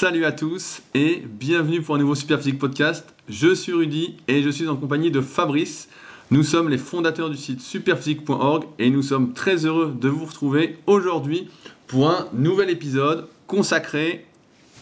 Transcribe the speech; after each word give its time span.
Salut 0.00 0.24
à 0.24 0.32
tous 0.32 0.80
et 0.94 1.22
bienvenue 1.26 1.82
pour 1.82 1.94
un 1.94 1.98
nouveau 1.98 2.14
Superphysique 2.14 2.58
Podcast. 2.58 3.06
Je 3.28 3.54
suis 3.54 3.74
Rudy 3.74 4.16
et 4.28 4.42
je 4.42 4.48
suis 4.48 4.66
en 4.66 4.74
compagnie 4.76 5.10
de 5.10 5.20
Fabrice. 5.20 5.90
Nous 6.30 6.42
sommes 6.42 6.70
les 6.70 6.78
fondateurs 6.78 7.28
du 7.28 7.36
site 7.36 7.60
superphysique.org 7.60 8.64
et 8.78 8.88
nous 8.88 9.02
sommes 9.02 9.34
très 9.34 9.66
heureux 9.66 9.94
de 9.94 10.08
vous 10.08 10.24
retrouver 10.24 10.78
aujourd'hui 10.86 11.50
pour 11.86 12.08
un 12.08 12.28
nouvel 12.32 12.70
épisode 12.70 13.28
consacré 13.46 14.24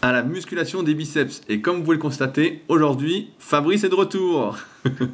à 0.02 0.12
la 0.12 0.22
musculation 0.22 0.84
des 0.84 0.94
biceps. 0.94 1.40
Et 1.48 1.60
comme 1.60 1.78
vous 1.78 1.82
pouvez 1.82 1.96
le 1.96 2.02
constater, 2.02 2.62
aujourd'hui, 2.68 3.30
Fabrice 3.40 3.82
est 3.82 3.88
de 3.88 3.96
retour. 3.96 4.56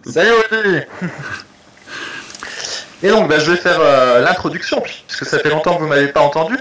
Salut 0.04 0.32
Rudy 0.50 0.80
Et 3.04 3.10
donc, 3.10 3.28
bah, 3.28 3.38
je 3.38 3.50
vais 3.50 3.58
faire 3.58 3.80
euh, 3.80 4.20
l'introduction, 4.20 4.80
puisque 4.80 5.26
ça 5.26 5.38
fait 5.38 5.50
longtemps 5.50 5.74
que 5.74 5.80
vous 5.80 5.84
ne 5.84 5.90
m'avez 5.90 6.08
pas 6.08 6.22
entendu. 6.22 6.56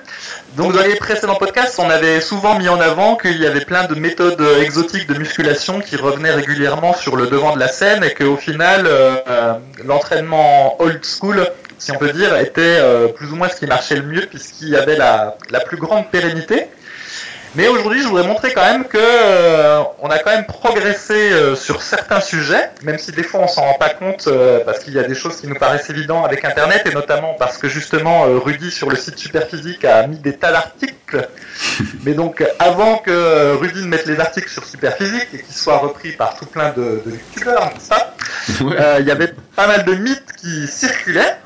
Donc, 0.57 0.73
dans 0.73 0.81
les 0.81 0.97
précédents 0.97 1.35
podcasts, 1.35 1.79
on 1.79 1.89
avait 1.89 2.19
souvent 2.19 2.59
mis 2.59 2.67
en 2.67 2.81
avant 2.81 3.15
qu'il 3.15 3.37
y 3.37 3.47
avait 3.47 3.63
plein 3.63 3.85
de 3.85 3.95
méthodes 3.95 4.45
exotiques 4.59 5.07
de 5.07 5.17
musculation 5.17 5.79
qui 5.79 5.95
revenaient 5.95 6.33
régulièrement 6.33 6.93
sur 6.95 7.15
le 7.15 7.27
devant 7.27 7.55
de 7.55 7.59
la 7.61 7.69
scène 7.69 8.03
et 8.03 8.13
qu'au 8.13 8.35
final, 8.35 8.85
euh, 8.85 9.15
euh, 9.29 9.53
l'entraînement 9.85 10.75
old 10.81 10.99
school, 11.05 11.47
si 11.77 11.93
on 11.93 11.97
peut 11.97 12.11
dire, 12.11 12.35
était 12.35 12.77
plus 13.15 13.31
ou 13.31 13.37
moins 13.37 13.47
ce 13.47 13.55
qui 13.55 13.65
marchait 13.65 13.95
le 13.95 14.03
mieux, 14.03 14.25
puisqu'il 14.25 14.67
y 14.67 14.75
avait 14.75 14.97
la 14.97 15.35
plus 15.65 15.77
grande 15.77 16.11
pérennité. 16.11 16.67
Mais 17.55 17.67
aujourd'hui, 17.67 18.01
je 18.01 18.07
voudrais 18.07 18.27
montrer 18.27 18.51
quand 18.51 18.63
même 18.63 18.85
que 18.85 18.97
euh, 18.97 19.83
on 20.01 20.09
a 20.09 20.17
quand 20.17 20.31
même 20.31 20.47
progressé 20.47 21.13
euh, 21.13 21.55
sur 21.55 21.83
certains 21.83 22.19
sujets, 22.19 22.71
même 22.81 22.97
si 22.97 23.11
des 23.11 23.21
fois 23.21 23.41
on 23.41 23.47
s'en 23.47 23.61
rend 23.61 23.75
pas 23.75 23.91
compte 23.91 24.25
euh, 24.25 24.61
parce 24.65 24.79
qu'il 24.79 24.93
y 24.93 24.99
a 24.99 25.03
des 25.03 25.13
choses 25.13 25.39
qui 25.39 25.45
nous 25.45 25.53
paraissent 25.53 25.87
évidentes 25.91 26.25
avec 26.25 26.43
Internet 26.45 26.81
et 26.87 26.93
notamment 26.95 27.35
parce 27.35 27.59
que 27.59 27.69
justement 27.69 28.23
Rudy 28.23 28.71
sur 28.71 28.89
le 28.89 28.95
site 28.95 29.19
Superphysique 29.19 29.85
a 29.85 30.07
mis 30.07 30.17
des 30.17 30.35
tas 30.35 30.51
d'articles. 30.51 31.29
Mais 32.03 32.13
donc 32.13 32.43
avant 32.57 32.97
que 32.97 33.55
Rudy 33.55 33.83
ne 33.83 33.87
mette 33.87 34.07
les 34.07 34.19
articles 34.19 34.49
sur 34.49 34.65
Superphysique 34.65 35.27
et 35.33 35.43
qu'ils 35.43 35.55
soient 35.55 35.77
repris 35.77 36.13
par 36.13 36.35
tout 36.35 36.47
plein 36.47 36.71
de, 36.71 37.03
de 37.05 37.11
youtubeurs, 37.11 37.71
ça, 37.77 38.15
il 38.99 39.05
y 39.05 39.11
avait 39.11 39.31
pas 39.55 39.67
mal 39.67 39.85
de 39.85 39.93
mythes 39.93 40.33
qui 40.37 40.65
circulaient 40.65 41.37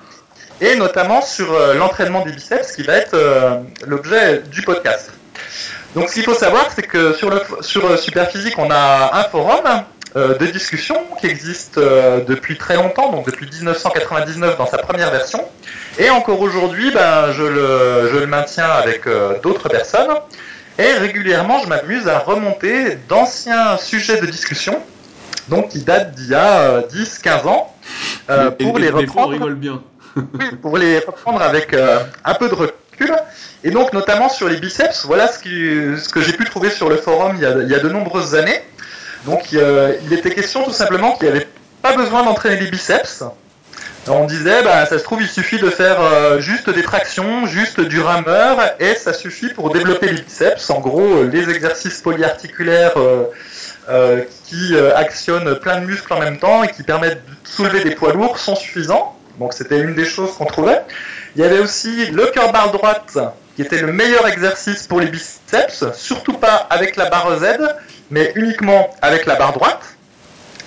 et 0.62 0.78
notamment 0.78 1.22
sur 1.22 1.52
l'entraînement 1.76 2.24
des 2.24 2.31
biceps 2.31 2.72
qui 2.72 2.84
va 2.84 2.94
être 2.94 3.18
l'objet 3.86 4.42
du 4.50 4.62
podcast. 4.62 5.12
Donc, 5.98 6.09
ce 6.09 6.14
qu'il 6.14 6.23
faut 6.26 6.36
savoir, 6.36 6.67
c'est 6.76 6.84
que 6.84 7.14
sur, 7.14 7.31
le, 7.31 7.42
sur 7.62 7.84
euh, 7.84 7.98
Superphysique, 7.98 8.53
on 8.59 8.70
a 8.70 9.17
un 9.17 9.23
forum 9.23 9.64
euh, 10.16 10.38
de 10.38 10.45
discussion 10.45 10.95
qui 11.20 11.26
existe 11.26 11.80
euh, 11.80 12.23
depuis 12.23 12.56
très 12.56 12.76
longtemps, 12.76 13.12
donc 13.12 13.26
depuis 13.26 13.48
1999 13.50 14.59
dans 14.59 14.68
sa 14.68 14.78
première 14.78 15.09
version. 15.09 15.44
Et 15.98 16.12
encore 16.12 16.40
aujourd'hui, 16.40 16.92
ben, 16.92 17.31
je, 17.31 17.42
le, 17.42 18.09
je 18.14 18.18
le 18.20 18.28
maintiens 18.28 18.70
avec 18.70 19.06
d'autres 19.42 19.70
personnes. 19.70 20.14
Et 20.78 20.94
régulièrement, 20.94 21.58
je 21.64 21.68
m'amuse 21.68 22.08
à 22.08 22.20
remonter 22.20 23.00
d'anciens 23.09 23.78
sujets 23.78 24.22
de 24.22 24.28
discussion, 24.28 24.80
donc 25.48 25.70
qui 25.70 25.80
datent 25.80 26.14
d'il 26.14 26.30
y 26.30 26.36
a 26.36 26.81
10-15 26.81 27.48
ans, 27.48 27.73
pour 28.59 28.78
les 28.78 28.92
reprendre. 28.92 29.50
bien. 29.50 29.81
pour 30.62 30.78
les 30.78 31.00
reprendre 31.00 31.42
avec 31.42 31.73
un 31.73 32.34
peu 32.36 32.50
de 32.50 32.53
recul. 32.53 32.75
Et 33.64 33.72
donc, 33.72 33.94
notamment 33.94 34.30
sur 34.30 34.48
les 34.48 34.58
biceps, 34.58 35.06
voilà 35.06 35.28
ce, 35.28 35.40
que 35.40 36.22
j'ai 36.22 36.34
pu 36.34 36.45
trouver 36.45 36.70
sur 36.70 36.90
le 36.90 36.98
forum 36.98 37.36
il 37.36 37.42
y 37.42 37.45
a, 37.76 37.80
de 37.80 37.90
nombreuses 37.90 38.36
années. 38.36 38.62
Donc, 39.26 39.52
il 39.52 40.14
était 40.14 40.31
question 40.31 40.64
tout 40.64 40.72
simplement 40.72 41.14
qu'il 41.14 41.30
n'y 41.30 41.36
avait 41.36 41.48
pas 41.81 41.95
besoin 41.95 42.23
d'entraîner 42.23 42.58
les 42.58 42.70
biceps. 42.70 43.23
On 44.09 44.25
disait, 44.25 44.64
bah, 44.64 44.86
ça 44.86 44.98
se 44.98 45.03
trouve, 45.03 45.22
il 45.22 45.28
suffit 45.28 45.58
de 45.58 45.70
faire 45.70 46.00
euh, 46.00 46.40
juste 46.40 46.70
des 46.70 46.84
tractions, 46.84 47.45
juste 47.45 47.81
du 47.81 48.00
rameur, 48.00 48.58
et 48.80 48.95
ça 48.95 49.14
suffit 49.14 49.50
pour 49.50 49.72
développer 49.72 50.08
les 50.08 50.22
biceps. 50.22 50.70
En 50.70 50.80
gros, 50.80 51.23
les 51.23 51.50
exercices 51.50 52.02
polyarticulaires 52.02 52.98
euh, 52.98 53.25
euh, 53.90 54.23
qui 54.45 54.78
actionnent 54.95 55.56
plein 55.56 55.81
de 55.81 55.86
muscles 55.86 56.14
en 56.14 56.20
même 56.20 56.40
temps 56.40 56.64
et 56.64 56.70
qui 56.70 56.84
permettent 56.84 57.25
de 57.25 57.34
soulever 57.44 57.84
des 57.84 57.95
poids 57.95 58.14
lourds 58.14 58.40
sont 58.40 58.56
suffisants. 58.56 59.16
Donc 59.40 59.53
c'était 59.53 59.80
une 59.80 59.94
des 59.94 60.06
choses 60.06 60.34
qu'on 60.34 60.46
trouvait. 60.46 60.81
Il 61.36 61.42
y 61.42 61.46
avait 61.46 61.59
aussi 61.59 62.08
le 62.08 62.25
cœur 62.28 62.52
barre 62.52 62.72
droite 62.72 63.18
qui 63.56 63.62
était 63.62 63.81
le 63.81 63.92
meilleur 63.92 64.28
exercice 64.28 64.86
pour 64.88 65.00
les 65.00 65.08
biceps, 65.08 65.86
surtout 65.94 66.34
pas 66.34 66.68
avec 66.70 66.96
la 66.96 67.09
barre 67.09 67.40
Z, 67.40 67.58
mais 68.12 68.31
uniquement 68.36 68.90
avec 69.02 69.26
la 69.26 69.36
barre 69.36 69.53
droite. 69.53 69.97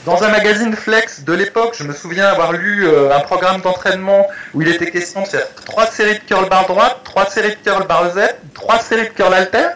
Dans 0.06 0.22
un 0.24 0.28
magazine 0.28 0.74
Flex 0.74 1.24
de 1.24 1.32
l'époque, 1.34 1.74
je 1.78 1.84
me 1.84 1.92
souviens 1.92 2.26
avoir 2.26 2.52
lu 2.52 2.86
euh, 2.86 3.14
un 3.14 3.20
programme 3.20 3.60
d'entraînement 3.60 4.26
où 4.54 4.62
il 4.62 4.68
était 4.68 4.90
question 4.90 5.22
de 5.22 5.28
faire 5.28 5.46
trois 5.66 5.86
séries 5.86 6.18
de 6.18 6.24
curl 6.24 6.48
barre 6.48 6.66
droite, 6.66 7.00
trois 7.04 7.26
séries 7.26 7.50
de 7.50 7.70
curl 7.70 7.86
barre 7.86 8.10
Z, 8.14 8.20
trois 8.54 8.78
séries 8.78 9.08
de 9.08 9.14
curl 9.14 9.34
alter. 9.34 9.68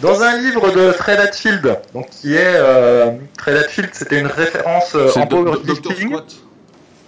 Dans 0.00 0.22
un 0.22 0.38
livre 0.38 0.70
de 0.72 0.90
Fred 0.92 1.20
Hatfield, 1.20 1.78
donc 1.92 2.08
qui 2.10 2.34
est 2.34 2.54
euh, 2.56 3.12
Fred 3.38 3.56
Hatfield, 3.56 3.90
c'était 3.92 4.18
une 4.18 4.26
référence 4.26 4.94
euh, 4.94 5.10
en 5.16 5.26
powerlifting. 5.26 6.16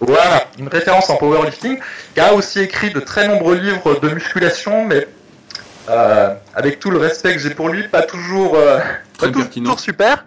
Voilà, 0.01 0.47
une 0.59 0.69
référence 0.69 1.11
en 1.11 1.17
powerlifting, 1.17 1.79
qui 2.15 2.21
a 2.21 2.33
aussi 2.35 2.61
écrit 2.61 2.91
de 2.91 3.01
très 3.01 3.27
nombreux 3.27 3.57
livres 3.57 3.99
de 4.01 4.09
musculation, 4.11 4.85
mais 4.85 5.09
euh, 5.89 6.35
avec 6.55 6.79
tout 6.79 6.91
le 6.91 6.99
respect 6.99 7.33
que 7.33 7.41
j'ai 7.41 7.51
pour 7.51 7.69
lui, 7.69 7.89
pas 7.89 8.03
toujours, 8.03 8.55
euh, 8.55 8.79
pas 9.19 9.29
toujours 9.29 9.81
super. 9.81 10.25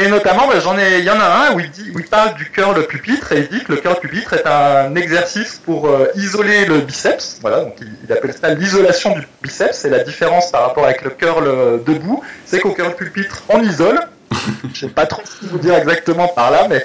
Et 0.00 0.08
notamment, 0.08 0.46
bah, 0.46 0.60
j'en 0.60 0.78
ai, 0.78 0.98
il 0.98 1.04
y 1.04 1.10
en 1.10 1.20
a 1.20 1.48
un 1.50 1.54
où 1.54 1.60
il 1.60 1.70
dit, 1.70 1.90
où 1.94 1.98
il 1.98 2.06
parle 2.06 2.34
du 2.34 2.50
curl 2.50 2.86
pupitre 2.86 3.32
et 3.32 3.40
il 3.40 3.48
dit 3.48 3.64
que 3.64 3.72
le 3.72 3.78
curl 3.78 3.98
pupitre 3.98 4.32
est 4.32 4.46
un 4.46 4.94
exercice 4.94 5.60
pour 5.64 5.88
euh, 5.88 6.06
isoler 6.14 6.66
le 6.66 6.80
biceps. 6.80 7.38
Voilà, 7.40 7.60
donc 7.62 7.74
il, 7.80 7.92
il 8.04 8.12
appelle 8.12 8.32
ça 8.32 8.54
l'isolation 8.54 9.14
du 9.14 9.26
biceps. 9.42 9.84
Et 9.84 9.90
la 9.90 10.04
différence 10.04 10.52
par 10.52 10.62
rapport 10.62 10.84
avec 10.84 11.02
le 11.02 11.10
curl 11.10 11.82
debout, 11.84 12.22
c'est 12.46 12.60
qu'au 12.60 12.72
curl 12.72 12.94
pupitre, 12.94 13.42
on 13.48 13.60
isole. 13.60 14.00
Je 14.72 14.80
sais 14.80 14.88
pas 14.88 15.06
trop 15.06 15.22
ce 15.24 15.40
qu'il 15.40 15.48
vous 15.48 15.58
dire 15.58 15.74
exactement 15.74 16.28
par 16.28 16.52
là, 16.52 16.68
mais 16.68 16.84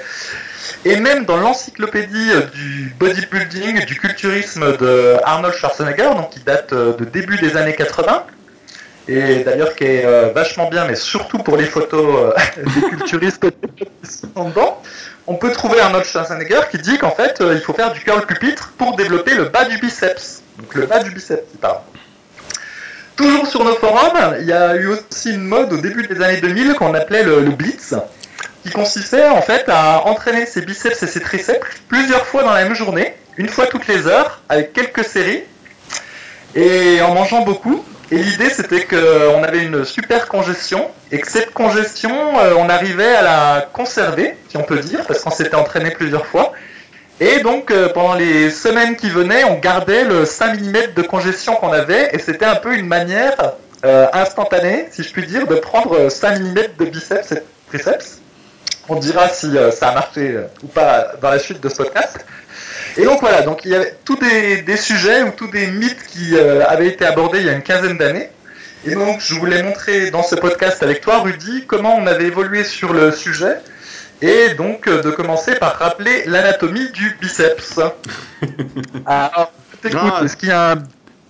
et 0.84 0.96
même 0.96 1.24
dans 1.24 1.36
l'encyclopédie 1.36 2.30
euh, 2.30 2.42
du 2.54 2.94
bodybuilding, 2.98 3.84
du 3.84 3.94
culturisme 3.96 4.76
de 4.76 5.16
Arnold 5.24 5.54
Schwarzenegger, 5.54 6.10
donc 6.16 6.30
qui 6.30 6.40
date 6.40 6.72
euh, 6.72 6.94
de 6.94 7.04
début 7.04 7.36
des 7.38 7.56
années 7.56 7.74
80, 7.74 8.24
et 9.08 9.44
d'ailleurs 9.44 9.74
qui 9.74 9.84
est 9.84 10.04
euh, 10.04 10.30
vachement 10.34 10.68
bien, 10.68 10.86
mais 10.86 10.96
surtout 10.96 11.38
pour 11.38 11.56
les 11.56 11.66
photos 11.66 12.34
des 12.56 12.88
culturistes 12.88 13.40
qui 13.76 14.10
sont 14.10 14.48
dedans, 14.48 14.82
on 15.26 15.36
peut 15.36 15.52
trouver 15.52 15.80
Arnold 15.80 16.04
Schwarzenegger 16.04 16.60
qui 16.70 16.78
dit 16.78 16.98
qu'en 16.98 17.12
fait, 17.12 17.40
il 17.40 17.60
faut 17.60 17.72
faire 17.72 17.92
du 17.92 18.00
curl 18.00 18.24
pupitre 18.26 18.74
pour 18.76 18.94
développer 18.96 19.34
le 19.34 19.44
bas 19.44 19.64
du 19.64 19.78
biceps. 19.78 20.42
Donc 20.58 20.74
le 20.74 20.86
bas 20.86 21.02
du 21.02 21.10
biceps, 21.10 21.42
il 21.54 21.58
parle. 21.58 21.78
Toujours 23.16 23.46
sur 23.46 23.64
nos 23.64 23.74
forums, 23.76 24.36
il 24.40 24.46
y 24.46 24.52
a 24.52 24.76
eu 24.76 24.88
aussi 24.88 25.30
une 25.30 25.44
mode 25.44 25.72
au 25.72 25.78
début 25.78 26.06
des 26.06 26.20
années 26.20 26.40
2000 26.40 26.74
qu'on 26.74 26.92
appelait 26.92 27.22
le 27.22 27.40
blitz 27.50 27.94
qui 28.64 28.70
consistait 28.70 29.28
en 29.28 29.42
fait 29.42 29.66
à 29.68 30.06
entraîner 30.06 30.46
ses 30.46 30.62
biceps 30.62 31.02
et 31.02 31.06
ses 31.06 31.20
triceps 31.20 31.66
plusieurs 31.86 32.26
fois 32.26 32.42
dans 32.42 32.52
la 32.52 32.64
même 32.64 32.74
journée, 32.74 33.14
une 33.36 33.48
fois 33.48 33.66
toutes 33.66 33.86
les 33.86 34.06
heures, 34.06 34.40
avec 34.48 34.72
quelques 34.72 35.04
séries, 35.04 35.42
et 36.54 37.00
en 37.02 37.12
mangeant 37.12 37.42
beaucoup. 37.42 37.84
Et 38.10 38.16
l'idée 38.16 38.48
c'était 38.48 38.86
qu'on 38.86 39.42
avait 39.42 39.62
une 39.62 39.84
super 39.84 40.28
congestion, 40.28 40.88
et 41.12 41.18
que 41.18 41.30
cette 41.30 41.52
congestion, 41.52 42.38
euh, 42.38 42.54
on 42.56 42.70
arrivait 42.70 43.14
à 43.14 43.22
la 43.22 43.68
conserver, 43.70 44.34
si 44.48 44.56
on 44.56 44.62
peut 44.62 44.78
dire, 44.78 45.04
parce 45.06 45.20
qu'on 45.20 45.30
s'était 45.30 45.56
entraîné 45.56 45.90
plusieurs 45.90 46.24
fois. 46.24 46.52
Et 47.20 47.40
donc, 47.40 47.70
euh, 47.70 47.90
pendant 47.90 48.14
les 48.14 48.50
semaines 48.50 48.96
qui 48.96 49.08
venaient, 49.08 49.44
on 49.44 49.58
gardait 49.58 50.04
le 50.04 50.24
5 50.24 50.60
mm 50.60 50.94
de 50.96 51.02
congestion 51.02 51.54
qu'on 51.56 51.72
avait, 51.72 52.10
et 52.12 52.18
c'était 52.18 52.46
un 52.46 52.56
peu 52.56 52.74
une 52.74 52.86
manière 52.86 53.36
euh, 53.84 54.06
instantanée, 54.12 54.88
si 54.90 55.02
je 55.02 55.12
puis 55.12 55.26
dire, 55.26 55.46
de 55.46 55.56
prendre 55.56 56.08
5 56.08 56.40
mm 56.40 56.54
de 56.78 56.84
biceps 56.86 57.32
et 57.32 57.42
triceps 57.68 58.20
on 58.88 58.96
dira 58.96 59.28
si 59.28 59.56
euh, 59.56 59.70
ça 59.70 59.88
a 59.88 59.94
marché 59.94 60.30
euh, 60.32 60.46
ou 60.62 60.66
pas 60.66 61.12
dans 61.20 61.30
la 61.30 61.38
suite 61.38 61.60
de 61.60 61.68
ce 61.68 61.76
podcast. 61.76 62.24
Et 62.96 63.04
donc 63.04 63.20
voilà, 63.20 63.42
donc 63.42 63.64
il 63.64 63.72
y 63.72 63.74
avait 63.74 63.96
tous 64.04 64.16
des, 64.16 64.76
sujets 64.76 65.22
ou 65.22 65.30
tous 65.30 65.48
des 65.48 65.66
mythes 65.66 66.06
qui 66.06 66.36
euh, 66.36 66.64
avaient 66.66 66.88
été 66.88 67.04
abordés 67.04 67.40
il 67.40 67.46
y 67.46 67.48
a 67.48 67.52
une 67.52 67.62
quinzaine 67.62 67.98
d'années. 67.98 68.30
Et 68.86 68.94
donc 68.94 69.20
je 69.20 69.34
voulais 69.34 69.62
montrer 69.62 70.10
dans 70.10 70.22
ce 70.22 70.34
podcast 70.34 70.82
avec 70.82 71.00
toi, 71.00 71.20
Rudy, 71.20 71.64
comment 71.66 71.96
on 71.96 72.06
avait 72.06 72.26
évolué 72.26 72.64
sur 72.64 72.92
le 72.92 73.12
sujet. 73.12 73.58
Et 74.22 74.54
donc 74.54 74.88
de 74.88 75.10
commencer 75.10 75.56
par 75.56 75.76
rappeler 75.78 76.24
l'anatomie 76.26 76.90
du 76.90 77.16
biceps. 77.20 77.80
Alors, 79.06 79.52
t'écoute, 79.82 80.12
ah. 80.14 80.24
est-ce 80.24 80.36
qu'il 80.36 80.50
y 80.50 80.52
a 80.52 80.72
un 80.72 80.82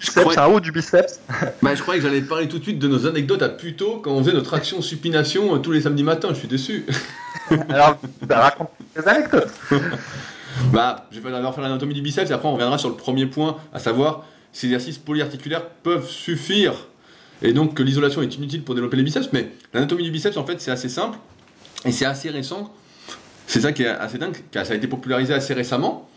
biceps, 0.04 0.38
un 0.38 0.46
haut 0.46 0.60
du 0.60 0.72
biceps 0.72 1.20
bah, 1.62 1.74
Je 1.74 1.82
croyais 1.82 2.00
que 2.00 2.06
j'allais 2.06 2.22
parler 2.22 2.48
tout 2.48 2.58
de 2.58 2.64
suite 2.64 2.78
de 2.78 2.88
nos 2.88 3.06
anecdotes 3.06 3.42
à 3.42 3.48
Puto 3.48 4.00
quand 4.02 4.12
on 4.12 4.22
faisait 4.22 4.34
notre 4.34 4.54
action 4.54 4.80
supination 4.82 5.58
tous 5.58 5.72
les 5.72 5.82
samedis 5.82 6.02
matins, 6.02 6.28
je 6.30 6.38
suis 6.38 6.48
déçu. 6.48 6.86
Alors, 7.68 7.98
bah, 8.22 8.40
raconte 8.40 8.70
des 8.96 9.06
anecdotes. 9.08 9.52
bah, 10.72 11.08
je 11.10 11.20
vais 11.20 11.30
d'abord 11.30 11.54
faire 11.54 11.64
l'anatomie 11.64 11.94
du 11.94 12.02
biceps 12.02 12.30
et 12.30 12.34
après 12.34 12.48
on 12.48 12.52
reviendra 12.52 12.78
sur 12.78 12.88
le 12.88 12.96
premier 12.96 13.26
point, 13.26 13.56
à 13.72 13.78
savoir 13.78 14.24
si 14.52 14.66
les 14.66 14.74
exercices 14.74 14.98
polyarticulaires 14.98 15.66
peuvent 15.66 16.08
suffire 16.08 16.74
et 17.42 17.52
donc 17.52 17.74
que 17.74 17.82
l'isolation 17.82 18.22
est 18.22 18.34
inutile 18.36 18.62
pour 18.62 18.74
développer 18.74 18.96
les 18.96 19.02
biceps. 19.02 19.28
Mais 19.32 19.50
l'anatomie 19.72 20.04
du 20.04 20.10
biceps, 20.10 20.36
en 20.36 20.46
fait, 20.46 20.60
c'est 20.60 20.70
assez 20.70 20.88
simple 20.88 21.18
et 21.84 21.92
c'est 21.92 22.06
assez 22.06 22.30
récent. 22.30 22.72
C'est 23.46 23.60
ça 23.60 23.72
qui 23.72 23.82
est 23.82 23.88
assez 23.88 24.18
dingue, 24.18 24.36
car 24.50 24.64
ça 24.64 24.72
a 24.72 24.76
été 24.76 24.86
popularisé 24.86 25.34
assez 25.34 25.52
récemment. 25.52 26.08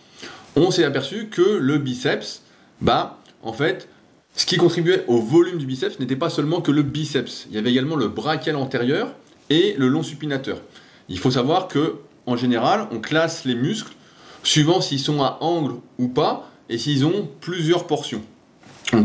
On 0.55 0.71
s'est 0.71 0.85
aperçu 0.85 1.27
que 1.27 1.41
le 1.41 1.77
biceps, 1.77 2.41
bah, 2.81 3.19
en 3.47 3.53
fait, 3.53 3.87
ce 4.35 4.45
qui 4.45 4.57
contribuait 4.57 5.05
au 5.07 5.19
volume 5.19 5.57
du 5.57 5.65
biceps 5.65 5.99
n'était 6.01 6.17
pas 6.17 6.29
seulement 6.29 6.59
que 6.59 6.69
le 6.69 6.83
biceps. 6.83 7.47
Il 7.49 7.55
y 7.55 7.57
avait 7.57 7.71
également 7.71 7.95
le 7.95 8.09
brachial 8.09 8.57
antérieur 8.57 9.13
et 9.49 9.73
le 9.77 9.87
long 9.87 10.03
supinateur. 10.03 10.59
Il 11.07 11.17
faut 11.17 11.31
savoir 11.31 11.69
que, 11.69 11.95
en 12.25 12.35
général, 12.35 12.87
on 12.91 12.99
classe 12.99 13.45
les 13.45 13.55
muscles 13.55 13.93
suivant 14.43 14.81
s'ils 14.81 14.99
sont 14.99 15.23
à 15.23 15.37
angle 15.39 15.75
ou 15.97 16.09
pas 16.09 16.49
et 16.67 16.77
s'ils 16.77 17.05
ont 17.05 17.29
plusieurs 17.39 17.87
portions. 17.87 18.21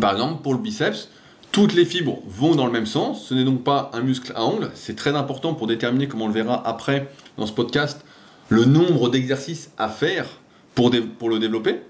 par 0.01 0.13
exemple, 0.13 0.43
pour 0.43 0.55
le 0.55 0.59
biceps, 0.59 1.09
toutes 1.53 1.75
les 1.75 1.85
fibres 1.85 2.19
vont 2.27 2.57
dans 2.57 2.67
le 2.67 2.73
même 2.73 2.87
sens. 2.87 3.29
Ce 3.29 3.35
n'est 3.35 3.45
donc 3.45 3.63
pas 3.63 3.93
un 3.95 4.01
muscle 4.01 4.33
à 4.35 4.43
angle. 4.43 4.73
C'est 4.75 4.97
très 4.97 5.15
important 5.15 5.55
pour 5.55 5.69
déterminer, 5.69 6.09
comme 6.09 6.23
on 6.23 6.27
le 6.27 6.35
verra 6.35 6.67
après 6.67 7.09
dans 7.39 7.47
ce 7.47 7.53
podcast, 7.53 8.05
le 8.49 8.65
nombre 8.65 9.09
d'exercices 9.09 9.71
à 9.79 9.89
faire 9.89 10.27
pour, 10.75 10.91
pour 11.21 11.31
le 11.31 11.39
développer. 11.39 11.81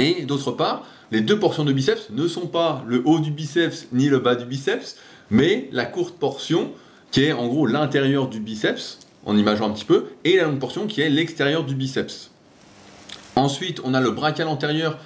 Et 0.00 0.22
d'autre 0.24 0.50
part, 0.50 0.84
les 1.12 1.20
deux 1.20 1.38
portions 1.38 1.64
de 1.64 1.72
biceps 1.74 2.08
ne 2.10 2.26
sont 2.26 2.46
pas 2.46 2.82
le 2.88 3.02
haut 3.04 3.18
du 3.18 3.30
biceps 3.30 3.86
ni 3.92 4.08
le 4.08 4.18
bas 4.18 4.34
du 4.34 4.46
biceps, 4.46 4.96
mais 5.30 5.68
la 5.70 5.84
courte 5.84 6.18
portion 6.18 6.72
qui 7.10 7.24
est 7.24 7.32
en 7.32 7.46
gros 7.48 7.66
l'intérieur 7.66 8.28
du 8.28 8.40
biceps, 8.40 8.98
en 9.26 9.36
imageant 9.36 9.68
un 9.68 9.72
petit 9.74 9.84
peu, 9.84 10.06
et 10.24 10.38
la 10.38 10.44
longue 10.44 10.58
portion 10.58 10.86
qui 10.86 11.02
est 11.02 11.10
l'extérieur 11.10 11.64
du 11.64 11.74
biceps. 11.74 12.30
Ensuite, 13.36 13.82
on 13.84 13.92
a 13.92 14.00
le 14.00 14.10
brachial 14.10 14.48
antérieur 14.48 14.98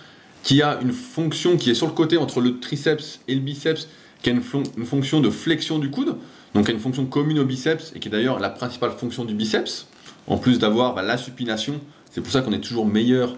qui 0.44 0.62
a 0.62 0.78
une 0.80 0.92
fonction 0.92 1.56
qui 1.56 1.70
est 1.70 1.74
sur 1.74 1.88
le 1.88 1.92
côté 1.92 2.18
entre 2.18 2.40
le 2.40 2.60
triceps 2.60 3.20
et 3.26 3.34
le 3.34 3.40
biceps, 3.40 3.88
qui 4.22 4.30
a 4.30 4.32
une, 4.32 4.42
fonction 4.42 5.20
de 5.20 5.28
flexion 5.28 5.80
du 5.80 5.90
coude, 5.90 6.16
donc 6.54 6.68
une 6.68 6.78
fonction 6.78 7.04
commune 7.04 7.40
au 7.40 7.44
biceps 7.44 7.92
et 7.96 7.98
qui 7.98 8.06
est 8.06 8.12
d'ailleurs 8.12 8.38
la 8.38 8.50
principale 8.50 8.92
fonction 8.92 9.24
du 9.24 9.34
biceps, 9.34 9.88
en 10.28 10.38
plus 10.38 10.60
d'avoir 10.60 10.94
bah, 10.94 11.02
la 11.02 11.18
supination. 11.18 11.80
C'est 12.12 12.20
pour 12.20 12.30
ça 12.30 12.42
qu'on 12.42 12.52
est 12.52 12.60
toujours 12.60 12.86
meilleur, 12.86 13.36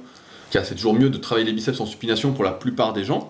car 0.50 0.64
c'est 0.64 0.74
toujours 0.74 0.94
mieux 0.94 1.10
de 1.10 1.18
travailler 1.18 1.46
les 1.46 1.52
biceps 1.52 1.80
en 1.80 1.86
supination 1.86 2.32
pour 2.32 2.44
la 2.44 2.52
plupart 2.52 2.92
des 2.92 3.04
gens. 3.04 3.28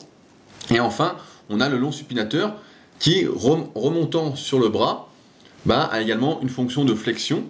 Et 0.71 0.81
enfin, 0.81 1.17
on 1.49 1.61
a 1.61 1.69
le 1.69 1.79
long 1.79 1.93
supinateur 1.93 2.55
qui, 2.99 3.27
remontant 3.27 4.37
sur 4.37 4.59
le 4.59 4.69
bras, 4.69 5.09
bah, 5.67 5.89
a 5.91 6.01
également 6.01 6.41
une 6.43 6.49
fonction 6.49 6.85
de 6.85 6.95
flexion 6.95 7.45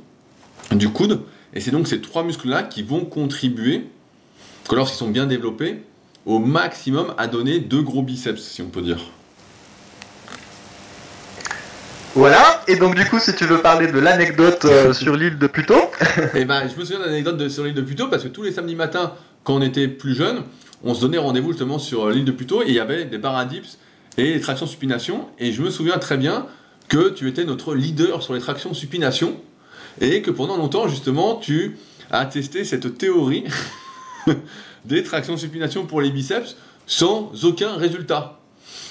du 0.72 0.90
coude. 0.90 1.22
Et 1.54 1.60
c'est 1.60 1.70
donc 1.70 1.88
ces 1.88 2.00
trois 2.00 2.22
muscles-là 2.24 2.62
qui 2.62 2.82
vont 2.82 3.04
contribuer, 3.04 3.86
que 4.68 4.74
lorsqu'ils 4.74 4.98
sont 4.98 5.10
bien 5.10 5.26
développés, 5.26 5.82
au 6.26 6.38
maximum 6.38 7.14
à 7.16 7.26
donner 7.26 7.58
deux 7.58 7.82
gros 7.82 8.02
biceps, 8.02 8.42
si 8.42 8.60
on 8.60 8.68
peut 8.68 8.82
dire. 8.82 8.98
Voilà, 12.14 12.62
et 12.66 12.76
donc 12.76 12.96
du 12.96 13.04
coup, 13.04 13.18
si 13.18 13.34
tu 13.34 13.44
veux 13.44 13.58
parler 13.58 13.86
de 13.86 13.98
l'anecdote 13.98 14.64
euh, 14.64 14.92
sur 14.92 15.14
l'île 15.14 15.38
de 15.38 15.46
Puto. 15.46 15.76
eh 16.34 16.44
ben, 16.44 16.68
je 16.68 16.78
me 16.78 16.84
souviens 16.84 16.98
de 16.98 17.04
l'anecdote 17.04 17.48
sur 17.48 17.64
l'île 17.64 17.74
de 17.74 17.82
Puto 17.82 18.08
parce 18.08 18.24
que 18.24 18.28
tous 18.28 18.42
les 18.42 18.50
samedis 18.50 18.74
matins, 18.74 19.12
quand 19.48 19.54
on 19.54 19.62
était 19.62 19.88
plus 19.88 20.14
jeune, 20.14 20.42
on 20.84 20.92
se 20.92 21.00
donnait 21.00 21.16
rendez-vous 21.16 21.52
justement 21.52 21.78
sur 21.78 22.10
l'île 22.10 22.26
de 22.26 22.32
Puto 22.32 22.60
et 22.60 22.66
il 22.68 22.74
y 22.74 22.80
avait 22.80 23.06
des 23.06 23.18
paradips 23.18 23.78
et 24.18 24.34
des 24.34 24.40
tractions 24.42 24.66
supination. 24.66 25.26
Et 25.38 25.52
je 25.52 25.62
me 25.62 25.70
souviens 25.70 25.96
très 25.96 26.18
bien 26.18 26.44
que 26.88 27.08
tu 27.08 27.26
étais 27.28 27.46
notre 27.46 27.74
leader 27.74 28.22
sur 28.22 28.34
les 28.34 28.40
tractions 28.40 28.74
supination 28.74 29.40
et 30.02 30.20
que 30.20 30.30
pendant 30.30 30.58
longtemps, 30.58 30.86
justement, 30.86 31.36
tu 31.36 31.78
as 32.10 32.26
testé 32.26 32.62
cette 32.62 32.98
théorie 32.98 33.44
des 34.84 35.02
tractions 35.02 35.38
supination 35.38 35.86
pour 35.86 36.02
les 36.02 36.10
biceps 36.10 36.54
sans 36.86 37.32
aucun 37.46 37.74
résultat. 37.74 38.37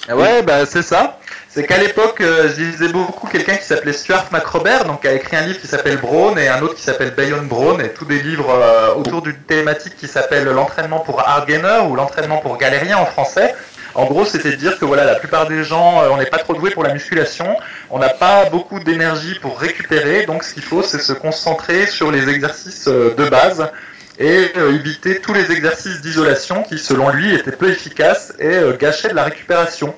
Ouais, 0.10 0.42
bah 0.42 0.66
c'est 0.66 0.84
ça. 0.84 1.20
C'est 1.50 1.66
qu'à 1.66 1.78
l'époque, 1.78 2.22
euh, 2.22 2.50
je 2.56 2.62
lisais 2.62 2.90
beaucoup 2.90 3.28
quelqu'un 3.28 3.56
qui 3.56 3.66
s'appelait 3.66 3.92
Stuart 3.92 4.28
McRobert, 4.32 4.86
donc 4.86 5.02
qui 5.02 5.08
a 5.08 5.14
écrit 5.14 5.36
un 5.36 5.42
livre 5.42 5.60
qui 5.60 5.68
s'appelle 5.68 5.98
Braun 5.98 6.38
et 6.38 6.48
un 6.48 6.62
autre 6.62 6.76
qui 6.76 6.84
s'appelle 6.84 7.12
Bayon 7.12 7.44
Braun, 7.44 7.80
et 7.80 7.90
tous 7.90 8.06
des 8.06 8.22
livres 8.22 8.50
euh, 8.50 8.94
autour 8.94 9.22
d'une 9.22 9.36
thématique 9.36 9.96
qui 9.98 10.08
s'appelle 10.08 10.46
l'entraînement 10.46 11.00
pour 11.00 11.20
hardgainer 11.20 11.80
ou 11.90 11.96
l'entraînement 11.96 12.38
pour 12.38 12.58
galérien 12.58 12.98
en 12.98 13.06
français. 13.06 13.56
En 13.96 14.06
gros, 14.06 14.24
c'était 14.24 14.52
de 14.52 14.56
dire 14.56 14.78
que 14.78 14.86
voilà, 14.86 15.04
la 15.04 15.16
plupart 15.16 15.48
des 15.48 15.64
gens, 15.64 16.04
euh, 16.04 16.10
on 16.12 16.18
n'est 16.18 16.28
pas 16.28 16.38
trop 16.38 16.54
doué 16.54 16.70
pour 16.70 16.84
la 16.84 16.94
musculation, 16.94 17.58
on 17.90 17.98
n'a 17.98 18.10
pas 18.10 18.46
beaucoup 18.52 18.80
d'énergie 18.80 19.40
pour 19.40 19.60
récupérer, 19.60 20.26
donc 20.26 20.44
ce 20.44 20.54
qu'il 20.54 20.64
faut, 20.64 20.84
c'est 20.84 21.02
se 21.02 21.14
concentrer 21.14 21.88
sur 21.88 22.12
les 22.12 22.30
exercices 22.30 22.88
de 22.88 23.30
base 23.30 23.72
et 24.20 24.52
euh, 24.58 24.74
éviter 24.74 25.20
tous 25.20 25.34
les 25.34 25.52
exercices 25.52 26.02
d'isolation 26.02 26.64
qui, 26.64 26.80
selon 26.80 27.10
lui, 27.10 27.34
étaient 27.34 27.52
peu 27.52 27.70
efficaces 27.70 28.34
et 28.40 28.48
euh, 28.48 28.76
gâchaient 28.76 29.10
de 29.10 29.16
la 29.16 29.24
récupération. 29.24 29.94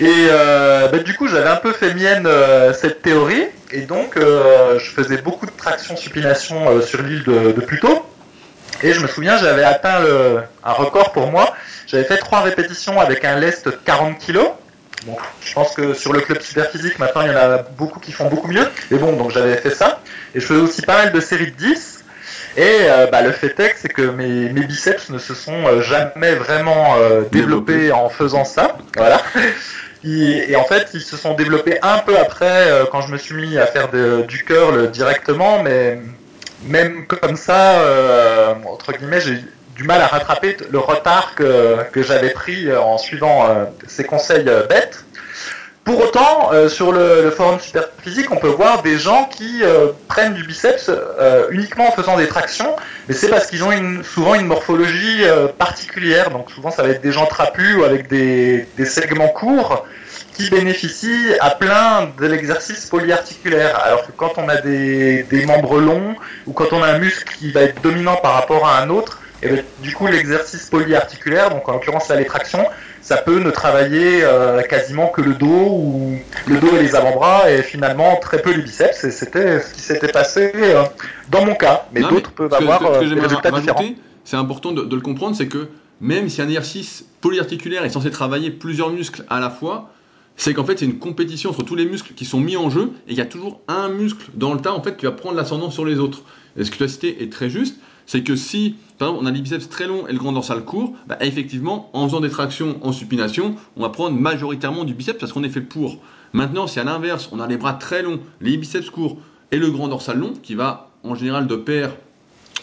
Et 0.00 0.26
euh, 0.28 0.88
bah, 0.88 0.98
du 0.98 1.14
coup, 1.14 1.28
j'avais 1.28 1.48
un 1.48 1.56
peu 1.56 1.72
fait 1.72 1.94
mienne 1.94 2.28
cette 2.74 3.00
théorie, 3.02 3.46
et 3.70 3.82
donc 3.82 4.16
je 4.16 4.90
faisais 4.90 5.18
beaucoup 5.18 5.46
de 5.46 5.52
traction 5.56 5.96
supination 5.96 6.80
sur 6.82 7.00
l'île 7.02 7.22
de, 7.22 7.52
de, 7.52 7.60
Pluto. 7.60 8.04
Et 8.82 8.92
je 8.92 9.00
me 9.00 9.06
souviens, 9.06 9.38
j'avais 9.38 9.62
atteint 9.62 10.02
un 10.64 10.72
record 10.72 11.12
pour 11.12 11.30
moi. 11.30 11.54
J'avais 11.86 12.04
fait 12.04 12.16
trois 12.16 12.40
répétitions 12.40 13.00
avec 13.00 13.24
un 13.24 13.38
lest 13.38 13.66
de 13.66 13.70
40 13.70 14.18
kg. 14.18 14.40
Bon, 15.06 15.16
je 15.44 15.52
pense 15.52 15.74
que 15.74 15.94
sur 15.94 16.12
le 16.12 16.20
club 16.20 16.40
super 16.40 16.70
physique, 16.70 16.98
maintenant, 16.98 17.22
il 17.22 17.28
y 17.28 17.30
en 17.30 17.38
a 17.38 17.58
beaucoup 17.58 18.00
qui 18.00 18.10
font 18.10 18.28
beaucoup 18.28 18.48
mieux. 18.48 18.66
Mais 18.90 18.98
bon, 18.98 19.12
donc 19.12 19.30
j'avais 19.30 19.56
fait 19.58 19.70
ça. 19.70 20.00
Et 20.34 20.40
je 20.40 20.46
faisais 20.46 20.60
aussi 20.60 20.82
pas 20.82 21.04
mal 21.04 21.12
de 21.12 21.20
séries 21.20 21.52
de 21.52 21.56
10. 21.56 21.93
Et 22.56 22.78
euh, 22.82 23.06
bah, 23.08 23.22
le 23.22 23.32
fait 23.32 23.58
est, 23.58 23.74
c'est 23.76 23.88
que 23.88 24.02
mes, 24.02 24.48
biceps 24.48 25.10
ne 25.10 25.18
se 25.18 25.34
sont 25.34 25.66
euh, 25.66 25.82
jamais 25.82 26.34
vraiment 26.34 26.94
euh, 26.96 27.22
développés 27.32 27.90
en 27.90 28.08
faisant 28.08 28.44
ça. 28.44 28.78
Voilà. 28.96 29.20
Et, 30.06 30.54
en 30.54 30.64
fait, 30.64 30.90
ils 30.92 31.00
se 31.00 31.16
sont 31.16 31.32
développés 31.32 31.78
un 31.80 31.96
peu 31.96 32.18
après, 32.18 32.68
quand 32.92 33.00
je 33.00 33.10
me 33.10 33.16
suis 33.16 33.34
mis 33.34 33.56
à 33.56 33.64
faire 33.64 33.88
du 33.88 34.44
curl 34.44 34.90
directement, 34.90 35.62
mais 35.62 35.98
même 36.66 37.06
comme 37.06 37.36
ça, 37.36 37.82
entre 38.66 38.92
guillemets, 38.92 39.22
j'ai 39.22 39.42
du 39.74 39.84
mal 39.84 40.02
à 40.02 40.06
rattraper 40.06 40.58
le 40.70 40.78
retard 40.78 41.34
que, 41.34 41.78
que 41.90 42.02
j'avais 42.02 42.34
pris 42.34 42.70
en 42.76 42.98
suivant 42.98 43.48
ces 43.86 44.04
conseils 44.04 44.44
bêtes. 44.68 45.06
Pour 45.84 46.00
autant, 46.00 46.50
euh, 46.52 46.70
sur 46.70 46.92
le, 46.92 47.30
forum 47.30 47.60
Superphysique, 47.60 48.30
on 48.30 48.36
peut 48.36 48.48
voir 48.48 48.82
des 48.82 48.98
gens 48.98 49.26
qui 49.26 49.62
euh, 49.62 49.88
prennent 50.08 50.32
du 50.32 50.42
biceps 50.42 50.88
euh, 50.88 51.46
uniquement 51.50 51.88
en 51.88 51.92
faisant 51.92 52.16
des 52.16 52.26
tractions, 52.26 52.74
mais 53.06 53.14
c'est 53.14 53.28
parce 53.28 53.46
qu'ils 53.48 53.62
ont 53.64 53.70
souvent 54.02 54.34
une 54.34 54.46
morphologie 54.46 55.24
particulière. 55.58 56.30
Donc 56.30 56.50
souvent, 56.50 56.70
ça 56.70 56.82
va 56.82 56.88
être 56.88 57.02
des 57.02 57.12
gens 57.12 57.26
trapus 57.26 57.76
ou 57.76 57.84
avec 57.84 58.08
des, 58.08 58.66
segments 58.86 59.28
courts 59.28 59.84
qui 60.32 60.48
bénéficient 60.48 61.34
à 61.40 61.50
plein 61.50 62.10
de 62.18 62.26
l'exercice 62.26 62.86
polyarticulaire. 62.86 63.78
Alors 63.84 64.06
que 64.06 64.12
quand 64.12 64.38
on 64.38 64.48
a 64.48 64.56
des, 64.62 65.44
membres 65.46 65.80
longs 65.80 66.16
ou 66.46 66.54
quand 66.54 66.72
on 66.72 66.82
a 66.82 66.88
un 66.88 66.98
muscle 66.98 67.30
qui 67.38 67.52
va 67.52 67.60
être 67.60 67.82
dominant 67.82 68.16
par 68.16 68.32
rapport 68.32 68.66
à 68.66 68.80
un 68.80 68.88
autre, 68.88 69.20
et 69.42 69.48
eh 69.48 69.52
bien, 69.52 69.62
du 69.80 69.92
coup 69.92 70.06
l'exercice 70.06 70.70
polyarticulaire, 70.70 71.50
donc 71.50 71.68
en 71.68 71.72
l'occurrence 71.72 72.08
là 72.08 72.16
les 72.16 72.24
tractions, 72.24 72.66
ça 73.04 73.18
peut 73.18 73.38
ne 73.38 73.50
travailler 73.50 74.24
euh, 74.24 74.62
quasiment 74.62 75.08
que 75.08 75.20
le 75.20 75.34
dos 75.34 75.46
ou 75.46 76.16
le 76.46 76.58
dos 76.58 76.74
et 76.74 76.82
les 76.82 76.96
avant-bras 76.96 77.50
et 77.50 77.62
finalement 77.62 78.16
très 78.16 78.40
peu 78.40 78.50
les 78.50 78.62
biceps. 78.62 79.04
Et 79.04 79.10
c'était 79.10 79.60
ce 79.60 79.74
qui 79.74 79.80
s'était 79.82 80.08
passé 80.08 80.50
euh, 80.54 80.84
dans 81.30 81.44
mon 81.44 81.54
cas. 81.54 81.86
Mais 81.92 82.00
d'autres 82.00 82.32
peuvent 82.32 82.54
avoir 82.54 82.82
euh, 82.82 83.00
des 83.00 83.20
résultats 83.20 83.50
différents. 83.50 83.84
C'est 84.24 84.38
important 84.38 84.72
de, 84.72 84.94
le 84.94 85.02
comprendre, 85.02 85.36
c'est 85.36 85.48
que 85.48 85.68
même 86.00 86.30
si 86.30 86.40
un 86.40 86.46
exercice 86.46 87.04
polyarticulaire 87.20 87.84
est 87.84 87.90
censé 87.90 88.10
travailler 88.10 88.50
plusieurs 88.50 88.88
muscles 88.88 89.22
à 89.28 89.38
la 89.38 89.50
fois, 89.50 89.90
c'est 90.36 90.54
qu'en 90.54 90.64
fait 90.64 90.78
c'est 90.78 90.86
une 90.86 90.98
compétition 90.98 91.50
entre 91.50 91.62
tous 91.62 91.74
les 91.74 91.84
muscles 91.84 92.14
qui 92.14 92.24
sont 92.24 92.40
mis 92.40 92.56
en 92.56 92.70
jeu 92.70 92.90
et 93.06 93.12
il 93.12 93.18
y 93.18 93.20
a 93.20 93.26
toujours 93.26 93.60
un 93.68 93.90
muscle 93.90 94.30
dans 94.32 94.54
le 94.54 94.60
tas 94.60 94.72
en 94.72 94.82
fait 94.82 94.96
qui 94.96 95.04
va 95.04 95.12
prendre 95.12 95.36
l'ascendant 95.36 95.70
sur 95.70 95.84
les 95.84 95.98
autres. 95.98 96.22
Et 96.56 96.64
ce 96.64 96.70
que 96.70 96.78
tu 96.78 96.84
as 96.84 96.88
cité 96.88 97.22
est 97.22 97.30
très 97.30 97.50
juste 97.50 97.76
c'est 98.06 98.22
que 98.22 98.36
si, 98.36 98.76
par 98.98 99.08
exemple, 99.08 99.24
on 99.24 99.26
a 99.28 99.32
des 99.32 99.40
biceps 99.40 99.68
très 99.68 99.86
longs 99.86 100.06
et 100.06 100.12
le 100.12 100.18
grand 100.18 100.32
dorsal 100.32 100.64
court, 100.64 100.94
bah, 101.06 101.16
effectivement, 101.20 101.90
en 101.92 102.06
faisant 102.06 102.20
des 102.20 102.30
tractions 102.30 102.78
en 102.82 102.92
supination, 102.92 103.56
on 103.76 103.82
va 103.82 103.88
prendre 103.88 104.18
majoritairement 104.18 104.84
du 104.84 104.94
biceps 104.94 105.18
parce 105.18 105.32
qu'on 105.32 105.44
est 105.44 105.48
fait 105.48 105.60
pour. 105.60 105.98
Maintenant, 106.32 106.66
si 106.66 106.80
à 106.80 106.84
l'inverse, 106.84 107.28
on 107.32 107.40
a 107.40 107.46
les 107.46 107.56
bras 107.56 107.74
très 107.74 108.02
longs, 108.02 108.20
les 108.40 108.56
biceps 108.56 108.90
courts 108.90 109.16
et 109.52 109.58
le 109.58 109.70
grand 109.70 109.88
dorsal 109.88 110.18
long, 110.18 110.34
qui 110.42 110.54
va 110.54 110.90
en 111.02 111.14
général 111.14 111.46
de 111.46 111.56
pair, 111.56 111.94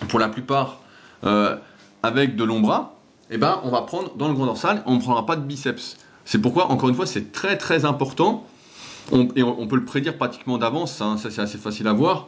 pour 0.10 0.20
la 0.20 0.30
plupart, 0.30 0.80
euh, 1.24 1.56
avec 2.04 2.36
de 2.36 2.44
longs 2.44 2.60
bras, 2.60 2.96
eh 3.30 3.38
ben, 3.38 3.60
on 3.64 3.70
va 3.70 3.82
prendre 3.84 4.16
dans 4.16 4.28
le 4.28 4.34
grand 4.34 4.46
dorsal, 4.46 4.84
on 4.86 4.96
ne 4.96 5.00
prendra 5.00 5.26
pas 5.26 5.36
de 5.36 5.44
biceps. 5.44 5.98
C'est 6.26 6.40
pourquoi, 6.40 6.72
encore 6.72 6.90
une 6.90 6.96
fois, 6.96 7.06
c'est 7.06 7.32
très 7.32 7.58
très 7.58 7.86
important, 7.86 8.46
et 9.36 9.44
on, 9.44 9.68
peut 9.68 9.76
le 9.76 9.86
prédire 9.86 10.18
pratiquement 10.18 10.58
d'avance, 10.58 11.02
hein, 11.02 11.18
ça 11.18 11.30
c'est 11.32 11.42
assez 11.42 11.58
facile 11.58 11.88
à 11.88 11.94
voir, 11.94 12.28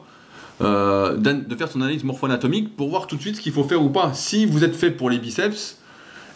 euh, 0.61 1.17
de 1.17 1.55
faire 1.55 1.71
son 1.71 1.81
analyse 1.81 2.03
morpho-anatomique 2.03 2.75
pour 2.75 2.89
voir 2.89 3.07
tout 3.07 3.15
de 3.15 3.21
suite 3.21 3.37
ce 3.37 3.41
qu'il 3.41 3.53
faut 3.53 3.63
faire 3.63 3.81
ou 3.81 3.89
pas. 3.89 4.13
Si 4.13 4.45
vous 4.45 4.63
êtes 4.63 4.75
fait 4.75 4.91
pour 4.91 5.09
les 5.09 5.17
biceps 5.17 5.79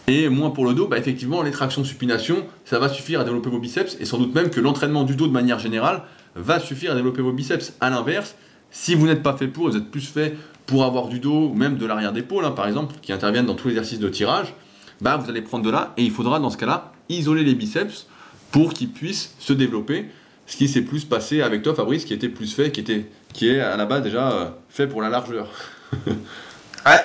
et 0.08 0.28
moins 0.28 0.50
pour 0.50 0.64
le 0.64 0.74
dos, 0.74 0.88
bah 0.88 0.98
effectivement, 0.98 1.42
les 1.42 1.50
tractions 1.50 1.84
supination, 1.84 2.44
ça 2.64 2.78
va 2.78 2.88
suffire 2.88 3.20
à 3.20 3.24
développer 3.24 3.50
vos 3.50 3.60
biceps 3.60 3.96
et 4.00 4.04
sans 4.04 4.18
doute 4.18 4.34
même 4.34 4.50
que 4.50 4.60
l'entraînement 4.60 5.04
du 5.04 5.14
dos 5.16 5.26
de 5.26 5.32
manière 5.32 5.58
générale 5.58 6.02
va 6.34 6.58
suffire 6.58 6.92
à 6.92 6.94
développer 6.94 7.22
vos 7.22 7.32
biceps. 7.32 7.74
À 7.80 7.90
l'inverse, 7.90 8.34
si 8.70 8.94
vous 8.94 9.06
n'êtes 9.06 9.22
pas 9.22 9.36
fait 9.36 9.48
pour, 9.48 9.68
vous 9.68 9.76
êtes 9.76 9.90
plus 9.90 10.06
fait 10.06 10.36
pour 10.66 10.84
avoir 10.84 11.08
du 11.08 11.20
dos 11.20 11.48
ou 11.48 11.54
même 11.54 11.76
de 11.76 11.86
l'arrière 11.86 12.12
d'épaule, 12.12 12.44
hein, 12.44 12.50
par 12.50 12.66
exemple, 12.66 12.96
qui 13.00 13.12
interviennent 13.12 13.46
dans 13.46 13.54
tous 13.54 13.68
les 13.68 13.74
exercices 13.74 14.00
de 14.00 14.08
tirage, 14.08 14.54
bah 15.00 15.16
vous 15.16 15.30
allez 15.30 15.42
prendre 15.42 15.64
de 15.64 15.70
là 15.70 15.94
et 15.96 16.02
il 16.02 16.10
faudra 16.10 16.40
dans 16.40 16.50
ce 16.50 16.56
cas-là 16.56 16.92
isoler 17.08 17.44
les 17.44 17.54
biceps 17.54 18.06
pour 18.50 18.74
qu'ils 18.74 18.90
puissent 18.90 19.34
se 19.38 19.52
développer 19.52 20.06
ce 20.48 20.56
qui 20.56 20.66
s'est 20.66 20.80
plus 20.80 21.04
passé 21.04 21.42
avec 21.42 21.62
toi, 21.62 21.74
Fabrice, 21.74 22.04
qui 22.04 22.14
était 22.14 22.28
plus 22.28 22.52
fait, 22.52 22.72
qui, 22.72 22.80
était, 22.80 23.04
qui 23.34 23.54
est 23.54 23.60
à 23.60 23.76
la 23.76 23.84
base 23.84 24.02
déjà 24.02 24.30
euh, 24.30 24.46
fait 24.70 24.86
pour 24.86 25.02
la 25.02 25.10
largeur. 25.10 25.48
ouais. 26.06 27.04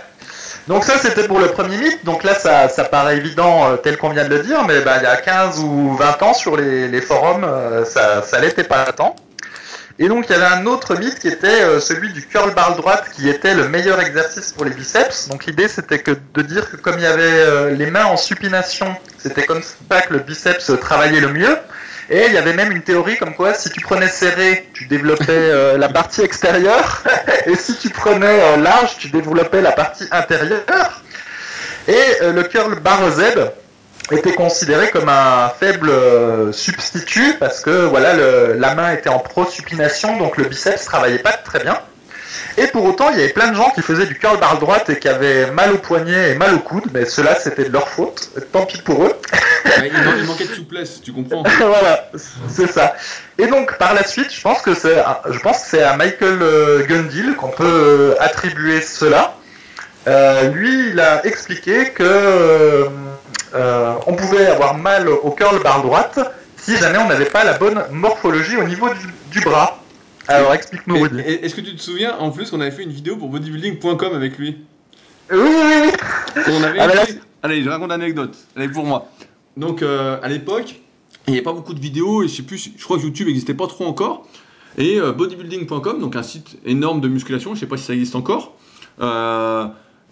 Donc 0.69 0.85
ça 0.85 0.97
c'était 0.97 1.27
pour 1.27 1.39
le 1.39 1.47
premier 1.47 1.75
mythe, 1.75 2.05
donc 2.05 2.23
là 2.23 2.35
ça, 2.35 2.69
ça 2.69 2.85
paraît 2.85 3.17
évident 3.17 3.67
euh, 3.69 3.75
tel 3.75 3.97
qu'on 3.97 4.09
vient 4.09 4.23
de 4.23 4.33
le 4.33 4.43
dire, 4.43 4.65
mais 4.65 4.79
bah, 4.79 4.93
il 4.97 5.03
y 5.03 5.07
a 5.07 5.17
15 5.17 5.59
ou 5.59 5.93
20 5.95 6.23
ans 6.23 6.33
sur 6.33 6.55
les, 6.55 7.01
forums, 7.01 7.43
euh, 7.43 7.83
ça, 7.83 8.21
ça 8.21 8.39
l'était 8.39 8.63
pas 8.63 8.85
tant. 8.93 9.13
Et 9.99 10.07
donc 10.07 10.27
il 10.29 10.31
y 10.31 10.35
avait 10.35 10.55
un 10.55 10.65
autre 10.65 10.95
mythe 10.95 11.19
qui 11.19 11.27
était 11.27 11.79
celui 11.81 12.13
du 12.13 12.25
curl 12.25 12.51
bar 12.55 12.77
droite 12.77 13.11
qui 13.13 13.29
était 13.29 13.53
le 13.53 13.67
meilleur 13.67 13.99
exercice 13.99 14.53
pour 14.53 14.63
les 14.65 14.71
biceps. 14.71 15.27
Donc 15.27 15.45
l'idée 15.45 15.67
c'était 15.67 16.01
de 16.33 16.41
dire 16.41 16.71
que 16.71 16.77
comme 16.77 16.95
il 16.97 17.03
y 17.03 17.05
avait 17.05 17.75
les 17.75 17.91
mains 17.91 18.05
en 18.05 18.17
supination, 18.17 18.95
c'était 19.19 19.43
comme 19.43 19.61
ça 19.61 20.01
que 20.01 20.13
le 20.13 20.19
biceps 20.19 20.71
travaillait 20.81 21.19
le 21.19 21.27
mieux. 21.27 21.57
Et 22.09 22.25
il 22.27 22.33
y 22.33 22.37
avait 22.37 22.53
même 22.53 22.71
une 22.71 22.81
théorie 22.81 23.17
comme 23.17 23.33
quoi 23.33 23.53
si 23.53 23.69
tu 23.69 23.79
prenais 23.79 24.07
serré, 24.07 24.67
tu 24.73 24.85
développais 24.85 25.25
euh, 25.29 25.77
la 25.77 25.89
partie 25.89 26.21
extérieure, 26.21 27.03
et 27.45 27.55
si 27.55 27.77
tu 27.77 27.89
prenais 27.89 28.25
euh, 28.25 28.57
large, 28.57 28.97
tu 28.97 29.09
développais 29.09 29.61
la 29.61 29.71
partie 29.71 30.05
intérieure. 30.11 31.01
Et 31.87 31.93
euh, 32.21 32.33
le 32.33 32.43
curl 32.43 32.79
bar 32.79 33.09
Z 33.11 33.51
était 34.11 34.33
considéré 34.33 34.89
comme 34.89 35.07
un 35.07 35.49
faible 35.57 35.91
substitut 36.53 37.35
parce 37.39 37.61
que 37.61 37.85
voilà 37.85 38.13
la 38.53 38.75
main 38.75 38.91
était 38.91 39.09
en 39.09 39.19
pro-supination, 39.19 40.17
donc 40.17 40.35
le 40.35 40.43
biceps 40.43 40.83
travaillait 40.83 41.19
pas 41.19 41.31
très 41.31 41.59
bien. 41.59 41.79
Et 42.57 42.67
pour 42.67 42.85
autant, 42.85 43.09
il 43.11 43.19
y 43.19 43.23
avait 43.23 43.33
plein 43.33 43.49
de 43.49 43.55
gens 43.55 43.69
qui 43.75 43.81
faisaient 43.81 44.05
du 44.05 44.15
curl 44.17 44.37
bar 44.39 44.57
droite 44.59 44.89
et 44.89 44.99
qui 44.99 45.07
avaient 45.09 45.51
mal 45.51 45.71
au 45.73 45.77
poignet 45.77 46.31
et 46.31 46.35
mal 46.35 46.53
au 46.55 46.59
coude, 46.59 46.85
mais 46.93 47.05
cela 47.05 47.35
c'était 47.35 47.65
de 47.65 47.71
leur 47.73 47.87
faute, 47.89 48.29
tant 48.51 48.65
pis 48.65 48.81
pour 48.81 49.03
eux. 49.05 49.13
Ouais, 49.65 49.87
il, 49.87 49.93
man- 49.93 50.15
il 50.19 50.25
manquait 50.25 50.45
de 50.45 50.53
souplesse, 50.53 51.01
tu 51.01 51.11
comprends 51.13 51.43
voilà, 51.59 52.09
c'est 52.49 52.71
ça. 52.71 52.95
Et 53.37 53.47
donc 53.47 53.77
par 53.77 53.93
la 53.93 54.03
suite, 54.03 54.33
je 54.33 54.41
pense 54.41 54.61
que 54.61 54.73
c'est, 54.73 54.97
à- 54.99 55.21
je 55.29 55.39
pense 55.39 55.59
que 55.63 55.67
c'est 55.69 55.83
à 55.83 55.95
Michael 55.97 56.39
euh, 56.41 56.85
Gundil 56.85 57.35
qu'on 57.35 57.49
peut 57.49 57.63
euh, 57.65 58.15
attribuer 58.19 58.81
cela. 58.81 59.35
Euh, 60.07 60.49
lui, 60.49 60.89
il 60.89 60.99
a 60.99 61.25
expliqué 61.25 61.89
que 61.91 62.03
euh, 63.55 63.93
on 64.07 64.13
pouvait 64.13 64.47
avoir 64.47 64.75
mal 64.75 65.07
au 65.07 65.31
curl 65.31 65.61
barre 65.61 65.81
droite 65.81 66.19
si 66.57 66.77
jamais 66.77 66.97
on 66.97 67.07
n'avait 67.07 67.25
pas 67.25 67.43
la 67.43 67.53
bonne 67.57 67.83
morphologie 67.91 68.57
au 68.57 68.63
niveau 68.63 68.89
du, 68.89 69.07
du 69.27 69.41
bras. 69.41 69.79
Alors 70.27 70.53
explique-nous, 70.53 70.95
Et- 70.95 71.01
Rudy. 71.03 71.19
et- 71.19 71.45
Est-ce 71.45 71.55
que 71.55 71.61
tu 71.61 71.75
te 71.75 71.81
souviens 71.81 72.17
en 72.17 72.31
plus 72.31 72.49
qu'on 72.49 72.61
avait 72.61 72.71
fait 72.71 72.83
une 72.83 72.91
vidéo 72.91 73.17
pour 73.17 73.29
bodybuilding.com 73.29 74.13
avec 74.13 74.37
lui? 74.37 74.57
Oui, 75.31 75.39
oui, 75.39 75.47
oui. 75.85 76.41
On 76.49 76.63
avait 76.63 76.79
Ah, 76.79 76.87
là, 76.87 77.03
écrit- 77.03 77.19
Allez, 77.41 77.61
je 77.63 77.69
raconte 77.69 77.89
l'anecdote. 77.89 78.35
Elle 78.55 78.63
est 78.63 78.69
pour 78.69 78.85
moi. 78.85 79.09
Donc, 79.57 79.81
euh, 79.81 80.17
à 80.23 80.29
l'époque, 80.29 80.75
il 81.27 81.31
n'y 81.31 81.37
avait 81.37 81.43
pas 81.43 81.51
beaucoup 81.53 81.73
de 81.73 81.79
vidéos 81.79 82.23
et 82.23 82.27
je 82.27 82.35
sais 82.35 82.43
plus, 82.43 82.71
je 82.77 82.83
crois 82.83 82.97
que 82.97 83.03
YouTube 83.03 83.27
n'existait 83.27 83.53
pas 83.53 83.67
trop 83.67 83.85
encore. 83.85 84.27
Et 84.77 84.99
euh, 84.99 85.11
bodybuilding.com, 85.11 85.99
donc 85.99 86.15
un 86.15 86.23
site 86.23 86.57
énorme 86.65 87.01
de 87.01 87.07
musculation, 87.07 87.51
je 87.51 87.55
ne 87.55 87.59
sais 87.59 87.65
pas 87.67 87.77
si 87.77 87.83
ça 87.83 87.93
existe 87.93 88.15
encore, 88.15 88.55
euh, 89.01 89.65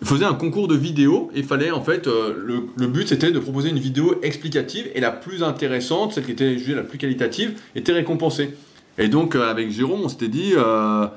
faisait 0.04 0.26
un 0.26 0.34
concours 0.36 0.68
de 0.68 0.76
vidéos 0.76 1.32
et 1.34 1.42
fallait 1.42 1.72
en 1.72 1.82
fait, 1.84 2.08
euh, 2.08 2.34
le, 2.38 2.64
le 2.76 2.88
but 2.88 3.08
c'était 3.08 3.32
de 3.32 3.40
proposer 3.40 3.70
une 3.70 3.80
vidéo 3.80 4.20
explicative 4.24 4.90
et 4.94 5.00
la 5.00 5.12
plus 5.12 5.42
intéressante, 5.42 6.14
celle 6.14 6.26
qui 6.26 6.32
était 6.32 6.58
jugée 6.60 6.76
la 6.76 6.84
plus 6.84 6.98
qualitative, 7.00 7.54
était 7.76 7.92
récompensée. 7.94 8.56
Et 8.98 9.08
donc, 9.08 9.36
euh, 9.36 9.50
avec 9.50 9.72
Jérôme, 9.72 10.02
on 10.04 10.10
s'était 10.10 10.28
dit. 10.28 10.54
euh, 10.56 11.08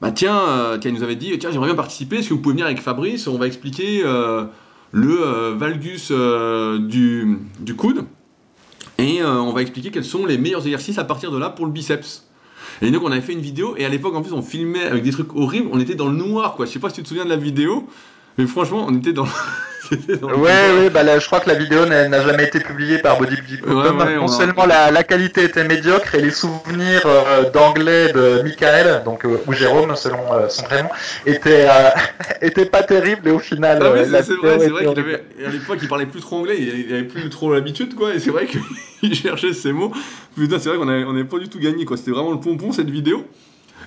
bah 0.00 0.10
tiens, 0.10 0.36
euh, 0.48 0.78
il 0.84 0.92
nous 0.92 1.02
avait 1.02 1.16
dit, 1.16 1.38
tiens, 1.38 1.50
j'aimerais 1.52 1.68
bien 1.68 1.76
participer, 1.76 2.16
est-ce 2.16 2.28
que 2.28 2.34
vous 2.34 2.40
pouvez 2.40 2.54
venir 2.54 2.66
avec 2.66 2.80
Fabrice 2.80 3.28
On 3.28 3.38
va 3.38 3.46
expliquer 3.46 4.02
euh, 4.04 4.44
le 4.90 5.52
valgus 5.56 6.10
du, 6.10 7.38
du 7.60 7.76
coude 7.76 8.04
et 8.98 9.22
on 9.24 9.52
va 9.52 9.62
expliquer 9.62 9.90
quels 9.90 10.04
sont 10.04 10.26
les 10.26 10.38
meilleurs 10.38 10.64
exercices 10.64 10.98
à 10.98 11.04
partir 11.04 11.30
de 11.30 11.38
là 11.38 11.50
pour 11.50 11.66
le 11.66 11.72
biceps. 11.72 12.26
Et 12.82 12.90
donc 12.90 13.02
on 13.04 13.12
avait 13.12 13.20
fait 13.20 13.32
une 13.32 13.40
vidéo 13.40 13.74
et 13.76 13.84
à 13.84 13.88
l'époque 13.88 14.14
en 14.14 14.22
plus 14.22 14.32
on 14.32 14.42
filmait 14.42 14.84
avec 14.84 15.04
des 15.04 15.12
trucs 15.12 15.34
horribles, 15.36 15.68
on 15.72 15.80
était 15.80 15.94
dans 15.94 16.08
le 16.08 16.16
noir 16.16 16.54
quoi. 16.54 16.66
Je 16.66 16.72
sais 16.72 16.78
pas 16.78 16.88
si 16.88 16.96
tu 16.96 17.02
te 17.04 17.08
souviens 17.08 17.24
de 17.24 17.30
la 17.30 17.36
vidéo, 17.36 17.88
mais 18.38 18.46
franchement 18.46 18.84
on 18.88 18.94
était 18.96 19.12
dans, 19.12 19.26
Ouais, 19.90 20.72
ouais, 20.78 20.90
bah 20.90 21.02
là, 21.02 21.18
je 21.18 21.26
crois 21.26 21.40
que 21.40 21.48
la 21.48 21.54
vidéo 21.56 21.86
n'a 21.86 22.22
jamais 22.22 22.44
été 22.44 22.60
publiée 22.60 22.98
par 22.98 23.18
Bodybuilding.com. 23.18 23.98
Ouais, 23.98 24.04
ouais, 24.04 24.16
non 24.16 24.24
a- 24.26 24.28
seulement 24.28 24.66
la, 24.66 24.90
la 24.90 25.02
qualité 25.02 25.44
était 25.44 25.64
médiocre 25.64 26.14
et 26.14 26.20
les 26.22 26.30
souvenirs 26.30 27.02
euh, 27.06 27.50
d'anglais 27.50 28.12
de 28.12 28.42
Michael, 28.42 29.02
donc 29.04 29.24
euh, 29.24 29.38
ou 29.46 29.52
Jérôme 29.52 29.94
selon 29.96 30.32
euh, 30.32 30.48
son 30.48 30.62
prénom, 30.64 30.88
étaient 31.26 31.66
euh, 31.68 31.88
étaient 32.42 32.66
pas 32.66 32.82
terribles 32.82 33.28
et 33.28 33.32
au 33.32 33.38
final. 33.38 33.78
Ah 33.82 33.90
oui, 33.92 34.00
euh, 34.00 34.22
c'est- 34.22 34.34
vrai, 34.34 34.58
c'est 34.60 34.68
vrai 34.68 34.80
qu'il 34.80 34.88
horrible. 34.88 35.20
avait, 35.38 35.46
à 35.46 35.50
l'époque 35.50 35.78
il 35.82 35.88
parlait 35.88 36.06
plus 36.06 36.20
trop 36.20 36.36
anglais, 36.38 36.56
il 36.60 36.92
avait 36.94 37.04
plus 37.04 37.28
trop 37.28 37.52
l'habitude 37.52 37.94
quoi, 37.94 38.14
et 38.14 38.18
c'est 38.20 38.30
vrai 38.30 38.46
qu'il 38.46 39.14
cherchait 39.14 39.52
ses 39.52 39.72
mots. 39.72 39.92
Putain, 40.36 40.58
c'est 40.58 40.68
vrai 40.68 40.78
qu'on 40.78 40.88
avait, 40.88 41.04
on 41.04 41.10
avait 41.10 41.24
pas 41.24 41.38
du 41.38 41.48
tout 41.48 41.58
gagné 41.58 41.84
quoi, 41.84 41.96
c'était 41.96 42.12
vraiment 42.12 42.32
le 42.32 42.40
pompon 42.40 42.72
cette 42.72 42.90
vidéo. 42.90 43.24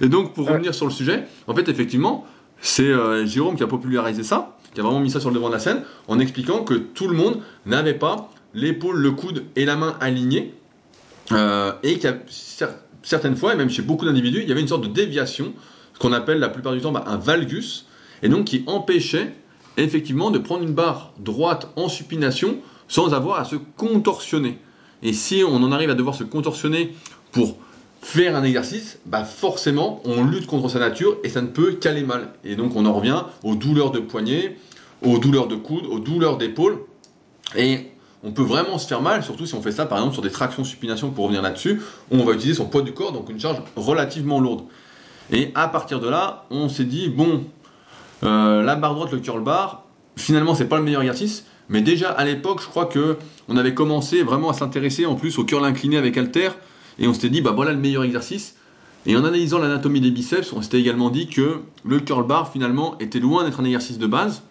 Et 0.02 0.08
donc 0.08 0.34
pour 0.34 0.46
Ouais. 0.48 0.52
revenir 0.54 0.76
sur 0.76 0.86
le 0.86 0.92
sujet, 0.92 1.24
en 1.48 1.56
fait 1.56 1.68
effectivement, 1.70 2.26
c'est 2.62 2.84
euh, 2.84 3.26
Jérôme 3.26 3.56
qui 3.56 3.64
a 3.64 3.68
popularisé 3.68 4.24
ça, 4.24 4.58
qui 4.74 4.80
a 4.80 4.84
vraiment 4.84 5.00
mis 5.00 5.10
ça 5.10 5.20
sur 5.20 5.30
le 5.30 5.36
devant 5.36 5.48
de 5.48 5.54
la 5.54 5.60
scène, 5.60 5.84
en 6.08 6.20
expliquant 6.20 6.64
que 6.64 6.74
tout 6.74 7.08
le 7.08 7.16
monde 7.16 7.40
n'avait 7.66 7.94
pas 7.94 8.30
l'épaule, 8.54 8.98
le 8.98 9.12
coude 9.12 9.44
et 9.56 9.66
la 9.66 9.76
main 9.76 9.96
alignés, 10.00 10.54
euh, 11.32 11.72
et 11.84 11.96
qu'il 11.96 12.04
y 12.04 12.08
a 12.08 12.18
cer- 12.30 12.76
certaines 13.04 13.36
fois, 13.36 13.54
et 13.54 13.58
même 13.58 13.70
chez 13.70 13.82
beaucoup 13.82 14.06
d'individus, 14.06 14.42
il 14.42 14.50
y 14.50 14.52
avait 14.52 14.62
une 14.62 14.68
sorte 14.68 14.84
de 14.84 14.88
déviation, 14.88 15.54
ce 15.94 16.00
qu'on 16.00 16.14
appelle 16.14 16.40
la 16.40 16.50
plupart 16.50 16.74
du 16.74 16.82
temps 16.82 16.92
bah, 16.92 17.04
un 17.08 17.18
valgus, 17.18 17.86
et 18.24 18.30
donc 18.30 18.46
qui 18.46 18.64
empêchait 18.68 19.34
effectivement 19.78 20.32
de 20.32 20.40
prendre 20.40 20.64
une 20.64 20.74
barre 20.74 21.14
droite 21.20 21.70
en 21.76 21.90
supination 21.90 22.58
sans 22.88 23.14
avoir 23.14 23.40
à 23.40 23.46
se 23.46 23.56
contorsionner. 23.56 24.60
Et 25.04 25.12
si 25.12 25.44
on 25.46 25.56
en 25.58 25.72
arrive 25.72 25.90
à 25.90 25.96
devoir 25.96 26.16
se 26.16 26.24
contorsionner 26.24 26.96
pour 27.32 27.58
faire 28.06 28.36
un 28.36 28.44
exercice, 28.44 29.00
bah 29.08 29.24
forcément 29.24 30.00
on 30.06 30.24
lutte 30.24 30.46
contre 30.46 30.70
sa 30.70 30.78
nature 30.78 31.18
et 31.24 31.30
ça 31.30 31.42
ne 31.42 31.48
peut 31.48 31.72
qu'aller 31.72 32.04
mal. 32.04 32.30
Et 32.44 32.56
donc 32.56 32.76
on 32.76 32.86
en 32.86 32.94
revient 32.94 33.24
aux 33.44 33.56
douleurs 33.56 33.90
de 33.90 34.00
poignet, 34.00 34.58
aux 35.02 35.18
douleurs 35.18 35.48
de 35.48 35.56
coude, 35.56 35.88
aux 35.88 35.98
douleurs 35.98 36.38
d'épaule. 36.38 36.82
Et 37.58 37.88
on 38.24 38.32
peut 38.32 38.44
vraiment 38.44 38.78
se 38.78 38.88
faire 38.88 39.02
mal, 39.02 39.24
surtout 39.24 39.48
si 39.48 39.56
on 39.56 39.62
fait 39.62 39.72
ça 39.72 39.88
par 39.88 39.98
exemple 39.98 40.14
sur 40.14 40.22
des 40.22 40.30
tractions 40.30 40.64
supination 40.64 41.10
pour 41.10 41.24
revenir 41.24 41.42
là-dessus, 41.42 41.82
où 42.12 42.18
on 42.18 42.24
va 42.24 42.34
utiliser 42.34 42.54
son 42.54 42.68
poids 42.68 42.84
du 42.84 42.94
corps, 42.94 43.12
donc 43.12 43.28
une 43.32 43.40
charge 43.40 43.58
relativement 43.76 44.40
lourde. 44.40 44.66
Et 45.32 45.52
à 45.56 45.68
partir 45.68 46.00
de 46.00 46.08
là, 46.08 46.46
on 46.52 46.70
s'est 46.70 46.86
dit, 46.86 47.10
bon, 47.10 47.44
euh, 48.24 48.62
la 48.62 48.76
barre 48.76 48.94
droite, 48.94 49.12
le 49.14 49.20
curl 49.20 49.44
bar, 49.44 49.86
finalement, 50.16 50.54
c'est 50.54 50.68
pas 50.68 50.78
le 50.78 50.84
meilleur 50.84 51.02
exercice. 51.02 51.46
Mais 51.70 51.82
déjà 51.82 52.12
à 52.12 52.24
l'époque, 52.24 52.62
je 52.62 52.68
crois 52.68 52.86
que 52.86 53.18
on 53.50 53.58
avait 53.58 53.74
commencé 53.74 54.22
vraiment 54.22 54.52
à 54.52 54.54
s'intéresser 54.54 55.08
en 55.08 55.16
plus 55.16 55.40
au 55.40 55.44
curl 55.44 55.66
incliné 55.66 55.98
avec 55.98 56.16
halter, 56.18 56.50
et 57.00 57.08
on 57.08 57.14
s'était 57.14 57.30
dit, 57.30 57.42
bah 57.42 57.52
voilà 57.52 57.72
le 57.72 57.80
meilleur 57.80 58.04
exercice. 58.04 58.56
Et 59.06 59.16
en 59.16 59.24
analysant 59.24 59.60
l'anatomie 59.60 60.02
des 60.02 60.12
biceps, 60.12 60.52
on 60.54 60.62
s'était 60.62 60.80
également 60.80 61.10
dit 61.10 61.28
que 61.28 61.62
le 61.84 62.00
curl 62.00 62.26
bar 62.26 62.52
finalement 62.52 62.98
était 63.00 63.20
loin 63.20 63.44
d'être 63.44 63.60
un 63.60 63.66
exercice 63.66 64.00
de 64.00 64.08
base. 64.08 64.42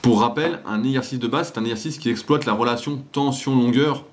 Pour 0.00 0.20
rappel, 0.20 0.60
un 0.66 0.82
exercice 0.82 1.18
de 1.18 1.26
base, 1.26 1.52
c'est 1.52 1.58
un 1.58 1.64
exercice 1.64 1.98
qui 1.98 2.08
exploite 2.08 2.46
la 2.46 2.54
relation 2.54 3.02
tension-longueur 3.12 4.04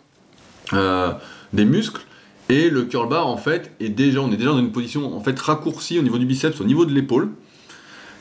euh, 0.73 1.13
des 1.53 1.65
muscles. 1.65 2.01
Et 2.49 2.69
le 2.69 2.83
curl 2.85 3.07
bar, 3.07 3.27
en 3.27 3.37
fait, 3.37 3.71
est 3.79 3.89
déjà, 3.89 4.21
on 4.21 4.31
est 4.31 4.37
déjà 4.37 4.49
dans 4.49 4.59
une 4.59 4.71
position 4.71 5.15
en 5.15 5.21
fait 5.21 5.39
raccourcie 5.39 5.99
au 5.99 6.01
niveau 6.01 6.17
du 6.17 6.25
biceps, 6.25 6.59
au 6.59 6.65
niveau 6.65 6.85
de 6.85 6.93
l'épaule. 6.93 7.29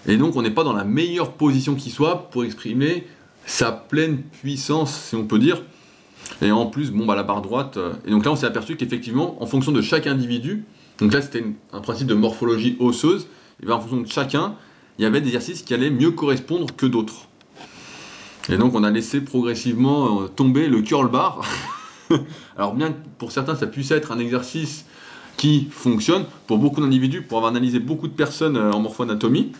Et 0.06 0.16
donc, 0.16 0.36
on 0.36 0.42
n'est 0.42 0.50
pas 0.50 0.64
dans 0.64 0.72
la 0.72 0.84
meilleure 0.84 1.32
position 1.32 1.74
qui 1.74 1.90
soit 1.90 2.30
pour 2.30 2.44
exprimer 2.44 3.06
sa 3.46 3.72
pleine 3.72 4.18
puissance, 4.18 4.94
si 4.94 5.16
on 5.16 5.26
peut 5.26 5.38
dire. 5.38 5.62
Et 6.42 6.52
en 6.52 6.66
plus, 6.66 6.90
bon, 6.90 7.06
bah, 7.06 7.14
la 7.16 7.22
barre 7.22 7.42
droite. 7.42 7.76
euh, 7.76 7.92
et 8.06 8.10
donc 8.10 8.24
là, 8.24 8.32
on 8.32 8.36
s'est 8.36 8.46
aperçu 8.46 8.76
qu'effectivement, 8.76 9.42
en 9.42 9.46
fonction 9.46 9.72
de 9.72 9.82
chaque 9.82 10.06
individu, 10.06 10.64
donc 10.98 11.12
là, 11.12 11.22
c'était 11.22 11.44
un 11.72 11.80
principe 11.80 12.06
de 12.08 12.14
morphologie 12.14 12.76
osseuse, 12.80 13.28
et 13.62 13.66
bien 13.66 13.76
en 13.76 13.80
fonction 13.80 14.00
de 14.00 14.08
chacun, 14.08 14.54
il 14.98 15.02
y 15.02 15.06
avait 15.06 15.20
des 15.20 15.28
exercices 15.28 15.62
qui 15.62 15.74
allaient 15.74 15.90
mieux 15.90 16.10
correspondre 16.10 16.74
que 16.74 16.86
d'autres. 16.86 17.28
Et 18.50 18.56
donc, 18.56 18.74
on 18.74 18.82
a 18.82 18.90
laissé 18.90 19.20
progressivement 19.20 20.22
euh, 20.22 20.26
tomber 20.26 20.68
le 20.68 20.82
curl 20.82 21.08
bar. 21.10 21.46
Alors, 22.56 22.74
bien 22.74 22.90
que 22.90 22.96
pour 23.18 23.30
certains, 23.30 23.54
ça 23.54 23.66
puisse 23.66 23.90
être 23.90 24.10
un 24.10 24.18
exercice 24.18 24.86
qui 25.36 25.68
fonctionne, 25.70 26.24
pour 26.46 26.58
beaucoup 26.58 26.80
d'individus, 26.80 27.22
pour 27.22 27.38
avoir 27.38 27.52
analysé 27.52 27.78
beaucoup 27.78 28.08
de 28.08 28.14
personnes 28.14 28.56
euh, 28.56 28.72
en 28.72 28.80
morpho-anatomie, 28.80 29.52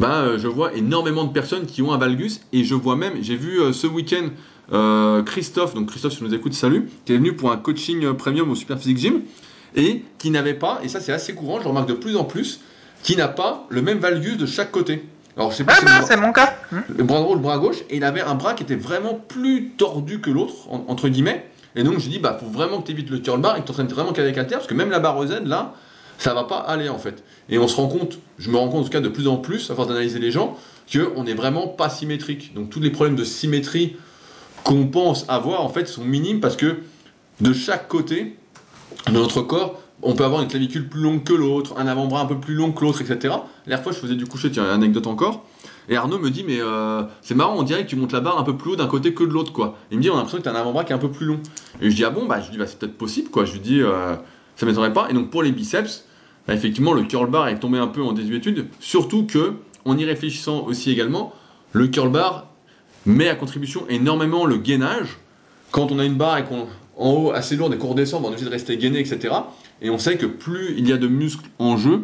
euh, 0.00 0.38
je 0.38 0.48
vois 0.48 0.74
énormément 0.74 1.24
de 1.24 1.32
personnes 1.32 1.66
qui 1.66 1.82
ont 1.82 1.92
un 1.92 1.98
valgus 1.98 2.40
et 2.52 2.64
je 2.64 2.74
vois 2.74 2.96
même, 2.96 3.14
j'ai 3.20 3.36
vu 3.36 3.60
ce 3.72 3.86
week-end 3.86 4.28
euh, 4.72 5.22
Christophe, 5.22 5.74
donc 5.74 5.88
Christophe, 5.90 6.12
si 6.12 6.18
tu 6.18 6.24
nous 6.24 6.34
écoutes, 6.34 6.54
salut, 6.54 6.88
qui 7.04 7.12
est 7.12 7.16
venu 7.16 7.34
pour 7.34 7.52
un 7.52 7.56
coaching 7.56 8.04
euh, 8.04 8.14
premium 8.14 8.50
au 8.50 8.54
Super 8.54 8.78
Physique 8.78 8.98
Gym 8.98 9.20
et 9.76 10.02
qui 10.18 10.30
n'avait 10.30 10.54
pas, 10.54 10.80
et 10.82 10.88
ça 10.88 11.00
c'est 11.00 11.12
assez 11.12 11.34
courant, 11.34 11.58
je 11.58 11.64
le 11.64 11.68
remarque 11.68 11.88
de 11.88 11.94
plus 11.94 12.16
en 12.16 12.24
plus, 12.24 12.60
qui 13.02 13.16
n'a 13.16 13.28
pas 13.28 13.66
le 13.68 13.82
même 13.82 13.98
valgus 13.98 14.36
de 14.36 14.46
chaque 14.46 14.70
côté. 14.70 15.04
Alors 15.36 15.50
je 15.50 15.56
sais 15.56 15.64
pas 15.64 15.72
Ah 15.76 15.80
si 15.80 15.84
bah, 15.84 16.02
c'est 16.06 16.16
mon 16.16 16.32
cas. 16.32 16.54
Hmm. 16.70 16.78
le 16.96 17.04
bras 17.04 17.20
droit 17.20 17.34
le 17.34 17.40
bras 17.42 17.58
gauche, 17.58 17.78
et 17.90 17.96
il 17.96 18.04
avait 18.04 18.20
un 18.22 18.34
bras 18.36 18.54
qui 18.54 18.62
était 18.62 18.76
vraiment 18.76 19.14
plus 19.14 19.70
tordu 19.76 20.20
que 20.20 20.30
l'autre, 20.30 20.54
en- 20.70 20.84
entre 20.88 21.08
guillemets. 21.08 21.44
Et 21.76 21.82
donc 21.82 21.98
je 21.98 22.08
dis, 22.08 22.20
bah 22.20 22.38
faut 22.38 22.46
vraiment 22.46 22.80
que 22.80 22.86
tu 22.86 22.92
évites 22.92 23.10
le 23.10 23.18
curl 23.18 23.40
bar 23.40 23.56
et 23.56 23.60
que 23.60 23.66
tu 23.66 23.72
entraînes 23.72 23.88
vraiment 23.88 24.12
qu'avec 24.12 24.38
halter, 24.38 24.54
parce 24.54 24.68
que 24.68 24.74
même 24.74 24.90
la 24.90 25.00
barre 25.00 25.26
Z, 25.26 25.42
là, 25.44 25.74
ça 26.18 26.32
va 26.32 26.44
pas 26.44 26.58
aller 26.58 26.88
en 26.88 26.98
fait. 26.98 27.24
Et 27.48 27.58
on 27.58 27.66
se 27.66 27.74
rend 27.74 27.88
compte, 27.88 28.18
je 28.38 28.48
me 28.48 28.56
rends 28.56 28.68
compte 28.68 28.82
en 28.82 28.84
tout 28.84 28.90
cas 28.90 29.00
de 29.00 29.08
plus 29.08 29.26
en 29.26 29.36
plus, 29.38 29.72
à 29.72 29.74
force 29.74 29.88
d'analyser 29.88 30.20
les 30.20 30.30
gens, 30.30 30.56
qu'on 30.92 31.24
n'est 31.24 31.34
vraiment 31.34 31.66
pas 31.66 31.88
symétrique. 31.90 32.54
Donc 32.54 32.70
tous 32.70 32.78
les 32.78 32.90
problèmes 32.90 33.16
de 33.16 33.24
symétrie 33.24 33.96
qu'on 34.64 34.86
pense 34.86 35.26
avoir, 35.28 35.62
en 35.62 35.68
fait, 35.68 35.86
sont 35.86 36.04
minimes 36.04 36.40
parce 36.40 36.56
que 36.56 36.78
de 37.40 37.52
chaque 37.52 37.88
côté 37.88 38.36
de 39.06 39.12
notre 39.12 39.42
corps, 39.42 39.80
on 40.02 40.14
peut 40.14 40.24
avoir 40.24 40.42
une 40.42 40.48
clavicule 40.48 40.88
plus 40.88 41.00
longue 41.00 41.22
que 41.22 41.32
l'autre, 41.32 41.74
un 41.78 41.86
avant-bras 41.86 42.20
un 42.20 42.26
peu 42.26 42.38
plus 42.38 42.54
long 42.54 42.72
que 42.72 42.84
l'autre, 42.84 43.00
etc. 43.00 43.16
La 43.22 43.44
dernière 43.66 43.82
fois, 43.82 43.92
je 43.92 43.98
faisais 43.98 44.16
du 44.16 44.26
coucher, 44.26 44.50
tiens, 44.50 44.64
anecdote 44.64 45.06
encore. 45.06 45.44
Et 45.88 45.96
Arnaud 45.96 46.18
me 46.18 46.30
dit, 46.30 46.44
mais 46.46 46.60
euh, 46.60 47.02
c'est 47.22 47.34
marrant, 47.34 47.56
on 47.56 47.62
dirait 47.62 47.84
que 47.84 47.90
tu 47.90 47.96
montes 47.96 48.12
la 48.12 48.20
barre 48.20 48.38
un 48.38 48.42
peu 48.42 48.56
plus 48.56 48.72
haut 48.72 48.76
d'un 48.76 48.86
côté 48.86 49.14
que 49.14 49.22
de 49.22 49.30
l'autre, 49.30 49.52
quoi. 49.52 49.76
Il 49.90 49.98
me 49.98 50.02
dit, 50.02 50.10
on 50.10 50.14
a 50.14 50.16
l'impression 50.16 50.38
que 50.38 50.42
tu 50.42 50.48
as 50.48 50.52
un 50.52 50.56
avant-bras 50.56 50.84
qui 50.84 50.92
est 50.92 50.94
un 50.94 50.98
peu 50.98 51.10
plus 51.10 51.26
long. 51.26 51.40
Et 51.80 51.90
je 51.90 51.96
dis, 51.96 52.04
ah 52.04 52.10
bon, 52.10 52.26
bah, 52.26 52.40
je 52.40 52.50
dis, 52.50 52.58
bah, 52.58 52.66
c'est 52.66 52.78
peut-être 52.78 52.96
possible, 52.96 53.30
quoi. 53.30 53.44
Je 53.44 53.52
lui 53.52 53.60
dis, 53.60 53.80
euh, 53.82 54.14
ça 54.56 54.66
m'étonnerait 54.66 54.92
pas. 54.92 55.08
Et 55.10 55.12
donc, 55.12 55.30
pour 55.30 55.42
les 55.42 55.52
biceps, 55.52 56.06
bah, 56.46 56.54
effectivement, 56.54 56.92
le 56.92 57.02
curl 57.02 57.30
bar 57.30 57.48
est 57.48 57.58
tombé 57.58 57.78
un 57.78 57.86
peu 57.86 58.02
en 58.02 58.12
désuétude. 58.12 58.66
Surtout 58.80 59.26
que, 59.26 59.54
en 59.84 59.96
y 59.98 60.04
réfléchissant 60.04 60.64
aussi 60.66 60.90
également, 60.90 61.32
le 61.72 61.86
curl 61.88 62.10
bar 62.10 62.46
met 63.06 63.28
à 63.28 63.34
contribution 63.34 63.84
énormément 63.88 64.46
le 64.46 64.56
gainage. 64.56 65.18
Quand 65.70 65.90
on 65.92 65.98
a 65.98 66.04
une 66.04 66.14
barre 66.14 66.38
et 66.38 66.44
qu'on 66.44 66.66
en 66.96 67.10
haut 67.10 67.32
assez 67.32 67.56
lourde 67.56 67.74
et 67.74 67.78
qu'on 67.78 67.88
redescend, 67.88 68.22
on 68.22 68.26
est 68.26 68.28
obligé 68.28 68.44
de 68.44 68.50
rester 68.50 68.76
gainé, 68.76 69.00
etc. 69.00 69.34
Et 69.82 69.90
on 69.90 69.98
sait 69.98 70.16
que 70.16 70.26
plus 70.26 70.74
il 70.78 70.88
y 70.88 70.92
a 70.92 70.96
de 70.96 71.08
muscles 71.08 71.48
en 71.58 71.76
jeu, 71.76 72.02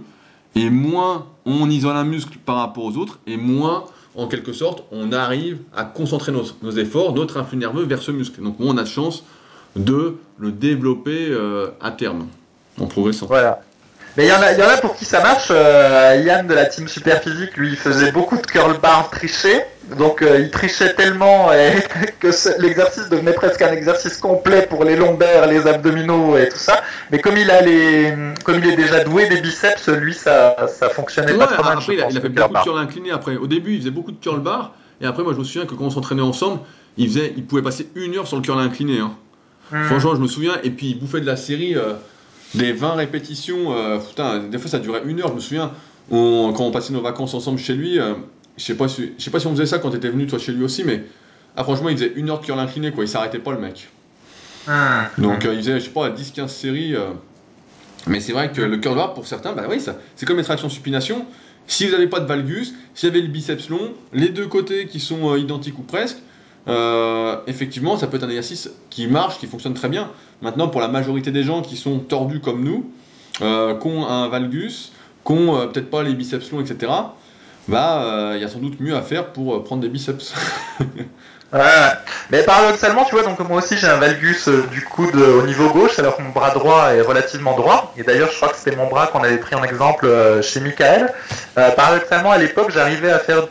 et 0.57 0.71
moins 0.71 1.27
on 1.47 1.71
isole 1.71 1.97
un 1.97 2.05
muscle 2.05 2.39
par 2.45 2.57
rapport 2.57 2.85
aux 2.85 2.97
autres, 2.97 3.21
et 3.27 3.37
moins, 3.37 3.85
en 4.17 4.27
quelque 4.27 4.53
sorte, 4.53 4.85
on 4.91 5.13
arrive 5.13 5.59
à 5.75 5.85
concentrer 5.85 6.33
nos, 6.33 6.45
nos 6.63 6.73
efforts, 6.73 7.15
notre 7.15 7.37
influx 7.37 7.57
nerveux 7.57 7.85
vers 7.85 8.03
ce 8.03 8.11
muscle. 8.11 8.43
Donc 8.43 8.59
moins 8.59 8.75
on 8.75 8.79
a 8.79 8.83
de 8.83 8.89
chance 8.89 9.25
de 9.77 10.17
le 10.39 10.51
développer 10.51 11.29
euh, 11.31 11.69
à 11.81 11.93
terme, 11.93 12.27
en 12.81 12.87
progressant. 12.87 13.27
Voilà. 13.27 13.63
Mais 14.17 14.27
il 14.27 14.29
y, 14.29 14.33
en 14.33 14.43
a, 14.43 14.53
y 14.53 14.63
en 14.63 14.69
a 14.69 14.77
pour 14.79 14.97
qui 14.97 15.05
ça 15.05 15.23
marche. 15.23 15.49
Euh, 15.51 16.21
Yann 16.25 16.47
de 16.47 16.55
la 16.55 16.67
team 16.67 16.89
Super 16.89 17.23
Physique, 17.23 17.57
lui, 17.57 17.71
il 17.71 17.77
faisait 17.77 18.11
beaucoup 18.11 18.37
de 18.37 18.47
curl 18.47 18.77
bar 18.81 19.09
triché. 19.11 19.61
Donc 19.99 20.23
euh, 20.23 20.39
il 20.41 20.51
trichait 20.51 20.95
tellement 20.95 21.53
et 21.53 21.73
que 22.21 22.31
ce- 22.33 22.61
l'exercice 22.61 23.09
devenait 23.09 23.33
presque 23.33 23.63
un 23.63 23.73
exercice 23.73 24.17
complet 24.19 24.67
pour 24.69 24.85
les 24.85 24.95
lombaires, 24.97 25.47
les 25.47 25.67
abdominaux 25.67 26.37
et 26.39 26.49
tout 26.49 26.59
ça. 26.59 26.83
Mais 27.11 27.21
comme 27.21 27.37
il 27.37 27.51
a 27.51 27.61
les, 27.61 28.13
comme 28.45 28.59
il 28.59 28.71
est 28.71 28.77
déjà 28.77 29.03
doué 29.05 29.29
des 29.29 29.41
biceps, 29.41 29.89
lui 29.89 30.15
ça, 30.15 30.57
ça 30.69 30.89
fonctionnait 30.91 31.33
Ouais, 31.33 31.39
pas 31.39 31.47
trop 31.49 31.63
mal. 31.65 31.79
après, 31.79 31.95
il 31.95 32.01
a, 32.01 32.05
pense, 32.05 32.13
il 32.13 32.19
a 32.19 32.21
fait 32.21 32.29
beaucoup 32.29 32.55
de 32.55 32.63
curl 32.63 32.79
incliné 32.79 33.11
après. 33.13 33.37
Au 33.37 33.47
début, 33.47 33.73
il 33.75 33.79
faisait 33.81 33.91
beaucoup 33.91 34.13
de 34.13 34.21
curl 34.21 34.41
bar, 34.41 34.75
et 35.01 35.07
après, 35.07 35.23
moi, 35.25 35.33
je 35.35 35.39
me 35.39 35.45
souviens 35.45 35.67
que 35.67 35.75
quand 35.75 35.85
on 35.85 35.91
s'entraînait 35.91 36.23
ensemble, 36.23 36.61
il, 36.97 37.09
faisait, 37.09 37.33
il 37.37 37.45
pouvait 37.45 37.63
passer 37.63 37.89
une 37.97 38.17
heure 38.17 38.27
sur 38.29 38.37
le 38.37 38.43
curl 38.43 38.61
incliné. 38.61 39.01
hein. 39.01 39.13
Hmm. 39.73 39.85
Franchement, 39.85 40.15
je 40.15 40.21
me 40.21 40.29
souviens, 40.29 40.55
et 40.63 40.71
puis 40.71 40.89
il 40.91 40.99
bouffait 41.01 41.21
de 41.21 41.27
la 41.27 41.37
série 41.37 41.75
euh, 41.77 41.95
des 42.55 42.73
20 42.73 42.95
répétitions. 42.95 43.73
euh, 43.77 43.99
putain, 43.99 44.41
des 44.41 44.59
fois, 44.59 44.71
ça 44.71 44.79
durait 44.79 45.03
une 45.07 45.21
heure. 45.21 45.29
Je 45.29 45.35
me 45.35 45.41
souviens, 45.41 45.73
on- 46.11 46.53
quand 46.55 46.65
on 46.65 46.71
passait 46.71 46.93
nos 46.93 47.01
vacances 47.03 47.35
ensemble 47.35 47.59
chez 47.59 47.75
lui, 47.75 47.99
euh, 47.99 48.15
je 48.57 48.65
sais 48.65 48.75
pas 48.75 48.89
si, 48.89 49.13
je 49.19 49.23
sais 49.25 49.31
pas 49.31 49.41
si 49.41 49.47
on 49.47 49.53
faisait 49.53 49.67
ça 49.67 49.79
quand 49.79 49.91
t'étais 49.91 50.09
venu 50.11 50.27
toi 50.27 50.39
chez 50.39 50.53
lui 50.53 50.65
aussi, 50.65 50.85
mais 50.85 51.05
ah, 51.57 51.65
franchement, 51.65 51.89
il 51.89 51.97
faisait 51.97 52.13
une 52.17 52.31
heure 52.31 52.41
de 52.41 52.47
curl 52.47 52.59
incliné, 52.59 52.91
quoi. 52.93 53.05
Il 53.05 53.09
s'arrêtait 53.09 53.39
pas, 53.39 53.53
le 53.53 53.59
mec. 53.61 53.89
Hmm. 54.67 55.23
Donc 55.23 55.45
euh, 55.47 55.55
il 55.55 55.61
faisait, 55.61 55.81
je 55.81 55.85
sais 55.87 55.91
pas, 55.91 56.11
10-15 56.11 56.49
séries. 56.49 56.95
Mais 58.07 58.21
c'est 58.21 58.33
vrai 58.33 58.51
que 58.51 58.63
le 58.63 58.77
curl 58.79 58.97
bar, 58.97 59.15
pour 59.15 59.27
certains, 59.27 59.53
bah 59.53 59.65
oui, 59.69 59.79
c'est 60.17 60.27
comme 60.27 60.39
les 60.39 60.43
tractions 60.45 60.69
supination. 60.69 61.27
Si 61.67 61.87
vous 61.87 61.93
n'avez 61.93 62.07
pas 62.09 62.21
de 62.21 62.27
valgus, 62.27 62.75
si 62.95 63.07
vous 63.07 63.13
avez 63.13 63.21
le 63.23 63.29
biceps 63.29 63.69
long, 63.69 63.93
les 64.13 64.31
deux 64.31 64.47
côtés 64.47 64.87
qui 64.87 64.99
sont 65.01 65.37
identiques 65.37 65.79
ou 65.79 65.83
presque, 65.83 66.17
euh, 66.69 67.37
effectivement, 67.47 67.97
ça 67.97 68.07
peut 68.07 68.17
être 68.17 68.25
un 68.25 68.29
exercice 68.29 68.71
qui 68.91 69.07
marche, 69.07 69.39
qui 69.39 69.47
fonctionne 69.47 69.75
très 69.75 69.89
bien. 69.89 70.11
Maintenant, 70.43 70.69
pour 70.69 70.81
la 70.81 70.89
majorité 70.89 71.31
des 71.31 71.43
gens 71.43 71.63
qui 71.63 71.77
sont 71.77 71.99
tordus 71.99 72.41
comme 72.41 72.65
nous, 72.65 72.91
euh, 73.43 73.75
qui 73.79 73.87
ont 73.87 74.07
un 74.07 74.29
valgus, 74.29 74.93
qui 75.25 75.33
ont 75.33 75.57
euh, 75.57 75.67
peut-être 75.67 75.91
pas 75.91 76.03
les 76.03 76.13
biceps 76.15 76.51
longs, 76.51 76.61
etc., 76.61 76.93
bah, 77.69 78.03
euh, 78.03 78.33
il 78.37 78.43
y 78.43 78.45
a 78.45 78.49
sans 78.49 78.59
doute 78.59 78.81
mieux 78.81 78.97
à 78.97 79.03
faire 79.03 79.27
pour 79.27 79.63
prendre 79.65 79.83
des 79.83 79.89
biceps. 79.89 80.35
Ouais, 81.53 81.59
mais 82.31 82.45
paradoxalement, 82.45 83.05
tu 83.05 83.17
vois, 83.17 83.25
donc 83.25 83.41
moi 83.41 83.59
aussi 83.59 83.77
j'ai 83.77 83.89
un 83.89 83.97
valgus 83.97 84.49
du 84.71 84.85
coude 84.85 85.17
au 85.17 85.43
niveau 85.43 85.69
gauche, 85.71 85.99
alors 85.99 86.17
que 86.17 86.23
mon 86.23 86.29
bras 86.29 86.51
droit 86.51 86.95
est 86.95 87.01
relativement 87.01 87.57
droit. 87.57 87.93
Et 87.97 88.05
d'ailleurs, 88.05 88.31
je 88.31 88.37
crois 88.37 88.51
que 88.51 88.57
c'était 88.57 88.77
mon 88.77 88.87
bras 88.87 89.09
qu'on 89.09 89.25
avait 89.25 89.39
pris 89.39 89.57
en 89.57 89.65
exemple 89.65 90.09
chez 90.43 90.61
Michael. 90.61 91.13
Paradoxalement, 91.57 92.31
à 92.31 92.39
l'époque, 92.39 92.71
j'arrivais 92.73 93.11
à 93.11 93.19
faire 93.19 93.49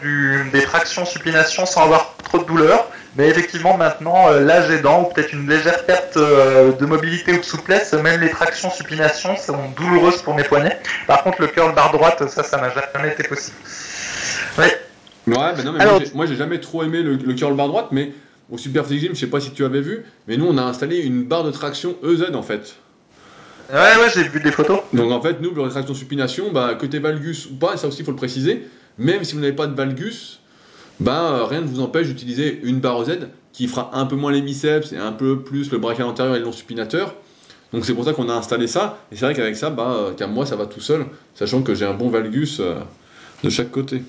des 0.54 0.62
tractions 0.62 1.04
supination 1.04 1.66
sans 1.66 1.84
avoir 1.84 2.16
trop 2.30 2.38
de 2.40 2.46
douleur. 2.46 2.90
Mais 3.16 3.28
effectivement, 3.28 3.76
maintenant, 3.76 4.30
euh, 4.30 4.40
l'âge 4.40 4.70
aidant, 4.70 5.02
ou 5.02 5.14
peut-être 5.14 5.34
une 5.34 5.50
légère 5.50 5.86
perte 5.86 6.16
euh, 6.18 6.72
de 6.72 6.86
mobilité 6.86 7.34
ou 7.34 7.38
de 7.40 7.44
souplesse, 7.44 7.92
même 7.94 8.22
les 8.22 8.30
tractions 8.30 8.70
supination 8.70 9.36
sont 9.36 9.58
douloureuses 9.76 10.22
pour 10.22 10.36
mes 10.36 10.44
poignets. 10.44 10.80
Par 11.08 11.24
contre, 11.24 11.42
le 11.42 11.48
curl 11.48 11.74
barre 11.74 11.92
droite, 11.92 12.30
ça, 12.30 12.44
ça 12.44 12.58
n'a 12.58 12.70
jamais 12.70 13.10
été 13.13 13.24
possible. 13.24 13.58
Ouais. 14.58 14.80
Ouais, 15.28 15.36
bah 15.36 15.63
non, 15.65 15.74
mais 15.74 15.82
Alors, 15.82 16.00
moi, 16.13 16.26
j'ai- 16.28 16.36
jamais 16.36 16.60
trop 16.60 16.84
aimé 16.84 17.02
le, 17.02 17.15
le 17.15 17.34
curl 17.34 17.56
bar 17.56 17.68
droite, 17.68 17.88
mais 17.92 18.13
au 18.52 18.58
Super 18.58 18.88
Gym, 18.88 19.13
je 19.13 19.20
sais 19.20 19.28
pas 19.28 19.39
si 19.39 19.52
tu 19.52 19.63
avais 19.65 19.82
vu, 19.82 20.04
mais 20.28 20.38
nous 20.38 20.48
on 20.48 20.58
a 20.58 20.63
installé 20.63 20.98
une 21.02 21.24
barre 21.24 21.44
de 21.44 21.52
traction 21.52 21.96
EZ 22.04 22.34
en 22.34 22.42
fait. 22.42 22.76
Ouais, 23.72 23.76
ouais, 23.78 24.10
j'ai 24.13 24.24
vu 24.24 24.39
des 24.39 24.52
photos. 24.52 24.80
Donc 24.94 25.12
en 25.12 25.22
fait, 25.22 25.39
nous, 25.42 25.54
pour 25.54 25.65
les 25.65 25.72
tractions 25.72 25.94
supination, 25.94 26.52
bah, 26.52 26.74
que 26.80 26.88
t'aies 26.88 26.98
valgus 27.00 27.46
ou 27.52 27.56
pas, 27.56 27.78
ça 27.78 27.88
aussi 27.88 28.00
il 28.00 28.06
faut 28.06 28.12
le 28.12 28.18
préciser, 28.18 28.68
même 28.98 29.24
si 29.24 29.36
vous 29.36 29.42
n'avez 29.42 29.54
pas 29.54 29.68
de 29.68 29.76
valgus, 29.76 30.39
bah, 31.00 31.46
rien 31.48 31.62
ne 31.62 31.68
vous 31.68 31.80
empêche 31.80 32.08
d'utiliser 32.08 32.60
une 32.64 32.80
barre 32.80 33.10
EZ 33.10 33.28
qui 33.54 33.68
fera 33.68 33.92
un 33.94 34.06
peu 34.06 34.16
moins 34.16 34.32
les 34.32 34.42
biceps 34.42 34.92
et 34.92 34.98
un 34.98 35.12
peu 35.12 35.42
plus 35.42 35.72
le 35.72 35.78
brachial 35.78 36.08
antérieur 36.08 36.36
et 36.36 36.40
le 36.40 36.46
long 36.46 36.52
supinateur. 36.52 37.16
Donc 37.74 37.86
c'est 37.86 37.94
pour 37.94 38.04
ça 38.06 38.14
qu'on 38.14 38.30
a 38.30 38.34
installé 38.34 38.68
ça, 38.68 39.00
et 39.12 39.16
c'est 39.16 39.26
vrai 39.26 39.36
qu'avec 39.36 39.56
ça, 39.56 39.70
bah, 39.70 40.12
qu'à 40.18 40.28
moi 40.28 40.46
ça 40.46 40.56
va 40.56 40.66
tout 40.66 40.80
seul, 40.80 41.06
sachant 41.36 41.62
que 41.62 41.76
j'ai 41.76 41.86
un 41.86 41.94
bon 41.94 42.10
valgus 42.10 42.60
euh, 42.60 42.80
de 43.44 43.50
chaque 43.50 43.70
côté. 43.70 44.02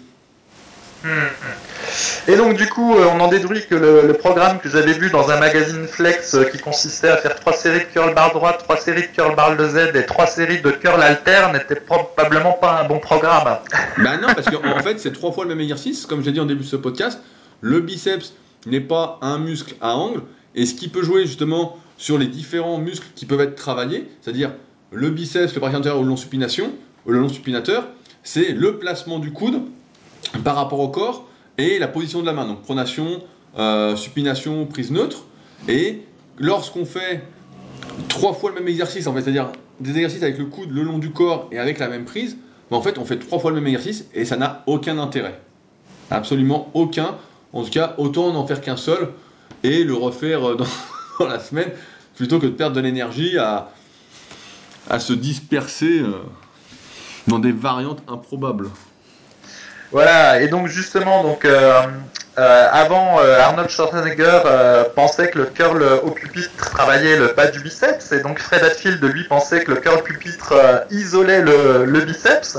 Et 2.29 2.37
donc 2.37 2.57
du 2.57 2.69
coup, 2.69 2.95
euh, 2.95 3.07
on 3.13 3.21
en 3.21 3.29
déduit 3.29 3.67
que 3.67 3.75
le, 3.75 4.07
le 4.07 4.13
programme 4.13 4.61
que 4.61 4.69
j'avais 4.69 4.93
vu 4.93 5.11
dans 5.11 5.31
un 5.31 5.41
magazine 5.41 5.87
Flex 5.87 6.35
euh, 6.35 6.45
qui 6.45 6.59
consistait 6.59 7.09
à 7.09 7.17
faire 7.17 7.35
trois 7.35 7.55
séries 7.55 7.81
de 7.81 7.85
curl 7.85 8.15
bar 8.15 8.33
droite, 8.33 8.59
trois 8.59 8.77
séries 8.77 9.03
de 9.03 9.07
curl 9.07 9.35
bar 9.35 9.57
de 9.57 9.67
Z 9.67 9.95
et 9.95 10.07
trois 10.07 10.27
séries 10.27 10.61
de 10.61 10.71
curl 10.71 11.01
alter 11.03 11.49
n'était 11.53 11.81
probablement 11.81 12.53
pas 12.53 12.83
un 12.83 12.85
bon 12.85 12.99
programme. 12.99 13.59
Bah 13.99 14.17
non, 14.17 14.29
parce 14.35 14.47
qu'en 14.47 14.65
en 14.65 14.83
fait, 14.83 15.01
c'est 15.01 15.13
trois 15.13 15.33
fois 15.33 15.45
le 15.45 15.51
même 15.51 15.61
exercice. 15.61 16.07
Comme 16.07 16.23
j'ai 16.23 16.33
dit 16.33 16.41
en 16.41 16.47
début 16.47 16.65
de 16.65 16.69
ce 16.69 16.77
podcast, 16.77 17.21
le 17.61 17.81
biceps 17.81 18.33
n'est 18.67 18.81
pas 18.81 19.19
un 19.23 19.39
muscle 19.39 19.75
à 19.81 19.97
angle. 19.97 20.23
Et 20.55 20.67
ce 20.67 20.75
qui 20.75 20.89
peut 20.89 21.03
jouer 21.03 21.27
justement 21.27 21.77
sur 21.97 22.19
les 22.19 22.27
différents 22.27 22.79
muscles 22.79 23.07
qui 23.15 23.27
peuvent 23.27 23.41
être 23.41 23.57
travaillés, 23.57 24.09
c'est-à-dire 24.21 24.53
le 24.93 25.11
biceps, 25.11 25.55
le 25.55 25.61
brachial 25.61 25.81
antérieur 25.81 26.01
ou 26.01 26.05
le 26.05 26.09
long 26.09 26.17
supination, 26.17 26.73
ou 27.07 27.13
le 27.13 27.19
long 27.19 27.29
supinateur, 27.29 27.89
c'est 28.23 28.53
le 28.53 28.79
placement 28.79 29.19
du 29.19 29.33
coude 29.33 29.63
par 30.45 30.57
rapport 30.57 30.81
au 30.81 30.89
corps 30.89 31.27
et 31.59 31.79
la 31.79 31.89
position 31.89 32.21
de 32.21 32.27
la 32.27 32.33
main. 32.33 32.47
Donc 32.47 32.63
pronation, 32.63 33.23
euh, 33.59 33.97
supination, 33.97 34.67
prise 34.67 34.91
neutre. 34.91 35.25
Et 35.69 36.03
lorsqu'on 36.39 36.85
fait 36.85 37.25
trois 38.09 38.33
fois 38.33 38.51
le 38.51 38.57
même 38.57 38.69
exercice, 38.69 39.07
en 39.07 39.15
fait, 39.15 39.23
c'est-à-dire 39.23 39.51
des 39.81 39.91
exercices 39.91 40.23
avec 40.23 40.39
le 40.39 40.47
coude 40.47 40.71
le 40.71 40.83
long 40.83 40.99
du 40.99 41.11
corps 41.11 41.49
et 41.53 41.59
avec 41.59 41.79
la 41.79 41.89
même 41.89 42.05
prise, 42.05 42.37
mais 42.71 42.77
en 42.77 42.83
fait, 42.83 42.99
on 42.99 43.05
fait 43.05 43.19
trois 43.19 43.39
fois 43.39 43.51
le 43.51 43.57
même 43.57 43.67
exercice 43.67 44.07
et 44.15 44.25
ça 44.25 44.37
n'a 44.37 44.63
aucun 44.67 44.99
intérêt. 44.99 45.41
Absolument 46.11 46.71
aucun. 46.75 47.17
En 47.53 47.65
tout 47.65 47.71
cas, 47.71 47.95
autant 47.99 48.33
n'en 48.33 48.47
faire 48.47 48.61
qu'un 48.61 48.77
seul 48.77 49.11
et 49.63 49.85
le 49.85 49.95
refaire 49.95 50.51
euh, 50.51 50.55
dans, 50.57 50.67
dans 51.19 51.27
la 51.27 51.41
semaine 51.41 51.71
plutôt 52.15 52.39
que 52.39 52.47
de 52.47 52.53
perdre 52.53 52.77
de 52.77 52.81
l'énergie 52.81 53.39
à, 53.39 53.71
à 54.89 54.99
se 55.01 55.13
disperser 55.13 56.01
euh, 56.01 56.13
dans 57.29 57.39
des 57.39 57.53
variantes 57.53 58.03
improbables. 58.09 58.69
Voilà, 59.93 60.41
et 60.41 60.49
donc 60.49 60.69
justement, 60.69 61.25
donc 61.25 61.45
euh, 61.45 61.83
euh, 62.39 62.69
avant, 62.73 63.19
euh, 63.21 63.41
Arnold 63.41 63.69
Schwarzenegger 63.69 64.43
euh, 64.47 64.85
pensait 64.95 65.31
que 65.31 65.39
le 65.39 65.47
curl 65.47 65.83
au 66.05 66.13
pupitre 66.13 66.51
travaillait 66.57 67.17
le 67.17 67.29
bas 67.29 67.49
du 67.49 67.59
biceps, 67.59 68.13
et 68.13 68.21
donc 68.21 68.39
Fred 68.39 68.63
Hatfield, 68.63 69.03
lui, 69.03 69.25
pensait 69.25 69.65
que 69.65 69.73
le 69.73 69.79
curl 69.79 70.03
pupitre 70.03 70.55
isolait 70.91 71.43
le, 71.43 71.85
le 71.85 72.01
biceps. 72.03 72.59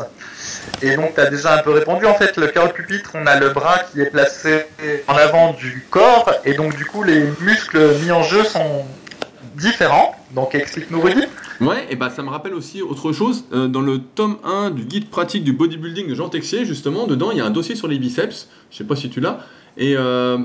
Et 0.81 0.95
donc, 0.95 1.15
tu 1.15 1.21
as 1.21 1.27
déjà 1.27 1.53
un 1.53 1.59
peu 1.59 1.71
répondu. 1.71 2.05
En 2.05 2.15
fait, 2.15 2.35
le 2.37 2.47
curl 2.47 2.71
pupitre, 2.73 3.11
on 3.13 3.25
a 3.25 3.39
le 3.39 3.49
bras 3.49 3.79
qui 3.79 4.01
est 4.01 4.07
placé 4.09 4.65
en 5.07 5.15
avant 5.15 5.53
du 5.53 5.85
corps, 5.89 6.31
et 6.45 6.53
donc, 6.53 6.75
du 6.75 6.85
coup, 6.85 7.03
les 7.03 7.23
muscles 7.39 7.95
mis 8.03 8.11
en 8.11 8.23
jeu 8.23 8.43
sont 8.43 8.85
différents. 9.55 10.15
Donc, 10.31 10.53
explique-nous, 10.53 11.01
Rudy. 11.01 11.27
Ouais, 11.61 11.85
et 11.91 11.95
bah 11.95 12.09
ça 12.09 12.23
me 12.23 12.29
rappelle 12.29 12.55
aussi 12.55 12.81
autre 12.81 13.11
chose. 13.11 13.43
Euh, 13.53 13.67
dans 13.67 13.81
le 13.81 13.99
tome 13.99 14.37
1 14.43 14.71
du 14.71 14.83
guide 14.83 15.09
pratique 15.11 15.43
du 15.43 15.53
bodybuilding 15.53 16.07
de 16.07 16.15
Jean 16.15 16.27
Texier, 16.27 16.65
justement, 16.65 17.05
dedans, 17.05 17.29
il 17.29 17.37
y 17.37 17.41
a 17.41 17.45
un 17.45 17.51
dossier 17.51 17.75
sur 17.75 17.87
les 17.87 17.99
biceps. 17.99 18.49
Je 18.71 18.77
sais 18.77 18.83
pas 18.83 18.95
si 18.95 19.11
tu 19.11 19.19
l'as. 19.19 19.45
Et 19.77 19.95
euh, 19.95 20.39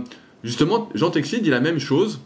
justement, 0.45 0.91
Jean 0.95 1.11
Texier 1.11 1.41
dit 1.41 1.49
la 1.49 1.61
même 1.61 1.79
chose. 1.79 2.21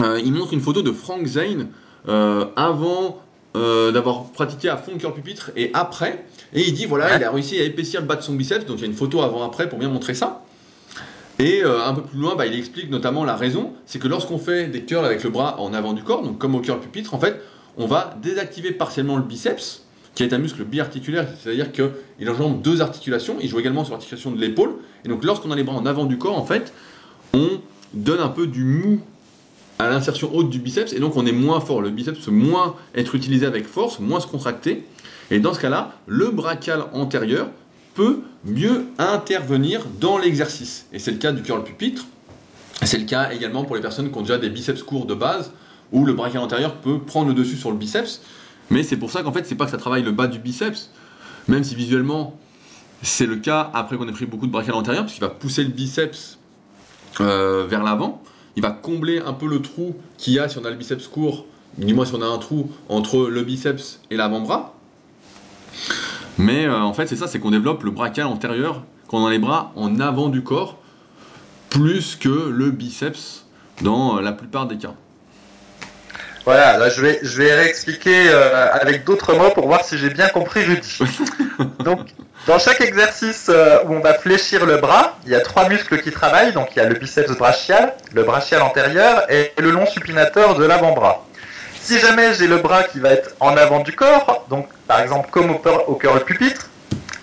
Euh, 0.00 0.20
il 0.22 0.34
montre 0.34 0.52
une 0.52 0.60
photo 0.60 0.82
de 0.82 0.92
Frank 0.92 1.24
Zane 1.26 1.68
avant 2.06 3.22
d'avoir 3.54 4.24
pratiqué 4.32 4.68
à 4.68 4.76
fond 4.76 4.92
le 4.92 4.98
curl 4.98 5.14
pupitre 5.14 5.52
et 5.56 5.70
après. 5.72 6.26
Et 6.52 6.60
il 6.68 6.74
dit 6.74 6.84
voilà, 6.84 7.16
il 7.16 7.24
a 7.24 7.30
réussi 7.30 7.58
à 7.58 7.62
épaissir 7.62 8.02
le 8.02 8.06
bas 8.06 8.16
de 8.16 8.22
son 8.22 8.34
biceps. 8.34 8.66
Donc 8.66 8.78
il 8.78 8.80
y 8.82 8.84
a 8.84 8.88
une 8.88 8.96
photo 8.96 9.22
avant-après 9.22 9.70
pour 9.70 9.78
bien 9.78 9.88
montrer 9.88 10.12
ça. 10.12 10.44
Et 11.38 11.62
un 11.62 11.94
peu 11.94 12.02
plus 12.02 12.18
loin, 12.18 12.34
bah, 12.34 12.44
il 12.44 12.58
explique 12.58 12.90
notamment 12.90 13.24
la 13.24 13.36
raison, 13.36 13.72
c'est 13.86 13.98
que 13.98 14.08
lorsqu'on 14.08 14.38
fait 14.38 14.66
des 14.66 14.82
curls 14.82 15.06
avec 15.06 15.24
le 15.24 15.30
bras 15.30 15.58
en 15.58 15.72
avant 15.72 15.94
du 15.94 16.02
corps, 16.02 16.22
donc 16.22 16.36
comme 16.36 16.54
au 16.54 16.60
curl 16.60 16.80
pupitre, 16.80 17.14
en 17.14 17.18
fait, 17.18 17.40
on 17.76 17.86
va 17.86 18.16
désactiver 18.22 18.72
partiellement 18.72 19.16
le 19.16 19.22
biceps, 19.22 19.82
qui 20.14 20.22
est 20.22 20.32
un 20.32 20.38
muscle 20.38 20.64
biarticulaire, 20.64 21.26
c'est-à-dire 21.40 21.72
qu'il 21.72 22.30
engendre 22.30 22.58
deux 22.58 22.80
articulations, 22.80 23.36
il 23.40 23.48
joue 23.48 23.58
également 23.58 23.84
sur 23.84 23.92
l'articulation 23.94 24.30
de 24.30 24.40
l'épaule, 24.40 24.74
et 25.04 25.08
donc 25.08 25.24
lorsqu'on 25.24 25.50
a 25.50 25.56
les 25.56 25.64
bras 25.64 25.76
en 25.76 25.86
avant 25.86 26.04
du 26.04 26.18
corps, 26.18 26.38
en 26.38 26.44
fait, 26.44 26.72
on 27.32 27.60
donne 27.92 28.20
un 28.20 28.28
peu 28.28 28.46
du 28.46 28.64
mou 28.64 29.00
à 29.78 29.88
l'insertion 29.88 30.34
haute 30.34 30.50
du 30.50 30.58
biceps 30.58 30.92
et 30.92 31.00
donc 31.00 31.16
on 31.16 31.26
est 31.26 31.32
moins 31.32 31.60
fort. 31.60 31.82
Le 31.82 31.90
biceps 31.90 32.28
moins 32.28 32.76
être 32.94 33.14
utilisé 33.14 33.46
avec 33.46 33.66
force, 33.66 33.98
moins 33.98 34.20
se 34.20 34.26
contracter. 34.26 34.84
Et 35.30 35.40
dans 35.40 35.54
ce 35.54 35.60
cas-là, 35.60 35.92
le 36.06 36.30
brachial 36.30 36.84
antérieur 36.92 37.48
peut 37.94 38.20
mieux 38.44 38.84
intervenir 38.98 39.84
dans 40.00 40.18
l'exercice. 40.18 40.86
Et 40.92 40.98
c'est 40.98 41.12
le 41.12 41.18
cas 41.18 41.32
du 41.32 41.42
curl 41.42 41.62
pupitre. 41.64 42.04
C'est 42.82 42.98
le 42.98 43.04
cas 43.04 43.30
également 43.32 43.64
pour 43.64 43.76
les 43.76 43.82
personnes 43.82 44.10
qui 44.10 44.18
ont 44.18 44.22
déjà 44.22 44.38
des 44.38 44.50
biceps 44.50 44.82
courts 44.82 45.06
de 45.06 45.14
base, 45.14 45.52
où 45.92 46.04
le 46.04 46.12
brachial 46.12 46.42
antérieur 46.42 46.74
peut 46.76 46.98
prendre 46.98 47.28
le 47.28 47.34
dessus 47.34 47.56
sur 47.56 47.70
le 47.70 47.76
biceps. 47.76 48.20
Mais 48.70 48.82
c'est 48.82 48.96
pour 48.96 49.10
ça 49.10 49.22
qu'en 49.22 49.32
fait, 49.32 49.46
c'est 49.46 49.54
pas 49.54 49.66
que 49.66 49.70
ça 49.70 49.78
travaille 49.78 50.02
le 50.02 50.12
bas 50.12 50.26
du 50.26 50.38
biceps, 50.38 50.90
même 51.48 51.64
si 51.64 51.74
visuellement 51.74 52.38
c'est 53.02 53.26
le 53.26 53.36
cas 53.36 53.70
après 53.74 53.96
qu'on 53.96 54.08
ait 54.08 54.12
pris 54.12 54.26
beaucoup 54.26 54.46
de 54.46 54.52
brachial 54.52 54.74
antérieur, 54.74 55.04
parce 55.04 55.14
qu'il 55.14 55.22
va 55.22 55.28
pousser 55.28 55.62
le 55.62 55.70
biceps 55.70 56.38
euh, 57.20 57.66
vers 57.68 57.82
l'avant. 57.82 58.22
Il 58.56 58.62
va 58.62 58.70
combler 58.70 59.18
un 59.18 59.32
peu 59.32 59.46
le 59.46 59.60
trou 59.60 59.94
qu'il 60.16 60.32
y 60.32 60.38
a 60.38 60.48
si 60.48 60.58
on 60.58 60.64
a 60.64 60.70
le 60.70 60.76
biceps 60.76 61.08
court, 61.08 61.44
du 61.76 61.92
moins 61.92 62.06
si 62.06 62.14
on 62.14 62.22
a 62.22 62.26
un 62.26 62.38
trou 62.38 62.70
entre 62.88 63.28
le 63.28 63.42
biceps 63.42 64.00
et 64.10 64.16
l'avant-bras. 64.16 64.74
Mais 66.38 66.66
euh, 66.66 66.80
en 66.80 66.94
fait, 66.94 67.06
c'est 67.06 67.16
ça, 67.16 67.26
c'est 67.26 67.38
qu'on 67.38 67.50
développe 67.50 67.82
le 67.82 67.90
brachial 67.90 68.26
antérieur 68.26 68.82
quand 69.08 69.18
on 69.18 69.26
a 69.26 69.30
les 69.30 69.38
bras 69.38 69.72
en 69.76 70.00
avant 70.00 70.28
du 70.28 70.42
corps, 70.42 70.78
plus 71.70 72.16
que 72.16 72.28
le 72.28 72.70
biceps 72.70 73.44
dans 73.82 74.18
euh, 74.18 74.20
la 74.20 74.32
plupart 74.32 74.66
des 74.66 74.78
cas. 74.78 74.94
Voilà, 76.44 76.76
là, 76.76 76.90
je 76.90 77.00
vais, 77.00 77.20
je 77.22 77.38
vais 77.38 77.54
réexpliquer 77.54 78.28
euh, 78.28 78.68
avec 78.72 79.04
d'autres 79.04 79.34
mots 79.34 79.50
pour 79.50 79.66
voir 79.66 79.82
si 79.82 79.96
j'ai 79.96 80.10
bien 80.10 80.28
compris 80.28 80.62
Rudy. 80.62 80.98
donc, 81.78 82.00
dans 82.46 82.58
chaque 82.58 82.82
exercice 82.82 83.46
euh, 83.48 83.78
où 83.86 83.94
on 83.94 84.00
va 84.00 84.12
fléchir 84.12 84.66
le 84.66 84.76
bras, 84.76 85.16
il 85.24 85.32
y 85.32 85.34
a 85.34 85.40
trois 85.40 85.70
muscles 85.70 86.02
qui 86.02 86.10
travaillent. 86.10 86.52
Donc, 86.52 86.68
il 86.76 86.80
y 86.80 86.82
a 86.82 86.88
le 86.88 86.96
biceps 86.96 87.30
brachial, 87.38 87.94
le 88.12 88.24
brachial 88.24 88.60
antérieur 88.60 89.24
et 89.30 89.52
le 89.56 89.70
long 89.70 89.86
supinateur 89.86 90.54
de 90.54 90.66
l'avant-bras. 90.66 91.24
Si 91.80 91.98
jamais 91.98 92.34
j'ai 92.34 92.46
le 92.46 92.58
bras 92.58 92.82
qui 92.82 93.00
va 93.00 93.10
être 93.10 93.34
en 93.40 93.56
avant 93.56 93.80
du 93.80 93.92
corps, 93.92 94.44
donc 94.50 94.68
par 94.86 95.00
exemple 95.00 95.30
comme 95.30 95.50
au, 95.50 95.60
au 95.86 95.94
curl 95.94 96.22
pupitre, 96.24 96.68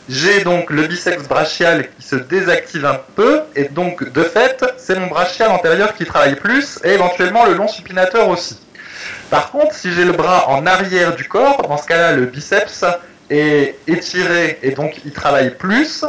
j'ai 0.10 0.44
donc 0.44 0.72
le 0.72 0.88
biceps 0.88 1.28
brachial 1.28 1.90
qui 1.96 2.08
se 2.08 2.16
désactive 2.16 2.86
un 2.86 3.00
peu, 3.16 3.42
et 3.56 3.66
donc 3.66 4.12
de 4.12 4.24
fait, 4.24 4.66
c'est 4.78 5.00
mon 5.00 5.08
brachial 5.08 5.52
antérieur 5.52 5.94
qui 5.94 6.06
travaille 6.06 6.36
plus, 6.36 6.80
et 6.84 6.90
éventuellement 6.90 7.46
le 7.46 7.54
long 7.54 7.68
supinateur 7.68 8.28
aussi. 8.28 8.58
Par 9.32 9.50
contre, 9.50 9.74
si 9.74 9.94
j'ai 9.94 10.04
le 10.04 10.12
bras 10.12 10.50
en 10.50 10.66
arrière 10.66 11.16
du 11.16 11.24
corps, 11.24 11.62
dans 11.62 11.78
ce 11.78 11.88
cas-là, 11.88 12.12
le 12.12 12.26
biceps 12.26 12.84
est 13.30 13.78
étiré 13.88 14.60
et 14.62 14.72
donc 14.72 15.00
il 15.06 15.14
travaille 15.14 15.52
plus 15.52 16.04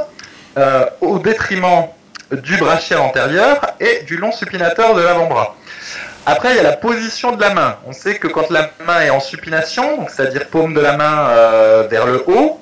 euh, 0.59 0.87
au 1.01 1.21
détriment 1.21 1.87
du 2.33 2.57
brachial 2.57 2.99
antérieur 2.99 3.75
et 3.79 4.03
du 4.07 4.17
long 4.17 4.33
supinateur 4.33 4.97
de 4.97 5.03
l'avant-bras. 5.03 5.55
Après, 6.27 6.51
il 6.51 6.57
y 6.57 6.59
a 6.59 6.65
la 6.65 6.77
position 6.77 7.37
de 7.37 7.41
la 7.41 7.55
main. 7.55 7.77
On 7.87 7.93
sait 7.93 8.17
que 8.17 8.27
quand 8.27 8.51
la 8.51 8.71
main 8.85 9.03
est 9.03 9.11
en 9.11 9.21
supination, 9.21 10.09
c'est-à-dire 10.09 10.49
paume 10.49 10.75
de 10.75 10.81
la 10.81 10.97
main 10.97 11.29
euh, 11.29 11.87
vers 11.89 12.07
le 12.07 12.25
haut, 12.27 12.61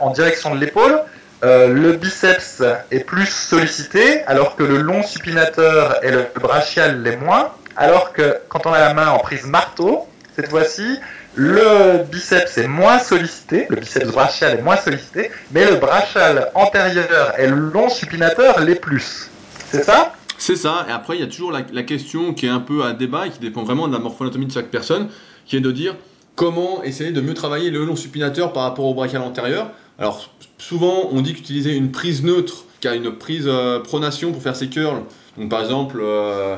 en 0.00 0.10
direction 0.10 0.54
de 0.54 0.60
l'épaule, 0.60 1.00
euh, 1.42 1.66
le 1.66 1.94
biceps 1.94 2.62
est 2.92 3.00
plus 3.00 3.26
sollicité, 3.26 4.22
alors 4.26 4.54
que 4.54 4.62
le 4.62 4.78
long 4.78 5.02
supinateur 5.02 5.98
et 6.04 6.12
le 6.12 6.26
brachial 6.36 7.02
l'est 7.02 7.16
moins. 7.16 7.52
Alors 7.78 8.12
que 8.12 8.38
quand 8.48 8.66
on 8.66 8.72
a 8.72 8.80
la 8.80 8.92
main 8.92 9.08
en 9.10 9.20
prise 9.20 9.46
marteau, 9.46 10.00
cette 10.34 10.48
fois-ci, 10.48 10.98
le 11.36 12.02
biceps 12.10 12.58
est 12.58 12.66
moins 12.66 12.98
sollicité, 12.98 13.66
le 13.70 13.76
biceps 13.76 14.10
brachial 14.10 14.58
est 14.58 14.62
moins 14.62 14.76
sollicité, 14.76 15.30
mais 15.52 15.64
le 15.64 15.76
brachial 15.76 16.50
antérieur 16.56 17.38
et 17.38 17.46
le 17.46 17.54
long 17.54 17.88
supinateur 17.88 18.58
l'est 18.58 18.80
plus. 18.80 19.30
C'est 19.70 19.84
ça? 19.84 20.12
C'est 20.38 20.56
ça, 20.56 20.86
et 20.88 20.92
après 20.92 21.16
il 21.16 21.20
y 21.20 21.22
a 21.22 21.28
toujours 21.28 21.52
la, 21.52 21.82
question 21.84 22.34
qui 22.34 22.46
est 22.46 22.50
un 22.50 22.58
peu 22.58 22.82
à 22.82 22.94
débat 22.94 23.28
et 23.28 23.30
qui 23.30 23.38
dépend 23.38 23.62
vraiment 23.62 23.86
de 23.86 23.92
la 23.92 24.00
morphoanatomie 24.00 24.46
de 24.46 24.52
chaque 24.52 24.70
personne, 24.70 25.08
qui 25.46 25.56
est 25.56 25.60
de 25.60 25.70
dire 25.70 25.94
comment 26.34 26.82
essayer 26.82 27.12
de 27.12 27.20
mieux 27.20 27.34
travailler 27.34 27.70
le 27.70 27.84
long 27.84 27.96
supinateur 27.96 28.52
par 28.52 28.64
rapport 28.64 28.86
au 28.86 28.94
brachial 28.94 29.22
antérieur. 29.22 29.70
Alors 30.00 30.30
souvent 30.58 31.10
on 31.12 31.20
dit 31.20 31.32
qu'utiliser 31.32 31.76
une 31.76 31.92
prise 31.92 32.24
neutre, 32.24 32.64
qui 32.80 32.88
a 32.88 32.96
une 32.96 33.12
prise 33.12 33.46
euh, 33.46 33.78
pronation 33.78 34.32
pour 34.32 34.42
faire 34.42 34.56
ses 34.56 34.68
curls, 34.68 35.02
donc 35.36 35.48
par 35.48 35.60
exemple... 35.60 35.98
Euh, 36.02 36.56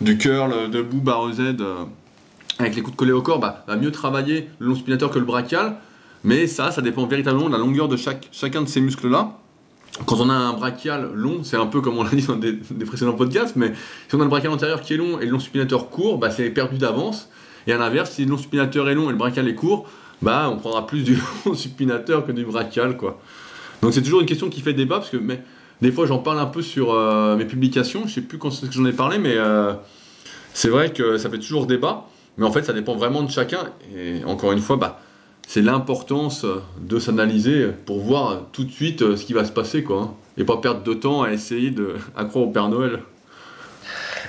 du 0.00 0.18
curl 0.18 0.70
debout 0.70 1.00
barre 1.00 1.32
Z 1.32 1.40
euh, 1.40 1.84
avec 2.58 2.76
les 2.76 2.82
coudes 2.82 2.96
collés 2.96 3.12
au 3.12 3.22
corps 3.22 3.38
bah, 3.38 3.64
va 3.66 3.76
mieux 3.76 3.92
travailler 3.92 4.48
le 4.58 4.68
long 4.68 4.74
supinateur 4.74 5.10
que 5.10 5.18
le 5.18 5.24
brachial. 5.24 5.76
Mais 6.24 6.46
ça, 6.46 6.72
ça 6.72 6.82
dépend 6.82 7.06
véritablement 7.06 7.46
de 7.46 7.52
la 7.52 7.58
longueur 7.58 7.88
de 7.88 7.96
chaque, 7.96 8.28
chacun 8.32 8.62
de 8.62 8.68
ces 8.68 8.80
muscles-là. 8.80 9.38
Quand 10.06 10.20
on 10.20 10.30
a 10.30 10.34
un 10.34 10.52
brachial 10.52 11.10
long, 11.14 11.42
c'est 11.42 11.56
un 11.56 11.66
peu 11.66 11.80
comme 11.80 11.98
on 11.98 12.02
l'a 12.02 12.10
dit 12.10 12.26
dans 12.26 12.36
des, 12.36 12.54
précédents 12.86 13.14
podcasts, 13.14 13.56
mais 13.56 13.72
si 14.08 14.14
on 14.14 14.20
a 14.20 14.24
le 14.24 14.30
brachial 14.30 14.52
antérieur 14.52 14.80
qui 14.80 14.94
est 14.94 14.96
long 14.96 15.20
et 15.20 15.26
le 15.26 15.30
long 15.30 15.38
supinateur 15.38 15.90
court, 15.90 16.18
bah, 16.18 16.30
c'est 16.30 16.50
perdu 16.50 16.78
d'avance. 16.78 17.28
Et 17.66 17.72
à 17.72 17.78
l'inverse, 17.78 18.12
si 18.12 18.24
le 18.24 18.30
long 18.30 18.38
supinateur 18.38 18.88
est 18.88 18.94
long 18.94 19.08
et 19.08 19.12
le 19.12 19.18
brachial 19.18 19.48
est 19.48 19.54
court, 19.54 19.88
bah, 20.22 20.48
on 20.52 20.56
prendra 20.56 20.86
plus 20.86 21.04
du 21.04 21.18
long 21.46 21.54
supinateur 21.54 22.26
que 22.26 22.32
du 22.32 22.44
brachial. 22.44 22.96
Quoi. 22.96 23.20
Donc 23.82 23.92
c'est 23.92 24.02
toujours 24.02 24.20
une 24.20 24.26
question 24.26 24.48
qui 24.48 24.60
fait 24.60 24.72
débat, 24.72 24.96
parce 24.96 25.10
que 25.10 25.16
mais, 25.16 25.42
des 25.80 25.92
fois, 25.92 26.06
j'en 26.06 26.18
parle 26.18 26.40
un 26.40 26.46
peu 26.46 26.62
sur 26.62 26.92
euh, 26.92 27.36
mes 27.36 27.44
publications. 27.44 28.06
Je 28.06 28.14
sais 28.14 28.20
plus 28.20 28.38
quand 28.38 28.50
j'en 28.70 28.84
ai 28.84 28.92
parlé, 28.92 29.18
mais 29.18 29.36
euh, 29.36 29.74
c'est 30.52 30.68
vrai 30.68 30.92
que 30.92 31.18
ça 31.18 31.30
fait 31.30 31.38
toujours 31.38 31.66
débat. 31.66 32.06
Mais 32.36 32.46
en 32.46 32.52
fait, 32.52 32.64
ça 32.64 32.72
dépend 32.72 32.96
vraiment 32.96 33.22
de 33.22 33.30
chacun. 33.30 33.70
Et 33.96 34.24
encore 34.24 34.52
une 34.52 34.60
fois, 34.60 34.76
bah, 34.76 35.00
c'est 35.46 35.62
l'importance 35.62 36.44
de 36.80 36.98
s'analyser 36.98 37.68
pour 37.86 38.00
voir 38.00 38.42
tout 38.52 38.64
de 38.64 38.70
suite 38.70 39.02
euh, 39.02 39.16
ce 39.16 39.24
qui 39.24 39.32
va 39.32 39.44
se 39.44 39.52
passer, 39.52 39.84
quoi. 39.84 40.02
Hein. 40.02 40.14
et 40.36 40.44
pas 40.44 40.56
perdre 40.56 40.82
de 40.82 40.94
temps 40.94 41.22
à 41.22 41.32
essayer 41.32 41.70
de 41.70 41.94
au 42.34 42.46
Père 42.48 42.68
Noël. 42.68 43.00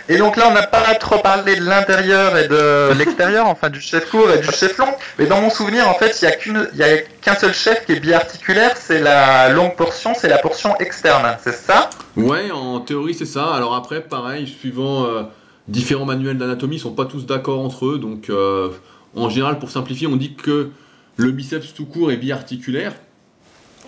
Et 0.08 0.18
donc 0.18 0.38
là, 0.38 0.46
on 0.50 0.54
n'a 0.54 0.66
pas 0.66 0.96
trop 0.96 1.20
parlé 1.20 1.56
de 1.56 1.64
l'intérieur 1.64 2.38
et 2.38 2.48
de 2.48 2.94
l'extérieur, 2.98 3.48
enfin 3.48 3.70
du 3.70 3.82
chef 3.82 4.10
court 4.10 4.32
et 4.32 4.40
du 4.40 4.52
chef 4.52 4.78
long. 4.78 4.94
Mais 5.18 5.26
dans 5.26 5.42
mon 5.42 5.50
souvenir, 5.50 5.88
en 5.88 5.94
fait, 5.94 6.20
il 6.22 6.76
n'y 6.76 6.84
a 6.84 6.98
qu'un 7.22 7.36
seul 7.36 7.54
chef 7.54 7.86
qui 7.86 7.94
est 7.94 8.00
biarticulaire, 8.00 8.76
c'est 8.76 9.00
la 9.00 9.50
longue 9.50 9.76
portion, 9.76 10.14
c'est 10.16 10.30
la 10.30 10.38
portion 10.38 10.76
externe, 10.78 11.38
c'est 11.44 11.56
ça? 11.56 11.90
Ouais, 12.16 12.52
en 12.52 12.80
théorie, 12.80 13.14
c'est 13.14 13.26
ça. 13.26 13.54
Alors 13.54 13.76
après, 13.76 14.02
pareil, 14.02 14.48
suivant 14.48 15.06
euh, 15.06 15.24
différents 15.68 16.06
manuels 16.06 16.38
d'anatomie, 16.38 16.78
ils 16.78 16.80
sont 16.80 16.94
pas 16.94 17.06
tous 17.06 17.26
d'accord 17.26 17.60
entre 17.62 17.86
eux. 17.86 18.00
Donc, 18.00 18.30
euh, 18.30 18.70
en 19.16 19.30
général, 19.30 19.60
pour 19.60 19.70
simplifier, 19.70 20.08
on 20.08 20.16
dit 20.16 20.36
que 20.36 20.70
le 21.18 21.32
biceps 21.32 21.74
tout 21.74 21.86
court 21.86 22.12
est 22.12 22.18
biarticulaire. 22.18 22.94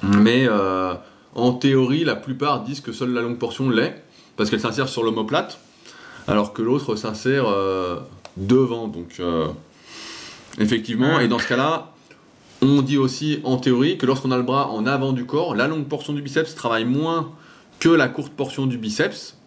Mais 0.04 0.48
euh, 0.48 0.94
en 1.36 1.54
théorie, 1.54 2.04
la 2.04 2.16
plupart 2.16 2.62
disent 2.64 2.82
que 2.82 2.92
seule 2.92 3.14
la 3.14 3.22
longue 3.22 3.38
portion 3.38 3.70
l'est, 3.70 4.02
parce 4.36 4.50
qu'elle 4.50 4.60
s'insère 4.60 4.90
sur 4.90 5.04
l'omoplate 5.04 5.60
alors 6.28 6.54
que 6.54 6.62
l'autre 6.62 6.96
s'insère 6.96 7.46
euh, 7.48 8.00
devant. 8.38 8.88
Donc, 8.88 9.16
euh, 9.20 9.48
effectivement, 10.60 11.20
et 11.20 11.28
dans 11.28 11.40
ce 11.40 11.48
cas-là, 11.48 11.92
on 12.62 12.82
dit 12.82 12.98
aussi 12.98 13.40
en 13.44 13.58
théorie 13.58 13.98
que 13.98 14.06
lorsqu'on 14.06 14.32
a 14.32 14.38
le 14.38 14.44
bras 14.44 14.70
en 14.70 14.86
avant 14.86 15.14
du 15.14 15.26
corps, 15.26 15.56
la 15.56 15.68
longue 15.68 15.88
portion 15.88 16.14
du 16.14 16.22
biceps 16.22 16.56
travaille 16.56 16.86
moins 16.86 17.32
que 17.80 17.90
la 17.90 18.08
courte 18.08 18.34
portion 18.34 18.68
du 18.68 18.78
biceps. 18.78 19.38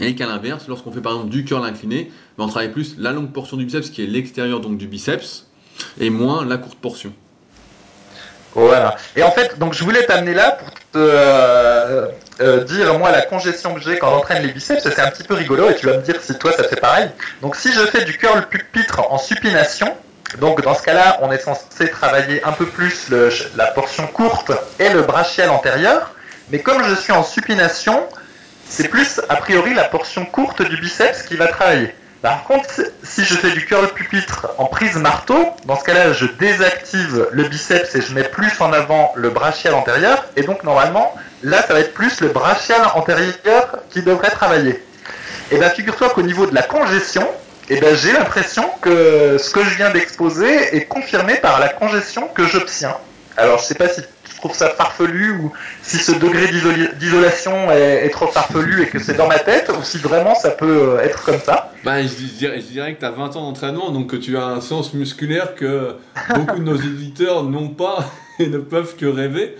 Et 0.00 0.14
qu'à 0.14 0.26
l'inverse, 0.26 0.68
lorsqu'on 0.68 0.92
fait 0.92 1.00
par 1.00 1.12
exemple 1.12 1.30
du 1.30 1.44
curl 1.44 1.64
incliné, 1.64 2.12
on 2.38 2.46
travaille 2.46 2.70
plus 2.70 2.96
la 2.98 3.12
longue 3.12 3.32
portion 3.32 3.56
du 3.56 3.64
biceps 3.64 3.90
qui 3.90 4.02
est 4.02 4.06
l'extérieur 4.06 4.60
donc 4.60 4.78
du 4.78 4.86
biceps 4.86 5.48
et 5.98 6.10
moins 6.10 6.44
la 6.44 6.56
courte 6.56 6.78
portion. 6.78 7.12
Voilà. 8.54 8.96
Et 9.16 9.22
en 9.22 9.30
fait, 9.30 9.58
donc 9.58 9.74
je 9.74 9.84
voulais 9.84 10.04
t'amener 10.04 10.34
là 10.34 10.52
pour 10.52 10.70
te 10.70 10.78
euh, 10.96 12.06
euh, 12.40 12.64
dire 12.64 12.98
moi 12.98 13.10
la 13.10 13.22
congestion 13.22 13.74
que 13.74 13.80
j'ai 13.80 13.98
quand 13.98 14.10
j'entraîne 14.10 14.42
les 14.42 14.52
biceps, 14.52 14.82
c'est 14.82 15.00
un 15.00 15.10
petit 15.10 15.22
peu 15.22 15.34
rigolo 15.34 15.70
et 15.70 15.76
tu 15.76 15.86
vas 15.86 15.96
me 15.96 16.02
dire 16.02 16.16
si 16.20 16.36
toi 16.38 16.52
ça 16.52 16.64
fait 16.64 16.80
pareil. 16.80 17.08
Donc 17.42 17.56
si 17.56 17.72
je 17.72 17.80
fais 17.80 18.04
du 18.04 18.16
curl 18.16 18.46
pupitre 18.48 19.00
en 19.12 19.18
supination, 19.18 19.94
donc 20.38 20.62
dans 20.62 20.74
ce 20.74 20.82
cas-là, 20.82 21.18
on 21.22 21.32
est 21.32 21.38
censé 21.38 21.90
travailler 21.90 22.42
un 22.44 22.52
peu 22.52 22.66
plus 22.66 23.08
la 23.56 23.66
portion 23.66 24.06
courte 24.06 24.52
et 24.78 24.90
le 24.90 25.02
brachial 25.02 25.50
antérieur, 25.50 26.14
mais 26.50 26.60
comme 26.60 26.82
je 26.84 26.94
suis 26.94 27.12
en 27.12 27.22
supination, 27.22 28.06
c'est 28.68 28.88
plus 28.88 29.20
a 29.28 29.36
priori 29.36 29.74
la 29.74 29.84
portion 29.84 30.24
courte 30.26 30.62
du 30.62 30.76
biceps 30.76 31.22
qui 31.22 31.36
va 31.36 31.46
travailler. 31.46 31.94
Par 32.22 32.44
contre, 32.44 32.68
si 33.04 33.24
je 33.24 33.34
fais 33.34 33.50
du 33.50 33.64
curl 33.64 33.86
pupitre 33.88 34.48
en 34.58 34.64
prise 34.64 34.96
marteau, 34.96 35.50
dans 35.66 35.78
ce 35.78 35.84
cas-là, 35.84 36.12
je 36.12 36.26
désactive 36.26 37.28
le 37.30 37.44
biceps 37.44 37.94
et 37.94 38.00
je 38.00 38.12
mets 38.12 38.24
plus 38.24 38.50
en 38.60 38.72
avant 38.72 39.12
le 39.14 39.30
brachial 39.30 39.74
antérieur. 39.74 40.24
Et 40.36 40.42
donc, 40.42 40.64
normalement, 40.64 41.14
là, 41.44 41.62
ça 41.62 41.74
va 41.74 41.80
être 41.80 41.94
plus 41.94 42.20
le 42.20 42.28
brachial 42.28 42.80
antérieur 42.94 43.78
qui 43.90 44.02
devrait 44.02 44.30
travailler. 44.30 44.82
Et 45.52 45.58
bien, 45.58 45.70
figure-toi 45.70 46.10
qu'au 46.10 46.22
niveau 46.22 46.46
de 46.46 46.54
la 46.54 46.62
congestion, 46.62 47.26
et 47.70 47.80
ben, 47.80 47.94
j'ai 47.94 48.12
l'impression 48.12 48.68
que 48.80 49.36
ce 49.38 49.50
que 49.50 49.62
je 49.62 49.76
viens 49.76 49.90
d'exposer 49.90 50.76
est 50.76 50.86
confirmé 50.86 51.34
par 51.36 51.60
la 51.60 51.68
congestion 51.68 52.26
que 52.28 52.46
j'obtiens. 52.46 52.96
Alors, 53.36 53.58
je 53.58 53.64
sais 53.64 53.74
pas 53.74 53.88
si 53.88 54.02
trouve 54.38 54.54
ça 54.54 54.70
farfelu 54.70 55.32
ou 55.32 55.52
si 55.82 55.96
ce 55.96 56.12
degré 56.12 56.46
d'isolation 56.98 57.70
est, 57.70 58.08
trop 58.10 58.26
farfelu 58.26 58.82
et 58.82 58.86
que 58.86 58.98
c'est 58.98 59.16
dans 59.16 59.28
ma 59.28 59.38
tête 59.38 59.70
ou 59.70 59.82
si 59.82 59.98
vraiment 59.98 60.34
ça 60.34 60.50
peut 60.50 60.96
euh, 60.96 61.00
être 61.00 61.24
comme 61.24 61.40
ça? 61.40 61.72
Ben, 61.84 62.06
je, 62.06 62.60
dirais, 62.60 62.94
que 62.94 63.00
tu 63.00 63.04
as 63.04 63.10
20 63.10 63.36
ans 63.36 63.42
d'entraînement 63.42 63.90
donc 63.90 64.10
que 64.10 64.16
tu 64.16 64.36
as 64.36 64.46
un 64.46 64.60
sens 64.60 64.94
musculaire 64.94 65.54
que 65.54 65.94
beaucoup 66.34 66.58
de 66.58 66.64
nos 66.64 66.76
éditeurs 66.76 67.44
n'ont 67.44 67.68
pas 67.68 68.10
et 68.38 68.48
ne 68.48 68.58
peuvent 68.58 68.96
que 68.96 69.06
rêver. 69.06 69.56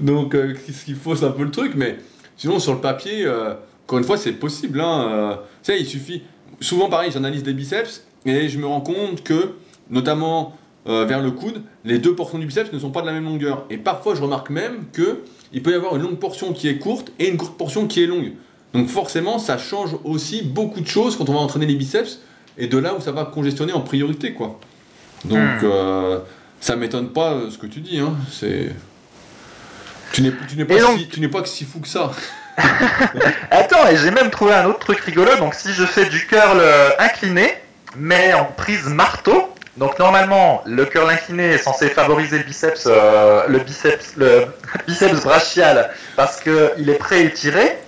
Donc 0.00 0.34
euh, 0.34 0.54
ce 0.66 0.84
qu'il 0.84 0.96
faut 0.96 1.14
c'est 1.14 1.26
un 1.26 1.30
peu 1.30 1.44
le 1.44 1.50
truc 1.50 1.72
mais 1.76 1.98
sinon 2.36 2.58
sur 2.58 2.72
le 2.72 2.80
papier 2.80 3.26
euh, 3.26 3.54
encore 3.86 3.98
une 3.98 4.04
fois 4.04 4.16
c'est 4.16 4.32
possible 4.32 4.80
hein, 4.80 5.40
tu 5.62 5.72
sais 5.72 5.80
il 5.80 5.86
suffit 5.86 6.22
souvent 6.60 6.88
pareil, 6.88 7.10
j'analyse 7.10 7.42
des 7.42 7.52
biceps 7.52 8.04
et 8.24 8.48
je 8.48 8.58
me 8.58 8.66
rends 8.66 8.80
compte 8.80 9.22
que, 9.22 9.54
notamment 9.88 10.56
euh, 10.86 11.04
vers 11.04 11.20
le 11.20 11.30
coude, 11.30 11.62
les 11.84 11.98
deux 11.98 12.14
portions 12.14 12.38
du 12.38 12.46
biceps 12.46 12.72
ne 12.72 12.78
sont 12.78 12.90
pas 12.90 13.02
de 13.02 13.06
la 13.06 13.12
même 13.12 13.24
longueur. 13.24 13.64
Et 13.70 13.76
parfois, 13.76 14.14
je 14.14 14.22
remarque 14.22 14.50
même 14.50 14.84
que 14.92 15.20
il 15.52 15.62
peut 15.62 15.72
y 15.72 15.74
avoir 15.74 15.96
une 15.96 16.02
longue 16.02 16.18
portion 16.18 16.52
qui 16.52 16.68
est 16.68 16.78
courte 16.78 17.10
et 17.18 17.28
une 17.28 17.36
courte 17.36 17.56
portion 17.58 17.86
qui 17.86 18.02
est 18.02 18.06
longue. 18.06 18.32
Donc 18.72 18.88
forcément, 18.88 19.38
ça 19.38 19.58
change 19.58 19.96
aussi 20.04 20.42
beaucoup 20.42 20.80
de 20.80 20.86
choses 20.86 21.16
quand 21.16 21.28
on 21.28 21.32
va 21.34 21.40
entraîner 21.40 21.66
les 21.66 21.74
biceps 21.74 22.20
et 22.56 22.66
de 22.68 22.78
là 22.78 22.94
où 22.94 23.00
ça 23.00 23.12
va 23.12 23.24
congestionner 23.24 23.72
en 23.72 23.80
priorité, 23.80 24.32
quoi. 24.32 24.58
Donc 25.24 25.38
Hmm. 25.38 25.64
euh, 25.64 26.18
ça 26.60 26.76
m'étonne 26.76 27.08
pas 27.10 27.32
euh, 27.32 27.50
ce 27.50 27.58
que 27.58 27.66
tu 27.66 27.80
dis, 27.80 27.98
hein. 27.98 28.14
C'est 28.30 28.68
tu 30.12 30.22
n'es 30.22 30.32
tu 30.48 30.56
n'es 30.56 30.64
pas 30.64 30.78
donc- 30.78 30.98
si 30.98 31.08
tu 31.08 31.20
n'es 31.20 31.28
pas 31.28 31.44
si 31.44 31.64
fou 31.64 31.80
que 31.80 31.88
ça. 31.88 32.12
Attends, 33.50 33.86
et 33.88 33.96
j'ai 33.96 34.10
même 34.10 34.30
trouvé 34.30 34.52
un 34.54 34.66
autre 34.66 34.80
truc 34.80 34.98
rigolo. 35.00 35.30
Donc, 35.38 35.54
si 35.54 35.72
je 35.72 35.84
fais 35.84 36.08
du 36.08 36.26
curl 36.26 36.58
euh, 36.60 36.90
incliné, 36.98 37.48
mais 37.96 38.32
en 38.34 38.44
prise 38.44 38.86
marteau, 38.86 39.48
donc 39.76 39.98
normalement, 39.98 40.62
le 40.66 40.84
curl 40.84 41.08
incliné 41.08 41.50
est 41.50 41.58
censé 41.58 41.88
favoriser 41.88 42.38
le 42.38 42.44
biceps, 42.44 42.86
euh, 42.86 44.46
brachial 45.24 45.90
parce 46.16 46.40
que 46.40 46.72
il 46.76 46.90
est 46.90 46.94
pré-étiré. 46.94 47.78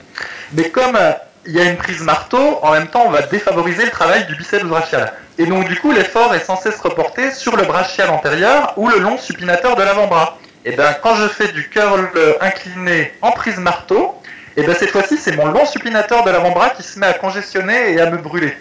Mais 0.52 0.70
comme 0.70 0.94
euh, 0.96 1.12
il 1.44 1.52
y 1.52 1.60
a 1.60 1.64
une 1.64 1.76
prise 1.76 2.00
marteau, 2.02 2.58
en 2.62 2.70
même 2.70 2.86
temps, 2.86 3.02
on 3.06 3.10
va 3.10 3.22
défavoriser 3.22 3.84
le 3.84 3.90
travail 3.90 4.26
du 4.26 4.36
biceps 4.36 4.64
brachial. 4.64 5.12
Et 5.38 5.46
donc, 5.46 5.66
du 5.66 5.76
coup, 5.76 5.90
l'effort 5.90 6.32
est 6.34 6.44
censé 6.44 6.70
se 6.70 6.80
reporter 6.80 7.32
sur 7.32 7.56
le 7.56 7.64
brachial 7.64 8.10
antérieur 8.10 8.74
ou 8.76 8.88
le 8.88 8.98
long 8.98 9.18
supinateur 9.18 9.74
de 9.74 9.82
l'avant-bras. 9.82 10.38
Et 10.64 10.72
ben, 10.72 10.94
quand 11.02 11.16
je 11.16 11.26
fais 11.26 11.48
du 11.48 11.68
curl 11.68 12.08
euh, 12.14 12.34
incliné 12.40 13.12
en 13.22 13.32
prise 13.32 13.58
marteau, 13.58 14.14
et 14.56 14.62
ben 14.62 14.74
cette 14.74 14.90
fois-ci, 14.90 15.16
c'est 15.16 15.34
mon 15.34 15.46
long 15.46 15.66
supinateur 15.66 16.22
de 16.24 16.30
l'avant-bras 16.30 16.70
qui 16.70 16.82
se 16.82 16.98
met 16.98 17.06
à 17.06 17.14
congestionner 17.14 17.92
et 17.92 18.00
à 18.00 18.10
me 18.10 18.18
brûler. 18.18 18.54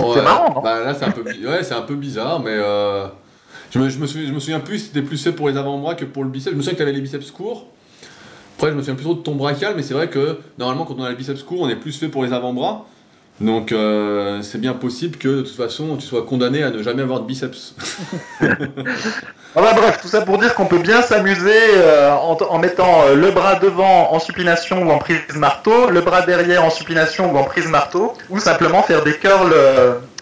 Ouais, 0.00 0.22
marrant, 0.22 0.54
non 0.54 0.60
Bah 0.62 0.80
là, 0.84 0.94
c'est 0.94 1.04
un 1.04 1.10
peu, 1.10 1.22
bi- 1.22 1.46
ouais, 1.46 1.62
c'est 1.62 1.74
un 1.74 1.82
peu 1.82 1.94
bizarre, 1.94 2.40
mais 2.40 2.50
euh, 2.54 3.06
je, 3.70 3.78
me, 3.78 3.88
je, 3.88 3.98
me 3.98 4.06
souviens, 4.06 4.28
je 4.28 4.32
me 4.32 4.40
souviens 4.40 4.60
plus 4.60 4.78
si 4.78 4.86
c'était 4.86 5.02
plus 5.02 5.22
fait 5.22 5.32
pour 5.32 5.48
les 5.48 5.56
avant-bras 5.56 5.94
que 5.94 6.04
pour 6.04 6.24
le 6.24 6.30
biceps. 6.30 6.52
Je 6.52 6.56
me 6.56 6.62
souviens 6.62 6.72
que 6.74 6.78
tu 6.78 6.82
avais 6.82 6.92
les 6.92 7.00
biceps 7.00 7.30
courts. 7.30 7.66
Après, 8.56 8.70
je 8.70 8.74
me 8.74 8.80
souviens 8.80 8.94
plus 8.94 9.04
trop 9.04 9.14
de 9.14 9.20
ton 9.22 9.34
brachial, 9.34 9.74
mais 9.76 9.82
c'est 9.82 9.94
vrai 9.94 10.08
que 10.08 10.38
normalement, 10.58 10.84
quand 10.84 10.94
on 10.98 11.02
a 11.04 11.10
les 11.10 11.16
biceps 11.16 11.42
courts, 11.42 11.62
on 11.62 11.68
est 11.68 11.76
plus 11.76 11.98
fait 11.98 12.08
pour 12.08 12.24
les 12.24 12.32
avant-bras. 12.32 12.86
Donc, 13.40 13.72
euh, 13.72 14.40
c'est 14.42 14.60
bien 14.60 14.74
possible 14.74 15.16
que 15.16 15.28
de 15.28 15.42
toute 15.42 15.56
façon, 15.56 15.96
tu 15.96 16.06
sois 16.06 16.24
condamné 16.24 16.62
à 16.62 16.70
ne 16.70 16.82
jamais 16.82 17.02
avoir 17.02 17.20
de 17.20 17.26
biceps. 17.26 17.74
Bref, 19.54 19.98
tout 20.00 20.08
ça 20.08 20.20
pour 20.20 20.38
dire 20.38 20.54
qu'on 20.54 20.66
peut 20.66 20.78
bien 20.78 21.02
s'amuser 21.02 21.50
euh, 21.74 22.12
en, 22.12 22.58
mettant 22.58 23.02
euh, 23.02 23.14
le 23.14 23.30
bras 23.30 23.56
devant 23.56 24.12
en 24.12 24.20
supination 24.20 24.86
ou 24.86 24.90
en 24.90 24.98
prise 24.98 25.18
marteau, 25.34 25.90
le 25.90 26.00
bras 26.02 26.22
derrière 26.22 26.64
en 26.64 26.70
supination 26.70 27.32
ou 27.32 27.36
en 27.36 27.44
prise 27.44 27.66
marteau, 27.66 28.14
ou 28.30 28.38
simplement 28.38 28.82
faire 28.82 29.02
des 29.02 29.14
curls 29.14 29.54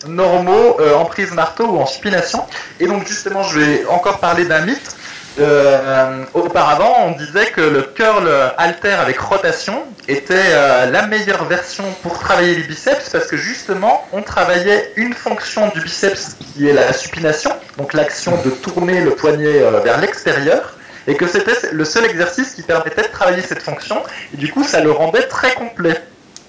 normaux 0.08 0.78
en 0.96 1.04
prise 1.04 1.32
marteau 1.32 1.66
ou 1.66 1.78
en 1.78 1.86
supination. 1.86 2.40
Et 2.78 2.86
donc 2.86 3.06
justement, 3.06 3.42
je 3.42 3.58
vais 3.58 3.86
encore 3.86 4.18
parler 4.18 4.46
d'un 4.46 4.64
mythe. 4.64 4.96
Euh, 5.38 6.24
auparavant, 6.34 7.06
on 7.06 7.12
disait 7.12 7.46
que 7.46 7.60
le 7.60 7.82
curl 7.82 8.28
halter 8.58 8.88
avec 8.92 9.18
rotation 9.20 9.84
était 10.08 10.34
euh, 10.34 10.90
la 10.90 11.06
meilleure 11.06 11.44
version 11.44 11.84
pour 12.02 12.18
travailler 12.18 12.56
les 12.56 12.64
biceps 12.64 13.08
parce 13.10 13.26
que 13.26 13.36
justement, 13.36 14.04
on 14.12 14.22
travaillait 14.22 14.92
une 14.96 15.14
fonction 15.14 15.68
du 15.68 15.80
biceps 15.80 16.36
qui 16.52 16.68
est 16.68 16.72
la 16.72 16.92
supination, 16.92 17.52
donc 17.78 17.94
l'action 17.94 18.32
de 18.44 18.50
tourner 18.50 19.02
le 19.02 19.12
poignet 19.12 19.62
euh, 19.62 19.80
vers 19.80 20.00
l'extérieur, 20.00 20.76
et 21.06 21.14
que 21.14 21.26
c'était 21.26 21.72
le 21.72 21.84
seul 21.84 22.04
exercice 22.04 22.54
qui 22.54 22.62
permettait 22.62 23.02
de 23.02 23.08
travailler 23.12 23.42
cette 23.42 23.62
fonction, 23.62 24.02
et 24.34 24.36
du 24.36 24.50
coup, 24.52 24.64
ça 24.64 24.82
le 24.82 24.90
rendait 24.90 25.22
très 25.28 25.54
complet. 25.54 25.96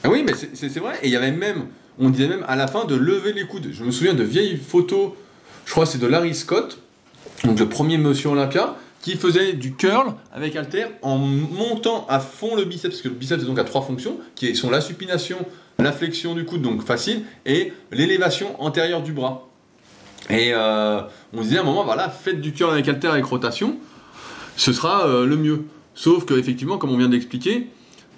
Ah 0.03 0.09
oui, 0.09 0.23
mais 0.25 0.33
c'est- 0.33 0.79
vrai. 0.79 0.95
Et 1.03 1.07
il 1.07 1.13
y 1.13 1.15
avait 1.15 1.31
même, 1.31 1.67
on 1.99 2.09
disait 2.09 2.27
même 2.27 2.43
à 2.47 2.55
la 2.55 2.67
fin 2.67 2.85
de 2.85 2.95
lever 2.95 3.31
les 3.33 3.45
coudes. 3.45 3.69
Je 3.71 3.83
me 3.83 3.91
souviens 3.91 4.15
de 4.15 4.23
vieilles 4.23 4.57
photos, 4.57 5.11
je 5.65 5.71
crois 5.71 5.85
c'est 5.85 5.99
de 5.99 6.07
Larry 6.07 6.33
Scott, 6.33 6.79
donc 7.43 7.59
le 7.59 7.67
premier 7.67 7.97
monsieur 7.97 8.29
Olympia, 8.29 8.75
qui 9.01 9.15
faisait 9.15 9.53
du 9.53 9.73
curl 9.73 10.13
avec 10.31 10.55
halter 10.55 10.85
en 11.01 11.17
montant 11.17 12.05
à 12.07 12.19
fond 12.19 12.55
le 12.55 12.65
biceps, 12.65 12.89
parce 12.89 13.01
que 13.01 13.07
le 13.07 13.15
biceps 13.15 13.43
est 13.43 13.47
donc 13.47 13.57
à 13.59 13.63
trois 13.63 13.81
fonctions, 13.81 14.17
qui 14.35 14.55
sont 14.55 14.69
la 14.69 14.81
supination, 14.81 15.37
la 15.79 15.91
flexion 15.91 16.35
du 16.35 16.45
coude, 16.45 16.61
donc 16.61 16.83
facile, 16.83 17.23
et 17.45 17.73
l'élévation 17.91 18.61
antérieure 18.61 19.01
du 19.01 19.11
bras. 19.11 19.47
Et 20.29 20.51
euh, 20.53 21.01
on 21.33 21.39
se 21.39 21.43
disait 21.43 21.57
à 21.57 21.61
un 21.61 21.65
moment, 21.65 21.83
voilà, 21.83 22.09
faites 22.09 22.41
du 22.41 22.53
curl 22.53 22.71
avec 22.71 22.87
halter 22.87 23.07
avec 23.07 23.25
rotation, 23.25 23.77
ce 24.55 24.71
sera 24.71 25.07
euh, 25.07 25.25
le 25.25 25.35
mieux. 25.35 25.63
Sauf 25.95 26.25
que 26.25 26.35
effectivement, 26.35 26.77
comme 26.77 26.91
on 26.91 26.97
vient 26.97 27.09
d'expliquer, 27.09 27.67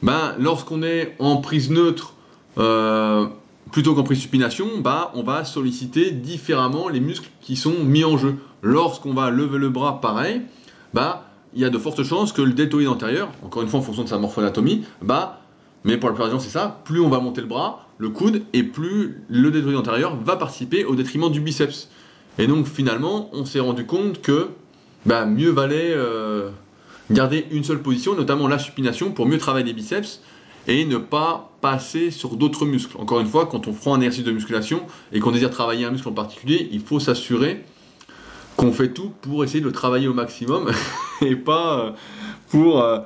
ben, 0.02 0.36
lorsqu'on 0.38 0.84
est 0.84 1.16
en 1.20 1.38
prise 1.38 1.72
neutre 1.72 2.16
euh, 2.58 3.26
plutôt 3.74 3.96
qu'en 3.96 4.04
prise 4.04 4.20
supination, 4.20 4.68
bah, 4.80 5.12
on 5.16 5.24
va 5.24 5.44
solliciter 5.44 6.12
différemment 6.12 6.90
les 6.90 7.00
muscles 7.00 7.30
qui 7.42 7.56
sont 7.56 7.84
mis 7.84 8.04
en 8.04 8.18
jeu. 8.18 8.36
Lorsqu'on 8.62 9.16
va 9.16 9.32
lever 9.32 9.58
le 9.58 9.70
bras, 9.70 10.00
pareil, 10.00 10.44
bah, 10.94 11.28
il 11.56 11.62
y 11.62 11.66
a 11.66 11.72
de 11.72 11.78
fortes 11.80 12.04
chances 12.04 12.32
que 12.32 12.44
le 12.44 12.54
deltoïde 12.54 12.88
antérieur, 12.88 13.32
encore 13.44 13.64
une 13.64 13.68
fois 13.68 13.80
en 13.80 13.84
fonction 13.84 14.04
de 14.04 14.10
sa 14.10 14.20
morphoanatomie, 14.20 14.84
bah, 15.02 15.42
mais 15.84 15.98
pour 15.98 16.08
la 16.08 16.14
plupart 16.14 16.28
des 16.28 16.34
gens 16.34 16.40
c'est 16.40 16.52
ça, 16.52 16.82
plus 16.86 17.02
on 17.02 17.10
va 17.10 17.20
monter 17.20 17.42
le 17.42 17.48
bras, 17.48 17.88
le 17.98 18.10
coude, 18.10 18.44
et 18.54 18.62
plus 18.62 19.24
le 19.28 19.50
deltoïde 19.50 19.78
antérieur 19.78 20.16
va 20.18 20.36
participer 20.36 20.86
au 20.86 20.96
détriment 20.96 21.32
du 21.32 21.42
biceps. 21.42 21.90
Et 22.38 22.46
donc 22.46 22.68
finalement, 22.68 23.32
on 23.34 23.44
s'est 23.44 23.60
rendu 23.60 23.88
compte 23.88 24.22
que 24.22 24.50
bah, 25.08 25.26
mieux 25.26 25.50
valait 25.50 25.94
euh, 25.96 26.52
garder 27.10 27.48
une 27.50 27.64
seule 27.64 27.82
position, 27.82 28.16
notamment 28.16 28.48
la 28.48 28.60
supination, 28.60 29.12
pour 29.12 29.26
mieux 29.26 29.40
travailler 29.40 29.66
les 29.66 29.74
biceps 29.74 30.22
et 30.68 30.86
ne 30.86 30.98
pas 30.98 31.52
passer 31.62 32.12
sur 32.12 32.36
d'autres 32.36 32.66
muscles. 32.66 32.98
Encore 33.00 33.20
une 33.20 33.28
fois, 33.28 33.46
quand 33.46 33.68
on 33.68 33.74
prend 33.74 33.96
un 33.96 34.02
exercice 34.02 34.24
de 34.24 34.32
musculation 34.32 34.82
et 35.12 35.20
qu'on 35.20 35.32
désire 35.32 35.50
travailler 35.50 35.86
un 35.86 35.92
muscle 35.92 36.10
en 36.10 36.14
particulier, 36.14 36.68
il 36.72 36.82
faut 36.82 37.00
s'assurer 37.00 37.64
qu'on 38.58 38.72
fait 38.72 38.90
tout 38.90 39.12
pour 39.22 39.44
essayer 39.44 39.62
de 39.62 39.66
le 39.66 39.72
travailler 39.72 40.08
au 40.08 40.14
maximum 40.14 40.72
et 41.22 41.36
pas 41.36 41.80
euh, 41.80 41.92
pour 42.50 42.82
euh, 42.82 43.00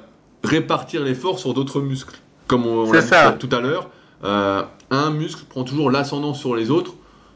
répartir 0.44 1.04
l'effort 1.04 1.40
sur 1.40 1.54
d'autres 1.54 1.82
muscles. 1.82 2.20
Comme 2.48 2.66
on, 2.66 2.92
l'a 2.92 3.02
dit 3.02 3.38
tout 3.40 3.56
à 3.56 3.60
l'heure, 3.60 3.90
euh, 4.24 4.64
un 4.90 5.10
muscle 5.12 5.44
prend 5.48 5.64
toujours 5.64 5.92
l'ascendant 5.92 6.34
sur 6.34 6.56
les 6.56 6.72
autres, 6.72 6.94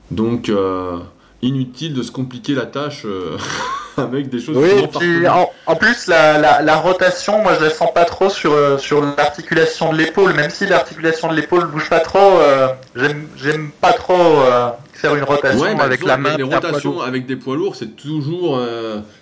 donc 0.10 0.50
euh, 0.50 1.00
inutile 1.42 1.94
de 1.94 2.04
se 2.04 2.12
compliquer 2.12 2.54
la 2.54 2.66
tâche 2.66 3.04
euh, 3.06 3.38
avec 3.98 4.30
des 4.30 4.40
choses 4.40 4.58
Oui, 4.58 4.88
puis 5.00 5.28
en, 5.28 5.50
en 5.66 5.76
plus, 5.76 6.08
la, 6.08 6.38
la, 6.38 6.62
la 6.62 6.76
rotation, 6.78 7.42
moi 7.42 7.54
je 7.60 7.66
la 7.66 7.70
sens 7.70 7.90
pas 7.94 8.06
trop 8.06 8.30
sur, 8.30 8.54
euh, 8.54 8.78
sur 8.78 9.02
l'articulation 9.02 9.92
de 9.92 9.98
l'épaule, 9.98 10.34
même 10.34 10.50
si 10.50 10.66
l'articulation 10.66 11.30
de 11.30 11.36
l'épaule 11.36 11.68
bouge 11.68 11.90
pas 11.90 12.00
trop, 12.00 12.20
euh, 12.20 12.68
j'aime 12.96 13.72
pas 13.82 13.94
trop 13.94 14.14
euh, 14.14 14.70
faire 14.94 15.16
une 15.16 15.24
rotation 15.24 15.62
Ouais, 15.62 15.76
mais 15.76 15.82
avec 15.82 16.04
la 16.04 16.18
main. 16.18 16.38
Les, 16.38 16.44
rotations 16.44 17.02
avec 17.02 17.26
des 17.26 17.36
poids 17.36 17.56
lourds, 17.56 17.76
c'est 17.76 17.96
toujours. 17.96 18.62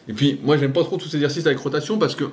Et 0.08 0.14
puis, 0.14 0.40
moi, 0.44 0.58
j'aime 0.58 0.74
pas 0.74 0.84
trop 0.84 0.98
tous 0.98 1.08
ces 1.08 1.18
exercices 1.18 1.46
avec 1.46 1.60
rotation 1.60 1.98
parce 1.98 2.16
que 2.16 2.26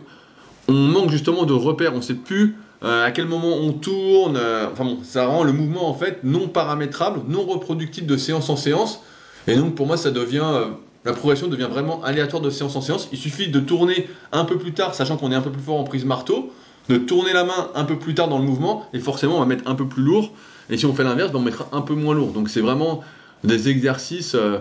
on 0.68 0.72
manque 0.72 1.10
justement 1.10 1.44
de 1.44 1.52
repères. 1.52 1.94
On 1.94 2.02
sait 2.02 2.14
plus 2.14 2.56
à 2.82 3.10
quel 3.12 3.26
moment 3.26 3.56
on 3.56 3.72
tourne. 3.72 4.38
Enfin 4.72 4.84
bon, 4.84 4.98
ça 5.04 5.26
rend 5.26 5.44
le 5.44 5.52
mouvement 5.52 5.88
en 5.88 5.94
fait 5.94 6.24
non 6.24 6.48
paramétrable, 6.48 7.20
non 7.28 7.44
reproductible 7.44 8.06
de 8.06 8.16
séance 8.16 8.50
en 8.50 8.56
séance. 8.56 9.00
Et 9.46 9.56
donc, 9.56 9.74
pour 9.74 9.86
moi, 9.86 9.96
ça 9.96 10.10
devient. 10.10 10.42
euh, 10.44 10.66
La 11.04 11.12
progression 11.12 11.46
devient 11.46 11.68
vraiment 11.70 12.02
aléatoire 12.02 12.42
de 12.42 12.50
séance 12.50 12.74
en 12.74 12.80
séance. 12.80 13.08
Il 13.12 13.18
suffit 13.18 13.48
de 13.48 13.60
tourner 13.60 14.08
un 14.32 14.44
peu 14.44 14.58
plus 14.58 14.72
tard, 14.72 14.94
sachant 14.94 15.16
qu'on 15.16 15.30
est 15.30 15.36
un 15.36 15.40
peu 15.40 15.52
plus 15.52 15.62
fort 15.62 15.78
en 15.78 15.84
prise 15.84 16.04
marteau, 16.04 16.50
de 16.88 16.96
tourner 16.96 17.32
la 17.32 17.44
main 17.44 17.70
un 17.76 17.84
peu 17.84 17.96
plus 17.96 18.14
tard 18.14 18.28
dans 18.28 18.38
le 18.38 18.44
mouvement, 18.44 18.86
et 18.92 18.98
forcément, 18.98 19.36
on 19.36 19.40
va 19.40 19.46
mettre 19.46 19.70
un 19.70 19.76
peu 19.76 19.86
plus 19.86 20.02
lourd. 20.02 20.32
Et 20.68 20.76
si 20.76 20.84
on 20.84 20.94
fait 20.94 21.04
l'inverse, 21.04 21.30
ben, 21.30 21.38
on 21.38 21.42
mettra 21.42 21.68
un 21.70 21.82
peu 21.82 21.94
moins 21.94 22.14
lourd. 22.14 22.32
Donc, 22.32 22.48
c'est 22.48 22.60
vraiment 22.60 23.02
des 23.44 23.68
exercices 23.68 24.34
euh, 24.34 24.58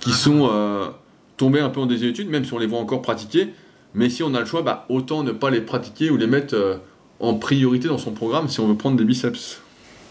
qui 0.00 0.12
sont 0.12 0.50
euh, 0.52 0.88
tombés 1.38 1.60
un 1.60 1.70
peu 1.70 1.80
en 1.80 1.86
désuétude, 1.86 2.28
même 2.28 2.44
si 2.44 2.52
on 2.52 2.58
les 2.58 2.66
voit 2.66 2.78
encore 2.78 3.00
pratiquer. 3.00 3.48
Mais 3.94 4.10
si 4.10 4.22
on 4.22 4.34
a 4.34 4.40
le 4.40 4.46
choix, 4.46 4.60
bah, 4.60 4.84
autant 4.90 5.22
ne 5.22 5.32
pas 5.32 5.48
les 5.48 5.62
pratiquer 5.62 6.10
ou 6.10 6.18
les 6.18 6.26
mettre 6.26 6.54
euh, 6.54 6.76
en 7.20 7.34
priorité 7.34 7.88
dans 7.88 7.98
son 7.98 8.12
programme 8.12 8.48
si 8.48 8.60
on 8.60 8.68
veut 8.68 8.76
prendre 8.76 8.96
des 8.96 9.04
biceps. 9.04 9.60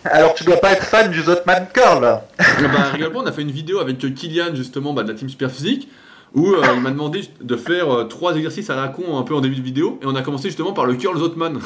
Alors 0.05 0.33
tu 0.33 0.43
dois 0.43 0.57
pas 0.57 0.71
être 0.71 0.83
fan 0.83 1.09
du 1.11 1.21
Zotman 1.21 1.67
Curl. 1.73 2.05
Ah 2.05 2.21
bah, 2.39 2.83
rigole 2.93 3.11
pas, 3.11 3.19
on 3.19 3.25
a 3.25 3.31
fait 3.31 3.41
une 3.41 3.51
vidéo 3.51 3.79
avec 3.79 3.97
Kylian 3.97 4.55
justement 4.55 4.93
bah, 4.93 5.03
de 5.03 5.11
la 5.11 5.17
team 5.17 5.29
Superphysique 5.29 5.89
où 6.33 6.53
euh, 6.53 6.61
il 6.75 6.81
m'a 6.81 6.91
demandé 6.91 7.27
de 7.41 7.55
faire 7.57 7.93
euh, 7.93 8.03
trois 8.05 8.35
exercices 8.35 8.69
à 8.69 8.75
la 8.75 8.87
con 8.87 9.17
un 9.17 9.23
peu 9.23 9.33
en 9.33 9.41
début 9.41 9.55
de 9.55 9.61
vidéo 9.61 9.99
et 10.01 10.05
on 10.05 10.15
a 10.15 10.21
commencé 10.21 10.49
justement 10.49 10.73
par 10.73 10.85
le 10.85 10.95
curl 10.95 11.17
Zotman. 11.17 11.59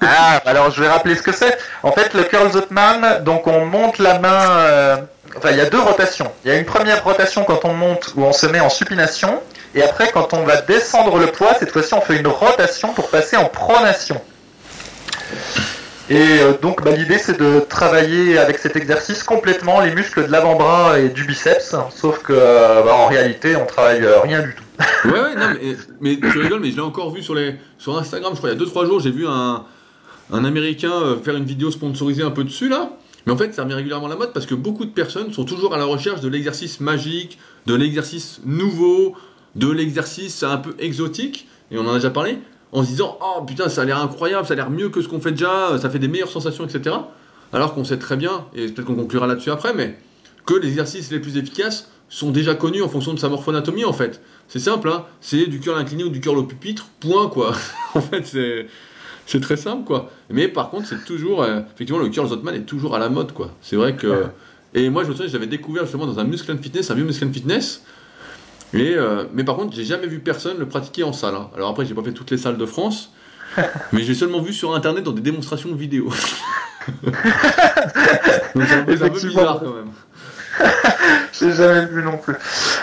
Ah, 0.00 0.42
alors 0.44 0.70
je 0.70 0.80
vais 0.80 0.88
rappeler 0.88 1.14
ce 1.14 1.22
que 1.22 1.32
c'est. 1.32 1.56
En 1.82 1.92
fait, 1.92 2.12
le 2.14 2.24
curl 2.24 2.50
Zotman, 2.50 3.22
donc 3.24 3.46
on 3.46 3.64
monte 3.66 3.98
la 3.98 4.18
main. 4.18 4.50
euh, 4.50 4.96
Enfin, 5.36 5.50
il 5.50 5.58
y 5.58 5.60
a 5.60 5.68
deux 5.68 5.80
rotations. 5.80 6.30
Il 6.44 6.50
y 6.50 6.54
a 6.54 6.56
une 6.56 6.64
première 6.64 7.04
rotation 7.04 7.44
quand 7.44 7.64
on 7.64 7.74
monte 7.74 8.12
où 8.16 8.22
on 8.22 8.32
se 8.32 8.46
met 8.46 8.60
en 8.60 8.70
supination, 8.70 9.40
et 9.74 9.82
après 9.82 10.10
quand 10.10 10.32
on 10.32 10.44
va 10.44 10.62
descendre 10.62 11.18
le 11.18 11.26
poids, 11.26 11.52
cette 11.58 11.70
fois-ci 11.72 11.92
on 11.92 12.00
fait 12.00 12.16
une 12.16 12.28
rotation 12.28 12.94
pour 12.94 13.10
passer 13.10 13.36
en 13.36 13.44
pronation. 13.46 14.18
Et 16.08 16.38
euh, 16.40 16.52
donc 16.62 16.84
bah, 16.84 16.92
l'idée 16.92 17.18
c'est 17.18 17.38
de 17.38 17.60
travailler 17.60 18.38
avec 18.38 18.58
cet 18.58 18.76
exercice 18.76 19.24
complètement 19.24 19.80
les 19.80 19.92
muscles 19.92 20.26
de 20.26 20.30
l'avant-bras 20.30 21.00
et 21.00 21.08
du 21.08 21.24
biceps, 21.24 21.74
sauf 21.90 22.22
que 22.22 22.32
euh, 22.32 22.82
bah, 22.82 22.94
en 22.94 23.08
réalité 23.08 23.56
on 23.56 23.66
travaille 23.66 24.04
euh, 24.04 24.20
rien 24.20 24.42
du 24.42 24.54
tout. 24.54 24.62
Ouais, 25.04 25.20
ouais, 25.20 25.34
non, 25.36 25.56
mais, 25.60 25.76
mais 26.00 26.30
tu 26.30 26.38
rigoles, 26.38 26.60
mais 26.60 26.70
je 26.70 26.76
l'ai 26.76 26.82
encore 26.82 27.12
vu 27.12 27.22
sur, 27.22 27.34
les, 27.34 27.54
sur 27.78 27.96
Instagram, 27.96 28.32
je 28.34 28.38
crois, 28.38 28.50
il 28.50 28.58
y 28.58 28.62
a 28.62 28.64
2-3 28.64 28.86
jours, 28.86 29.00
j'ai 29.00 29.10
vu 29.10 29.26
un, 29.26 29.64
un 30.32 30.44
Américain 30.44 31.16
faire 31.24 31.36
une 31.36 31.44
vidéo 31.44 31.70
sponsorisée 31.70 32.22
un 32.22 32.30
peu 32.30 32.44
dessus, 32.44 32.68
là, 32.68 32.90
Mais 33.24 33.32
en 33.32 33.36
fait, 33.36 33.54
ça 33.54 33.62
revient 33.62 33.74
régulièrement 33.74 34.08
la 34.08 34.16
mode 34.16 34.32
parce 34.32 34.46
que 34.46 34.54
beaucoup 34.54 34.84
de 34.84 34.90
personnes 34.90 35.32
sont 35.32 35.44
toujours 35.44 35.74
à 35.74 35.78
la 35.78 35.84
recherche 35.84 36.20
de 36.20 36.28
l'exercice 36.28 36.80
magique, 36.80 37.38
de 37.66 37.74
l'exercice 37.74 38.40
nouveau, 38.44 39.14
de 39.54 39.70
l'exercice 39.70 40.42
un 40.42 40.56
peu 40.56 40.74
exotique, 40.78 41.48
et 41.70 41.78
on 41.78 41.86
en 41.86 41.92
a 41.92 41.94
déjà 41.94 42.10
parlé, 42.10 42.38
en 42.72 42.82
se 42.82 42.88
disant 42.88 43.18
Oh 43.20 43.42
putain, 43.42 43.68
ça 43.68 43.82
a 43.82 43.84
l'air 43.84 43.98
incroyable, 43.98 44.46
ça 44.46 44.54
a 44.54 44.56
l'air 44.56 44.70
mieux 44.70 44.88
que 44.88 45.02
ce 45.02 45.08
qu'on 45.08 45.20
fait 45.20 45.32
déjà, 45.32 45.78
ça 45.78 45.90
fait 45.90 45.98
des 45.98 46.08
meilleures 46.08 46.30
sensations, 46.30 46.66
etc. 46.66 46.96
Alors 47.52 47.74
qu'on 47.74 47.84
sait 47.84 47.98
très 47.98 48.16
bien, 48.16 48.44
et 48.54 48.66
peut-être 48.66 48.86
qu'on 48.86 48.94
conclura 48.96 49.26
là-dessus 49.26 49.50
après, 49.50 49.72
mais 49.72 49.98
que 50.44 50.54
les 50.54 50.68
exercices 50.68 51.10
les 51.10 51.20
plus 51.20 51.36
efficaces 51.36 51.90
sont 52.08 52.30
déjà 52.30 52.54
connus 52.54 52.82
en 52.82 52.88
fonction 52.88 53.14
de 53.14 53.18
sa 53.18 53.28
morphonatomie 53.28 53.84
en 53.84 53.92
fait. 53.92 54.20
C'est 54.48 54.60
simple, 54.60 54.88
hein 54.88 55.04
c'est 55.20 55.46
du 55.46 55.60
curl 55.60 55.78
incliné 55.78 56.04
ou 56.04 56.08
du 56.08 56.20
curl 56.20 56.38
au 56.38 56.44
pupitre, 56.44 56.86
point 57.00 57.28
quoi. 57.28 57.52
en 57.94 58.00
fait, 58.00 58.26
c'est. 58.26 58.66
C'est 59.28 59.40
très 59.40 59.56
simple, 59.56 59.84
quoi. 59.84 60.12
Mais 60.30 60.46
par 60.46 60.70
contre, 60.70 60.86
c'est 60.86 61.04
toujours. 61.04 61.42
euh, 61.42 61.60
effectivement, 61.74 62.00
le 62.00 62.08
curl 62.10 62.28
Zotman 62.28 62.54
est 62.54 62.60
toujours 62.60 62.94
à 62.94 63.00
la 63.00 63.08
mode, 63.08 63.32
quoi. 63.32 63.50
C'est 63.60 63.74
vrai 63.74 63.96
que. 63.96 64.26
Et 64.72 64.88
moi, 64.90 65.02
je 65.04 65.08
me 65.08 65.14
souviens, 65.14 65.28
j'avais 65.28 65.46
découvert 65.46 65.82
justement 65.82 66.06
dans 66.06 66.20
un 66.20 66.24
Muscle 66.24 66.52
and 66.52 66.58
Fitness, 66.62 66.90
un 66.90 66.94
vieux 66.94 67.04
Muscle 67.04 67.24
and 67.24 67.32
Fitness. 67.32 67.82
Et, 68.74 68.94
euh, 68.94 69.24
mais 69.32 69.44
par 69.44 69.56
contre, 69.56 69.74
j'ai 69.74 69.84
jamais 69.84 70.06
vu 70.06 70.18
personne 70.18 70.58
le 70.58 70.66
pratiquer 70.68 71.04
en 71.04 71.12
salle. 71.12 71.34
hein. 71.34 71.50
Alors 71.56 71.70
après, 71.70 71.84
j'ai 71.86 71.94
pas 71.94 72.02
fait 72.02 72.12
toutes 72.12 72.30
les 72.30 72.38
salles 72.38 72.58
de 72.58 72.66
France, 72.66 73.12
mais 73.92 74.02
j'ai 74.02 74.14
seulement 74.14 74.40
vu 74.40 74.52
sur 74.52 74.74
internet 74.74 75.04
dans 75.04 75.12
des 75.12 75.22
démonstrations 75.22 75.74
vidéo. 75.74 76.12
Donc 78.54 78.64
c'est 78.68 78.74
un, 78.74 78.84
peu- 78.84 79.08
bizarre 79.10 79.60
quand 79.60 79.72
même. 79.74 79.90
J'ai 81.38 81.52
jamais 81.52 81.84
vu 81.86 82.02
non 82.02 82.16
plus. 82.16 82.34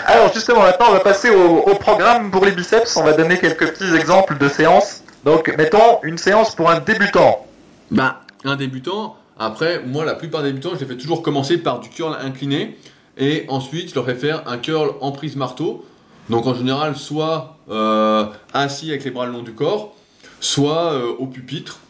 Alors 0.06 0.32
justement, 0.32 0.60
maintenant 0.62 0.86
on 0.90 0.92
va 0.92 1.00
passer 1.00 1.30
au, 1.30 1.56
au 1.58 1.74
programme 1.74 2.30
pour 2.30 2.44
les 2.44 2.52
biceps. 2.52 2.96
On 2.96 3.02
va 3.02 3.14
donner 3.14 3.38
quelques 3.38 3.72
petits 3.72 3.94
exemples 3.96 4.38
de 4.38 4.48
séances. 4.48 5.02
Donc 5.24 5.52
mettons 5.58 6.00
une 6.02 6.18
séance 6.18 6.54
pour 6.54 6.70
un 6.70 6.78
débutant. 6.80 7.46
Bah, 7.90 8.20
un 8.44 8.56
débutant, 8.56 9.16
après, 9.38 9.82
moi, 9.84 10.04
la 10.04 10.14
plupart 10.14 10.42
des 10.42 10.48
débutants, 10.50 10.74
je 10.74 10.80
les 10.80 10.86
fais 10.86 10.96
toujours 10.96 11.22
commencer 11.22 11.58
par 11.58 11.80
du 11.80 11.88
curl 11.88 12.16
incliné. 12.20 12.78
Et 13.16 13.44
ensuite, 13.48 13.90
je 13.90 13.94
leur 13.94 14.06
fais 14.06 14.14
faire 14.14 14.48
un 14.48 14.58
curl 14.58 14.94
en 15.00 15.12
prise 15.12 15.36
marteau. 15.36 15.84
Donc, 16.30 16.46
en 16.46 16.54
général, 16.54 16.96
soit 16.96 17.58
euh, 17.70 18.26
assis 18.52 18.90
avec 18.90 19.04
les 19.04 19.10
bras 19.10 19.26
le 19.26 19.32
long 19.32 19.42
du 19.42 19.52
corps, 19.52 19.94
soit 20.40 20.92
euh, 20.92 21.12
au 21.18 21.26
pupitre, 21.26 21.80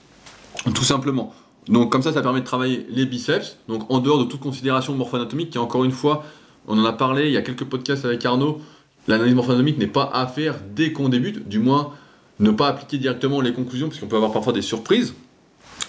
tout 0.75 0.85
simplement. 0.85 1.33
Donc, 1.69 1.91
comme 1.91 2.03
ça, 2.03 2.13
ça 2.13 2.21
permet 2.21 2.41
de 2.41 2.45
travailler 2.45 2.87
les 2.91 3.07
biceps. 3.07 3.57
Donc, 3.69 3.91
en 3.91 4.01
dehors 4.01 4.19
de 4.19 4.25
toute 4.25 4.41
considération 4.41 4.95
morpho-anatomique, 4.95 5.51
qui 5.51 5.59
encore 5.59 5.85
une 5.85 5.93
fois, 5.93 6.25
on 6.67 6.79
en 6.79 6.85
a 6.85 6.93
parlé 6.93 7.27
il 7.27 7.33
y 7.33 7.37
a 7.37 7.43
quelques 7.43 7.65
podcasts 7.65 8.05
avec 8.05 8.25
Arnaud, 8.25 8.61
l'analyse 9.09 9.35
morpho-anatomique 9.35 9.79
n'est 9.79 9.87
pas 9.87 10.11
à 10.13 10.27
faire 10.27 10.57
dès 10.75 10.93
qu'on 10.93 11.09
débute, 11.09 11.49
du 11.49 11.59
moins 11.59 11.93
ne 12.41 12.51
pas 12.51 12.69
appliquer 12.69 12.99
directement 12.99 13.41
les 13.41 13.53
conclusions, 13.53 13.89
parce 13.89 14.01
qu'on 14.01 14.09
peut 14.09 14.17
avoir 14.17 14.33
parfois 14.33 14.53
des 14.53 14.63
surprises. 14.63 15.15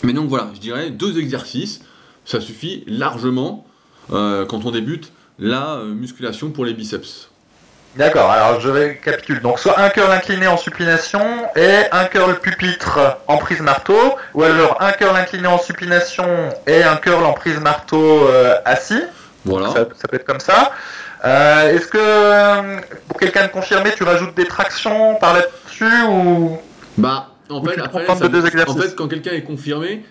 Mais 0.04 0.14
donc 0.14 0.30
voilà, 0.30 0.52
je 0.54 0.60
dirais 0.60 0.92
deux 0.92 1.18
exercices, 1.20 1.82
ça 2.26 2.40
suffit 2.40 2.84
largement 2.88 3.66
euh, 4.12 4.46
quand 4.46 4.66
on 4.66 4.72
débute 4.72 5.12
la 5.40 5.76
euh, 5.76 5.86
musculation 5.86 6.50
pour 6.52 6.66
les 6.66 6.74
biceps. 6.74 7.30
D'accord, 7.96 8.30
alors 8.30 8.60
je 8.60 8.68
récapitule. 8.70 9.42
Donc 9.42 9.58
soit 9.58 9.80
un 9.80 9.90
curl 9.90 10.12
incliné 10.12 10.48
en 10.48 10.58
supination 10.58 11.22
et 11.56 11.84
un 11.94 12.06
curl 12.06 12.36
pupitre 12.40 13.00
en 13.28 13.38
prise 13.38 13.62
marteau, 13.62 13.98
ou 14.34 14.44
alors 14.44 14.82
un 14.82 14.92
curl 14.92 15.16
incliné 15.16 15.48
en 15.48 15.58
supination 15.58 16.50
et 16.68 16.84
un 16.84 16.98
curl 16.98 17.24
en 17.24 17.32
prise 17.34 17.60
marteau 17.62 18.28
euh, 18.28 18.56
assis. 18.66 19.02
Voilà. 19.46 19.70
Ça, 19.70 19.86
ça 19.96 20.08
peut 20.10 20.18
être 20.18 20.26
comme 20.26 20.42
ça. 20.42 20.72
Euh, 21.24 21.74
Est-ce 21.74 21.88
que 21.88 22.82
pour 23.08 23.18
quelqu'un 23.20 23.44
de 23.48 23.52
confirmé, 23.52 23.92
tu 23.96 24.04
rajoutes 24.04 24.36
des 24.36 24.46
tractions 24.46 25.16
par 25.16 25.34
là-dessus 25.34 26.04
ou 26.10 26.58
Bah, 26.98 27.30
en 27.50 27.64
fait, 27.64 27.80
après, 27.80 28.06
ça- 28.08 28.16
de 28.16 28.28
deux 28.28 28.46
exercices 28.46 28.76
en 28.76 28.80
fait, 28.82 28.96
quand 28.96 29.08
quelqu'un 29.08 29.32
est 29.32 29.44
confirmé, 29.44 30.04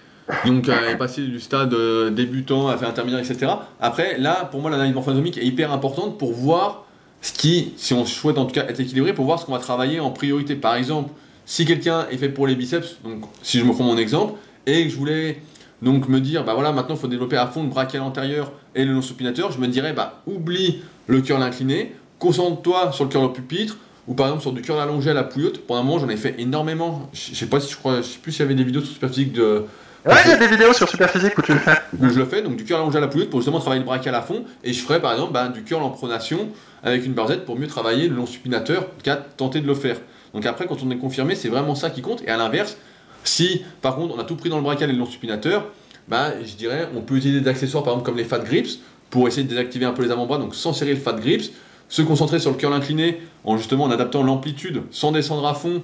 donc 0.46 0.68
euh, 0.68 0.96
est 0.96 1.20
du 1.20 1.40
stade 1.40 1.74
euh, 1.74 2.10
débutant 2.10 2.68
à 2.68 2.76
faire 2.76 2.88
intermédiaire, 2.88 3.20
etc. 3.20 3.52
Après, 3.80 4.18
là, 4.18 4.46
pour 4.50 4.60
moi, 4.60 4.70
l'analyse 4.70 4.94
morphoanatomique 4.94 5.38
est 5.38 5.44
hyper 5.44 5.72
importante 5.72 6.18
pour 6.18 6.32
voir 6.32 6.84
ce 7.20 7.32
qui, 7.32 7.72
si 7.76 7.94
on 7.94 8.04
souhaite 8.04 8.38
en 8.38 8.46
tout 8.46 8.54
cas 8.54 8.64
être 8.66 8.80
équilibré, 8.80 9.12
pour 9.12 9.24
voir 9.24 9.38
ce 9.38 9.46
qu'on 9.46 9.52
va 9.52 9.58
travailler 9.58 10.00
en 10.00 10.10
priorité. 10.10 10.54
Par 10.56 10.74
exemple, 10.74 11.10
si 11.46 11.64
quelqu'un 11.64 12.06
est 12.10 12.16
fait 12.16 12.28
pour 12.28 12.46
les 12.46 12.54
biceps, 12.54 12.98
donc 13.04 13.24
si 13.42 13.58
je 13.58 13.64
me 13.64 13.72
prends 13.72 13.84
mon 13.84 13.98
exemple, 13.98 14.34
et 14.66 14.84
que 14.84 14.90
je 14.90 14.96
voulais 14.96 15.42
donc 15.82 16.08
me 16.08 16.20
dire, 16.20 16.44
bah 16.44 16.54
voilà, 16.54 16.72
maintenant 16.72 16.94
il 16.94 17.00
faut 17.00 17.08
développer 17.08 17.36
à 17.36 17.46
fond 17.46 17.62
le 17.62 17.68
brachial 17.68 18.02
antérieur 18.02 18.52
et 18.74 18.84
le 18.84 18.94
long 18.94 19.02
supinateur, 19.02 19.52
je 19.52 19.58
me 19.58 19.68
dirais, 19.68 19.92
bah 19.92 20.22
oublie 20.26 20.82
le 21.06 21.20
curl 21.20 21.42
incliné, 21.42 21.94
concentre-toi 22.18 22.92
sur 22.92 23.04
le 23.04 23.10
curl 23.10 23.24
au 23.24 23.28
pupitre, 23.28 23.76
ou 24.06 24.14
par 24.14 24.26
exemple 24.26 24.42
sur 24.42 24.52
du 24.52 24.62
curl 24.62 24.78
allongé 24.80 25.10
à 25.10 25.14
la 25.14 25.24
pouillotte. 25.24 25.66
Pendant 25.66 25.80
un 25.80 25.82
moment, 25.84 25.98
j'en 25.98 26.08
ai 26.08 26.16
fait 26.16 26.34
énormément. 26.38 27.08
Je 27.12 27.30
je 27.32 27.34
sais 27.34 27.46
pas 27.46 27.60
si 27.60 27.70
je 27.70 27.76
crois, 27.76 27.98
je 27.98 28.02
sais 28.02 28.18
plus 28.18 28.32
s'il 28.32 28.40
y 28.40 28.44
avait 28.44 28.54
des 28.54 28.64
vidéos 28.64 28.82
sur 28.82 28.92
Superphysique 28.92 29.32
de 29.32 29.64
Ouais, 30.06 30.16
il 30.26 30.30
y 30.30 30.34
a 30.34 30.36
des 30.36 30.48
vidéos 30.48 30.74
sur 30.74 30.86
Superphysique 30.86 31.38
où 31.38 31.42
tu 31.42 31.54
le 31.54 31.58
fais. 31.58 31.78
où 31.98 32.08
je 32.10 32.18
le 32.18 32.26
fais, 32.26 32.42
donc 32.42 32.56
du 32.56 32.64
curl 32.64 32.78
allongé 32.78 32.98
à 32.98 33.00
la 33.00 33.08
pouillotte 33.08 33.30
pour 33.30 33.40
justement 33.40 33.58
travailler 33.58 33.80
le 33.80 33.86
brachial 33.86 34.14
à 34.14 34.20
fond, 34.20 34.44
et 34.62 34.74
je 34.74 34.80
ferai 34.80 35.00
par 35.00 35.12
exemple 35.12 35.32
bah, 35.32 35.48
du 35.48 35.62
curl 35.62 35.82
en 35.82 35.88
pronation 35.88 36.50
avec 36.82 37.06
une 37.06 37.14
barzette 37.14 37.46
pour 37.46 37.58
mieux 37.58 37.68
travailler 37.68 38.08
le 38.08 38.16
long 38.16 38.26
supinateur, 38.26 38.86
cas 39.02 39.16
tenter 39.16 39.62
de 39.62 39.66
le 39.66 39.74
faire. 39.74 39.96
Donc 40.34 40.44
après, 40.44 40.66
quand 40.66 40.82
on 40.84 40.90
est 40.90 40.98
confirmé, 40.98 41.34
c'est 41.34 41.48
vraiment 41.48 41.74
ça 41.74 41.88
qui 41.88 42.02
compte, 42.02 42.22
et 42.26 42.28
à 42.28 42.36
l'inverse, 42.36 42.76
si 43.24 43.62
par 43.80 43.96
contre 43.96 44.14
on 44.14 44.20
a 44.20 44.24
tout 44.24 44.36
pris 44.36 44.50
dans 44.50 44.58
le 44.58 44.62
brachial 44.62 44.90
et 44.90 44.92
le 44.92 44.98
long 44.98 45.06
supinateur, 45.06 45.64
bah, 46.08 46.32
je 46.44 46.54
dirais 46.54 46.86
on 46.94 47.00
peut 47.00 47.16
utiliser 47.16 47.40
des 47.40 47.48
accessoires 47.48 47.82
par 47.82 47.94
exemple 47.94 48.04
comme 48.04 48.18
les 48.18 48.24
fat 48.24 48.40
grips 48.40 48.80
pour 49.08 49.26
essayer 49.26 49.44
de 49.44 49.48
désactiver 49.48 49.86
un 49.86 49.92
peu 49.92 50.02
les 50.02 50.10
avant-bras, 50.10 50.36
donc 50.36 50.54
sans 50.54 50.74
serrer 50.74 50.92
le 50.92 51.00
fat 51.00 51.14
grips, 51.14 51.50
se 51.88 52.02
concentrer 52.02 52.40
sur 52.40 52.50
le 52.50 52.58
curl 52.58 52.74
incliné 52.74 53.22
en 53.44 53.56
justement 53.56 53.84
en 53.84 53.90
adaptant 53.90 54.22
l'amplitude 54.22 54.82
sans 54.90 55.12
descendre 55.12 55.46
à 55.46 55.54
fond 55.54 55.82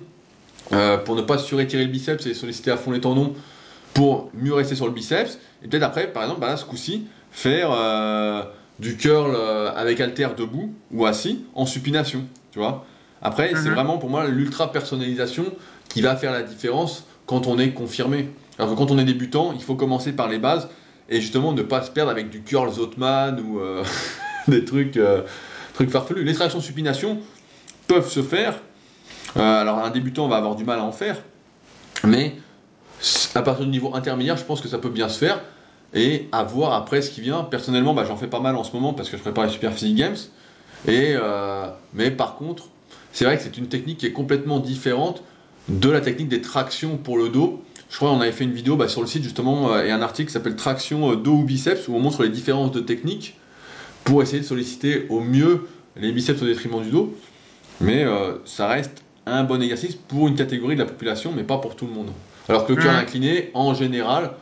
euh, 0.73 0.99
pour 0.99 1.17
ne 1.17 1.23
pas 1.23 1.39
surétirer 1.39 1.85
le 1.85 1.91
biceps 1.91 2.27
et 2.27 2.35
solliciter 2.35 2.71
à 2.71 2.77
fond 2.77 2.91
les 2.91 3.01
tendons 3.01 3.35
pour 3.94 4.31
mieux 4.35 4.55
rester 4.55 4.74
sur 4.74 4.87
le 4.87 4.92
biceps. 4.92 5.38
Et 5.62 5.68
peut-être 5.68 5.83
après, 5.83 6.07
par 6.12 6.22
exemple, 6.22 6.40
bah 6.40 6.48
là, 6.48 6.57
ce 6.57 6.64
coup-ci, 6.64 7.07
faire 7.31 7.70
euh, 7.72 8.42
du 8.79 8.96
curl 8.96 9.33
euh, 9.35 9.70
avec 9.74 10.00
halter 10.00 10.29
debout 10.37 10.72
ou 10.92 11.07
assis 11.07 11.44
en 11.55 11.66
supination, 11.66 12.24
tu 12.53 12.59
vois. 12.59 12.85
Après, 13.22 13.50
c'est 13.55 13.68
Mhm. 13.68 13.74
vraiment 13.74 13.98
pour 13.98 14.09
moi 14.09 14.26
l'ultra 14.29 14.72
personnalisation 14.72 15.44
qui 15.88 16.00
va 16.00 16.16
faire 16.16 16.33
la 16.33 16.42
différence 16.42 17.05
quand 17.26 17.46
on 17.46 17.59
est 17.59 17.70
confirmé. 17.72 18.31
Alors 18.59 18.72
que 18.72 18.79
quand 18.79 18.90
on 18.90 18.98
est 18.98 19.05
débutant, 19.05 19.53
il 19.55 19.62
faut 19.62 19.74
commencer 19.74 20.12
par 20.12 20.29
les 20.29 20.38
bases 20.38 20.68
et 21.09 21.20
justement 21.20 21.53
ne 21.53 21.62
pas 21.62 21.83
se 21.83 21.90
perdre 21.90 22.11
avec 22.11 22.31
du 22.31 22.42
curl 22.42 22.70
Zotman 22.70 23.40
ou 23.40 23.59
euh, 23.61 23.83
des 24.48 24.64
trucs, 24.64 24.98
trucs 25.74 25.90
farfelus. 25.90 26.24
Les 26.24 26.35
tractions 26.35 26.61
supination 26.61 27.18
peuvent 27.87 28.09
se 28.09 28.22
faire. 28.22 28.55
Alors 29.37 29.79
un 29.85 29.90
débutant 29.90 30.26
va 30.29 30.37
avoir 30.37 30.57
du 30.57 30.64
mal 30.64 30.79
à 30.81 30.83
en 30.83 30.90
faire, 30.92 31.16
mais 32.05 32.35
à 33.35 33.43
partir 33.43 33.65
du 33.65 33.71
niveau 33.71 33.95
intermédiaire, 33.95 34.37
je 34.37 34.45
pense 34.45 34.61
que 34.61 34.69
ça 34.69 34.79
peut 34.79 34.91
bien 34.91 35.09
se 35.09 35.19
faire. 35.19 35.41
Et 35.95 36.29
à 36.33 36.45
voir 36.45 36.73
après 36.75 37.03
ce 37.03 37.11
qui 37.11 37.21
vient. 37.21 37.43
Personnellement, 37.43 37.95
bah, 37.95 38.05
j'en 38.07 38.17
fais 38.17 38.29
pas 38.29 38.41
mal 38.41 38.57
en 38.57 38.65
ce 38.65 38.73
moment 38.73 38.93
parce 38.93 39.11
que 39.11 39.17
je 39.17 39.23
prépare 39.23 39.45
les 39.45 39.51
Super 39.51 39.73
Physique 39.73 39.97
Games. 39.97 40.17
Euh, 40.89 41.67
mais 41.95 42.11
par 42.11 42.37
contre, 42.37 42.65
c'est 43.13 43.25
vrai 43.25 43.37
que 43.37 43.43
c'est 43.43 43.59
une 43.59 43.67
technique 43.67 43.99
qui 43.99 44.07
est 44.07 44.13
complètement 44.13 44.61
différente 44.61 45.23
de 45.69 45.91
la 45.91 46.01
technique 46.01 46.29
des 46.29 46.41
tractions 46.41 46.97
pour 46.97 47.19
le 47.19 47.29
dos. 47.29 47.63
Je 47.91 47.97
crois 47.97 48.11
qu'on 48.11 48.21
avait 48.21 48.33
fait 48.33 48.45
une 48.45 48.53
vidéo 48.53 48.77
bah, 48.77 48.89
sur 48.89 49.01
le 49.01 49.07
site 49.07 49.25
justement 49.25 49.73
euh, 49.73 49.85
et 49.85 49.91
un 49.91 50.01
article 50.01 50.29
qui 50.29 50.33
s'appelle 50.33 50.57
Traction 50.57 51.13
euh, 51.13 51.17
dos 51.17 51.33
ou 51.33 51.43
biceps 51.43 51.89
où 51.89 51.95
on 51.95 52.01
montre 52.01 52.23
les 52.23 52.29
différences 52.29 52.71
de 52.71 52.81
techniques 52.81 53.37
pour 54.05 54.23
essayer 54.23 54.41
de 54.41 54.47
solliciter 54.47 55.07
au 55.11 55.21
mieux 55.21 55.69
les 55.97 56.13
biceps 56.13 56.41
au 56.41 56.47
détriment 56.47 56.83
du 56.83 56.91
dos. 56.91 57.15
Mais 57.81 58.05
ça 58.45 58.67
reste 58.67 59.03
un 59.25 59.43
bon 59.43 59.63
exercice 59.63 59.95
pour 59.95 60.29
une 60.29 60.35
catégorie 60.35 60.75
de 60.75 60.81
la 60.81 60.87
population, 60.87 61.33
mais 61.35 61.45
pas 61.45 61.57
pour 61.57 61.77
tout 61.77 61.87
le 61.87 61.93
monde. 61.93 62.11
Alors 62.51 62.67
que 62.67 62.73
le 62.73 62.83
Mhm. 62.83 62.97
incliné, 62.97 63.51
en 63.55 63.75
général, 63.75 64.33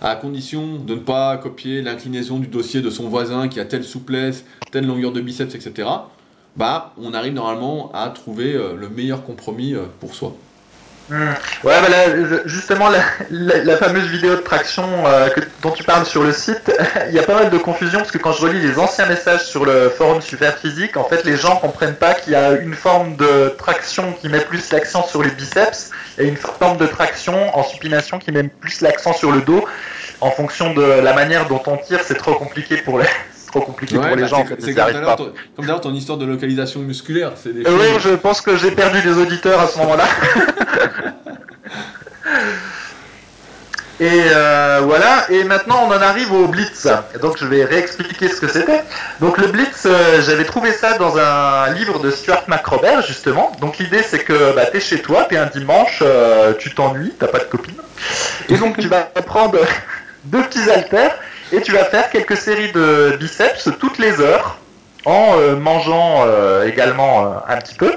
à 0.00 0.14
condition 0.14 0.78
de 0.78 0.94
ne 0.94 1.00
pas 1.00 1.36
copier 1.36 1.82
l'inclinaison 1.82 2.38
du 2.38 2.46
dossier 2.46 2.80
de 2.80 2.90
son 2.90 3.08
voisin 3.08 3.48
qui 3.48 3.58
a 3.58 3.64
telle 3.64 3.82
souplesse, 3.82 4.44
telle 4.70 4.86
longueur 4.86 5.10
de 5.10 5.20
biceps, 5.20 5.52
etc., 5.52 5.88
bah, 6.54 6.94
on 6.96 7.12
arrive 7.12 7.32
normalement 7.32 7.90
à 7.92 8.08
trouver 8.10 8.54
euh, 8.54 8.76
le 8.76 8.88
meilleur 8.88 9.24
compromis 9.24 9.74
euh, 9.74 9.86
pour 9.98 10.14
soi. 10.14 10.46
Ouais, 11.08 11.24
bah 11.62 12.42
justement, 12.46 12.88
la, 13.30 13.76
fameuse 13.76 14.06
vidéo 14.08 14.34
de 14.34 14.40
traction 14.40 14.84
euh, 15.06 15.28
dont 15.62 15.70
tu 15.70 15.84
parles 15.84 16.04
sur 16.04 16.24
le 16.24 16.32
site, 16.32 16.72
il 17.08 17.14
y 17.14 17.18
a 17.18 17.22
pas 17.22 17.34
mal 17.34 17.50
de 17.50 17.58
confusion 17.58 18.00
parce 18.00 18.10
que 18.10 18.18
quand 18.18 18.32
je 18.32 18.42
relis 18.42 18.60
les 18.60 18.78
anciens 18.78 19.06
messages 19.06 19.44
sur 19.44 19.64
le 19.64 19.88
forum 19.88 20.20
Superphysique, 20.20 20.96
en 20.96 21.04
fait, 21.04 21.24
les 21.24 21.36
gens 21.36 21.56
comprennent 21.56 21.94
pas 21.94 22.14
qu'il 22.14 22.32
y 22.32 22.36
a 22.36 22.52
une 22.52 22.74
forme 22.74 23.14
de 23.16 23.54
traction 23.56 24.12
qui 24.20 24.28
met 24.28 24.40
plus 24.40 24.72
l'accent 24.72 25.06
sur 25.06 25.22
les 25.22 25.30
biceps 25.30 25.90
et 26.18 26.26
une 26.26 26.36
forme 26.36 26.76
de 26.76 26.86
traction 26.86 27.56
en 27.56 27.62
supination 27.62 28.18
qui 28.18 28.32
met 28.32 28.42
plus 28.42 28.80
l'accent 28.80 29.12
sur 29.12 29.30
le 29.30 29.42
dos. 29.42 29.64
En 30.20 30.30
fonction 30.30 30.74
de 30.74 30.82
la 30.82 31.12
manière 31.12 31.46
dont 31.46 31.62
on 31.66 31.76
tire, 31.76 32.00
c'est 32.02 32.16
trop 32.16 32.34
compliqué 32.34 32.78
pour 32.78 32.98
les, 32.98 33.06
trop 33.46 33.60
compliqué 33.60 33.96
Ouais, 33.96 34.06
pour 34.08 34.16
les 34.16 34.22
bah, 34.22 34.28
gens. 34.28 34.44
c'est- 34.58 34.74
comme 34.74 35.64
d'ailleurs 35.66 35.80
ton, 35.80 35.92
histoire 35.94 36.18
de 36.18 36.26
localisation 36.26 36.80
musculaire. 36.80 37.32
Des 37.44 37.66
Euh, 37.66 37.76
Oui, 37.78 37.92
choses- 37.94 38.02
je 38.02 38.16
pense 38.16 38.40
que 38.40 38.56
j'ai 38.56 38.70
perdu 38.70 39.00
des 39.02 39.16
auditeurs 39.18 39.60
à 39.60 39.66
ce 39.68 39.78
moment-là. 39.78 40.04
Et 43.98 44.24
euh, 44.26 44.80
voilà, 44.84 45.24
et 45.30 45.42
maintenant 45.44 45.84
on 45.84 45.88
en 45.88 46.02
arrive 46.02 46.30
au 46.30 46.48
Blitz. 46.48 46.86
Donc 47.22 47.38
je 47.38 47.46
vais 47.46 47.64
réexpliquer 47.64 48.28
ce 48.28 48.42
que 48.42 48.46
c'était. 48.48 48.82
Donc 49.20 49.38
le 49.38 49.46
Blitz, 49.46 49.84
euh, 49.86 50.20
j'avais 50.20 50.44
trouvé 50.44 50.72
ça 50.72 50.98
dans 50.98 51.16
un 51.16 51.70
livre 51.70 51.98
de 52.00 52.10
Stuart 52.10 52.42
McRobert 52.46 53.00
justement. 53.06 53.52
Donc 53.58 53.78
l'idée 53.78 54.02
c'est 54.02 54.18
que 54.18 54.54
bah, 54.54 54.66
t'es 54.66 54.80
chez 54.80 55.00
toi, 55.00 55.24
t'es 55.26 55.38
un 55.38 55.46
dimanche, 55.46 56.00
euh, 56.02 56.52
tu 56.58 56.74
t'ennuies, 56.74 57.14
t'as 57.18 57.28
pas 57.28 57.38
de 57.38 57.44
copine. 57.44 57.76
Et 58.50 58.58
donc 58.58 58.76
tu 58.78 58.86
vas 58.88 59.00
prendre 59.24 59.58
deux 60.24 60.42
petits 60.42 60.68
haltères 60.70 61.16
et 61.52 61.60
tu 61.60 61.72
vas 61.72 61.84
faire 61.84 62.10
quelques 62.10 62.36
séries 62.36 62.72
de 62.72 63.16
biceps 63.18 63.68
toutes 63.78 63.98
les 63.98 64.20
heures 64.20 64.58
en 65.04 65.36
mangeant 65.60 66.24
également 66.64 67.36
un 67.46 67.56
petit 67.58 67.74
peu 67.74 67.92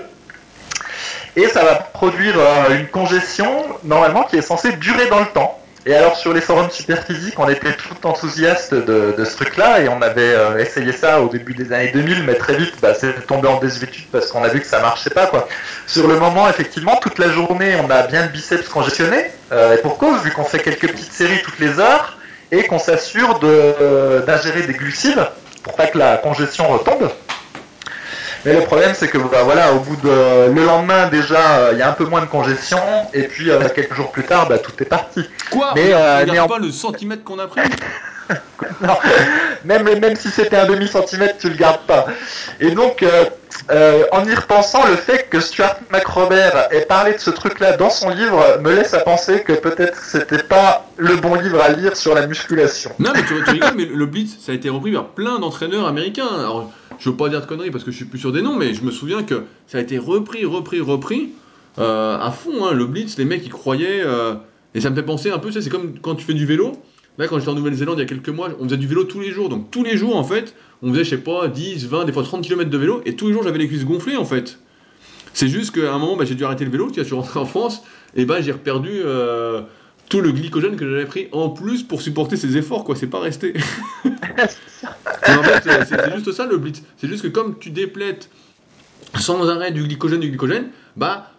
et 1.35 1.47
ça 1.47 1.63
va 1.63 1.75
produire 1.75 2.35
une 2.71 2.87
congestion 2.87 3.65
normalement 3.83 4.23
qui 4.23 4.37
est 4.37 4.41
censée 4.41 4.73
durer 4.73 5.07
dans 5.07 5.19
le 5.19 5.27
temps. 5.27 5.59
Et 5.85 5.95
alors 5.95 6.17
sur 6.17 6.33
les 6.33 6.41
forums 6.41 6.69
super 6.69 7.03
physiques, 7.05 7.39
on 7.39 7.47
était 7.47 7.73
tout 7.73 8.05
enthousiaste 8.05 8.73
de, 8.73 9.23
ce 9.23 9.35
truc-là 9.37 9.79
et 9.79 9.87
on 9.87 10.01
avait 10.01 10.33
euh, 10.33 10.57
essayé 10.57 10.91
ça 10.91 11.21
au 11.21 11.29
début 11.29 11.53
des 11.53 11.71
années 11.71 11.91
2000, 11.93 12.23
mais 12.25 12.35
très 12.35 12.55
vite, 12.55 12.73
bah, 12.81 12.93
c'est 12.93 13.25
tombé 13.25 13.47
en 13.47 13.59
désuétude 13.59 14.05
parce 14.11 14.27
qu'on 14.27 14.43
a 14.43 14.49
vu 14.49 14.59
que 14.59 14.67
ça 14.67 14.81
marchait 14.81 15.09
pas. 15.09 15.27
Quoi. 15.27 15.47
Sur 15.87 16.07
le 16.07 16.19
moment, 16.19 16.49
effectivement, 16.49 16.97
toute 16.97 17.17
la 17.17 17.29
journée, 17.29 17.75
on 17.81 17.89
a 17.89 18.03
bien 18.03 18.23
le 18.23 18.27
biceps 18.27 18.67
congestionné. 18.67 19.31
Euh, 19.53 19.75
et 19.75 19.77
pour 19.77 19.97
cause, 19.97 20.21
vu 20.21 20.31
qu'on 20.31 20.43
fait 20.43 20.59
quelques 20.59 20.89
petites 20.91 21.13
séries 21.13 21.41
toutes 21.43 21.59
les 21.59 21.79
heures 21.79 22.18
et 22.51 22.63
qu'on 22.63 22.79
s'assure 22.79 23.39
euh, 23.43 24.25
d'ingérer 24.25 24.63
des 24.63 24.73
glucides 24.73 25.25
pour 25.63 25.73
pas 25.73 25.87
que 25.87 25.97
la 25.97 26.17
congestion 26.17 26.67
retombe. 26.67 27.09
Mais 28.45 28.53
le 28.53 28.61
problème, 28.61 28.93
c'est 28.95 29.09
que 29.09 29.17
bah, 29.17 29.43
voilà, 29.43 29.73
au 29.73 29.79
bout 29.79 29.97
de 29.97 30.49
le 30.53 30.65
lendemain 30.65 31.07
déjà, 31.07 31.73
il 31.73 31.77
y 31.77 31.81
a 31.81 31.89
un 31.89 31.93
peu 31.93 32.05
moins 32.05 32.21
de 32.21 32.25
congestion, 32.25 32.79
et 33.13 33.23
puis 33.23 33.49
quelques 33.75 33.93
jours 33.93 34.11
plus 34.11 34.23
tard, 34.23 34.47
bah, 34.47 34.59
tout 34.59 34.71
est 34.81 34.85
parti. 34.85 35.29
Quoi? 35.51 35.73
Mais 35.75 35.93
on 35.93 36.29
regarde 36.29 36.49
pas 36.49 36.59
le 36.59 36.71
centimètre 36.71 37.23
qu'on 37.23 37.39
a 37.39 37.47
pris 37.47 37.61
même, 39.65 39.83
même 39.99 40.15
si 40.15 40.29
c'était 40.29 40.55
un 40.55 40.67
demi-centimètre, 40.67 41.37
tu 41.39 41.49
le 41.49 41.55
gardes 41.55 41.85
pas. 41.85 42.07
Et 42.59 42.71
donc, 42.71 43.03
euh, 43.03 43.25
euh, 43.71 44.03
en 44.11 44.25
y 44.25 44.33
repensant, 44.33 44.85
le 44.87 44.95
fait 44.95 45.27
que 45.29 45.39
Stuart 45.39 45.77
McRobert 45.91 46.67
ait 46.71 46.85
parlé 46.85 47.13
de 47.13 47.19
ce 47.19 47.29
truc-là 47.29 47.77
dans 47.77 47.89
son 47.89 48.09
livre 48.09 48.59
me 48.61 48.73
laisse 48.73 48.93
à 48.93 48.99
penser 48.99 49.43
que 49.43 49.53
peut-être 49.53 49.97
c'était 50.03 50.43
pas 50.43 50.85
le 50.97 51.15
bon 51.15 51.35
livre 51.35 51.61
à 51.61 51.69
lire 51.69 51.95
sur 51.95 52.13
la 52.13 52.27
musculation. 52.27 52.91
Non, 52.99 53.11
mais 53.13 53.21
tu, 53.23 53.33
tu 53.43 53.51
rigoles, 53.51 53.75
mais 53.75 53.85
le 53.85 54.05
Blitz, 54.05 54.37
ça 54.39 54.51
a 54.51 54.55
été 54.55 54.69
repris 54.69 54.91
par 54.91 55.07
plein 55.09 55.39
d'entraîneurs 55.39 55.87
américains. 55.87 56.27
Alors, 56.27 56.71
je 56.99 57.09
veux 57.09 57.17
pas 57.17 57.29
dire 57.29 57.41
de 57.41 57.45
conneries 57.45 57.71
parce 57.71 57.83
que 57.83 57.91
je 57.91 57.97
suis 57.97 58.05
plus 58.05 58.19
sûr 58.19 58.31
des 58.31 58.41
noms, 58.41 58.55
mais 58.55 58.73
je 58.73 58.83
me 58.83 58.91
souviens 58.91 59.23
que 59.23 59.43
ça 59.67 59.77
a 59.77 59.81
été 59.81 59.97
repris, 59.97 60.45
repris, 60.45 60.81
repris 60.81 61.33
euh, 61.79 62.17
à 62.19 62.31
fond. 62.31 62.65
Hein, 62.65 62.73
le 62.73 62.85
Blitz, 62.85 63.17
les 63.17 63.25
mecs, 63.25 63.45
ils 63.45 63.51
croyaient. 63.51 64.03
et 64.75 64.81
ça 64.81 64.89
me 64.89 64.95
fait 64.95 65.03
penser 65.03 65.31
un 65.31 65.39
peu, 65.39 65.51
c'est 65.51 65.67
comme 65.69 65.99
quand 65.99 66.15
tu 66.15 66.25
fais 66.25 66.33
du 66.33 66.45
vélo. 66.45 66.73
Là, 67.19 67.27
quand 67.27 67.37
j'étais 67.37 67.51
en 67.51 67.55
Nouvelle-Zélande 67.55 67.99
il 67.99 68.01
y 68.01 68.05
a 68.05 68.07
quelques 68.07 68.29
mois, 68.29 68.49
on 68.59 68.63
faisait 68.63 68.77
du 68.77 68.87
vélo 68.87 69.03
tous 69.03 69.19
les 69.19 69.31
jours. 69.31 69.49
Donc 69.49 69.69
tous 69.71 69.83
les 69.83 69.97
jours, 69.97 70.15
en 70.15 70.23
fait, 70.23 70.55
on 70.81 70.91
faisait, 70.91 71.03
je 71.03 71.09
sais 71.09 71.17
pas, 71.17 71.49
10, 71.49 71.85
20, 71.85 72.05
des 72.05 72.13
fois 72.13 72.23
30 72.23 72.41
km 72.41 72.69
de 72.69 72.77
vélo. 72.77 73.01
Et 73.05 73.17
tous 73.17 73.27
les 73.27 73.33
jours, 73.33 73.43
j'avais 73.43 73.59
les 73.59 73.67
cuisses 73.67 73.83
gonflées, 73.83 74.15
en 74.15 74.23
fait. 74.23 74.57
C'est 75.33 75.49
juste 75.49 75.75
qu'à 75.75 75.93
un 75.93 75.99
moment, 75.99 76.15
bah, 76.15 76.23
j'ai 76.23 76.35
dû 76.35 76.45
arrêter 76.45 76.63
le 76.63 76.71
vélo, 76.71 76.89
je 76.95 77.03
suis 77.03 77.13
rentré 77.13 77.37
en 77.39 77.45
France, 77.45 77.83
et 78.15 78.23
bah, 78.23 78.41
j'ai 78.41 78.53
reperdu 78.53 78.89
euh, 78.93 79.61
tout 80.07 80.21
le 80.21 80.31
glycogène 80.31 80.77
que 80.77 80.89
j'avais 80.89 81.05
pris 81.05 81.27
en 81.33 81.49
plus 81.49 81.83
pour 81.83 82.01
supporter 82.01 82.37
ces 82.37 82.55
efforts, 82.55 82.85
quoi. 82.85 82.95
C'est 82.95 83.07
pas 83.07 83.19
resté. 83.19 83.53
euh, 84.05 84.09
c'est 85.61 86.15
juste 86.15 86.31
ça 86.31 86.45
le 86.45 86.57
blitz. 86.57 86.81
C'est 86.97 87.09
juste 87.09 87.23
que 87.23 87.27
comme 87.27 87.59
tu 87.59 87.69
déplètes 87.69 88.29
sans 89.19 89.49
arrêt 89.49 89.71
du 89.71 89.83
glycogène, 89.83 90.21
du 90.21 90.29
glycogène, 90.29 90.69
bah 90.95 91.33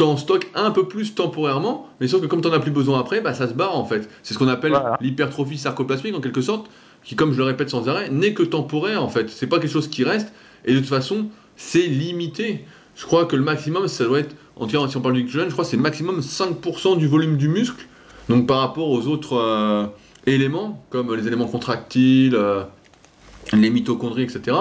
t'en 0.00 0.16
stockes 0.16 0.48
un 0.54 0.70
peu 0.70 0.88
plus 0.88 1.14
temporairement, 1.14 1.86
mais 2.00 2.08
sauf 2.08 2.22
que 2.22 2.26
comme 2.26 2.40
t'en 2.40 2.52
as 2.52 2.58
plus 2.58 2.70
besoin 2.70 2.98
après, 2.98 3.20
bah 3.20 3.34
ça 3.34 3.46
se 3.46 3.52
barre 3.52 3.76
en 3.76 3.84
fait. 3.84 4.08
C'est 4.22 4.32
ce 4.32 4.38
qu'on 4.38 4.48
appelle 4.48 4.72
l'hypertrophie 5.02 5.58
sarcoplasmique 5.58 6.14
en 6.14 6.22
quelque 6.22 6.40
sorte, 6.40 6.70
qui 7.04 7.16
comme 7.16 7.34
je 7.34 7.36
le 7.36 7.44
répète 7.44 7.68
sans 7.68 7.86
arrêt, 7.86 8.08
n'est 8.08 8.32
que 8.32 8.42
temporaire 8.42 9.04
en 9.04 9.10
fait. 9.10 9.28
C'est 9.28 9.46
pas 9.46 9.58
quelque 9.58 9.70
chose 9.70 9.88
qui 9.88 10.02
reste, 10.02 10.32
et 10.64 10.72
de 10.72 10.78
toute 10.78 10.88
façon, 10.88 11.26
c'est 11.56 11.86
limité. 11.86 12.64
Je 12.96 13.04
crois 13.04 13.26
que 13.26 13.36
le 13.36 13.42
maximum, 13.42 13.88
ça 13.88 14.04
doit 14.04 14.20
être, 14.20 14.34
en 14.56 14.66
tirant, 14.66 14.88
si 14.88 14.96
on 14.96 15.02
parle 15.02 15.16
du 15.16 15.24
glycogène, 15.24 15.48
je 15.48 15.52
crois 15.52 15.66
que 15.66 15.70
c'est 15.70 15.76
maximum 15.76 16.20
5% 16.20 16.96
du 16.96 17.06
volume 17.06 17.36
du 17.36 17.48
muscle. 17.48 17.86
Donc 18.30 18.46
par 18.46 18.60
rapport 18.60 18.88
aux 18.88 19.06
autres 19.06 19.36
euh, 19.36 19.84
éléments, 20.24 20.82
comme 20.88 21.14
les 21.14 21.26
éléments 21.26 21.46
contractiles, 21.46 22.36
euh, 22.36 22.62
les 23.52 23.68
mitochondries, 23.68 24.22
etc. 24.22 24.56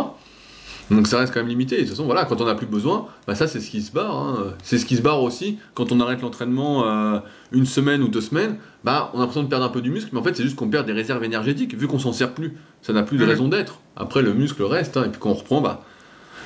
Donc 0.91 1.07
ça 1.07 1.19
reste 1.19 1.33
quand 1.33 1.39
même 1.39 1.49
limité. 1.49 1.75
de 1.75 1.81
toute 1.81 1.91
façon, 1.91 2.05
voilà, 2.05 2.25
quand 2.25 2.41
on 2.41 2.45
n'a 2.45 2.55
plus 2.55 2.65
besoin, 2.65 3.07
bah 3.27 3.35
ça 3.35 3.47
c'est 3.47 3.59
ce 3.59 3.69
qui 3.69 3.81
se 3.81 3.91
barre. 3.91 4.15
Hein. 4.15 4.53
C'est 4.63 4.77
ce 4.77 4.85
qui 4.85 4.95
se 4.95 5.01
barre 5.01 5.21
aussi 5.21 5.59
quand 5.75 5.91
on 5.91 5.99
arrête 5.99 6.21
l'entraînement 6.21 6.87
euh, 6.87 7.19
une 7.51 7.65
semaine 7.65 8.01
ou 8.01 8.07
deux 8.07 8.21
semaines. 8.21 8.57
Bah, 8.83 9.11
on 9.13 9.17
a 9.17 9.21
l'impression 9.21 9.43
de 9.43 9.49
perdre 9.49 9.65
un 9.65 9.69
peu 9.69 9.81
du 9.81 9.91
muscle, 9.91 10.09
mais 10.13 10.19
en 10.19 10.23
fait 10.23 10.35
c'est 10.35 10.43
juste 10.43 10.55
qu'on 10.55 10.67
perd 10.67 10.87
des 10.87 10.93
réserves 10.93 11.23
énergétiques. 11.23 11.75
Vu 11.75 11.87
qu'on 11.87 11.99
s'en 11.99 12.13
sert 12.13 12.33
plus, 12.33 12.57
ça 12.81 12.93
n'a 12.93 13.03
plus 13.03 13.17
de 13.17 13.25
raison 13.25 13.47
d'être. 13.47 13.79
Après 13.95 14.21
le 14.21 14.33
muscle 14.33 14.63
reste, 14.63 14.97
hein, 14.97 15.03
et 15.05 15.09
puis 15.09 15.19
quand 15.19 15.29
on 15.29 15.35
reprend, 15.35 15.61
bah, 15.61 15.83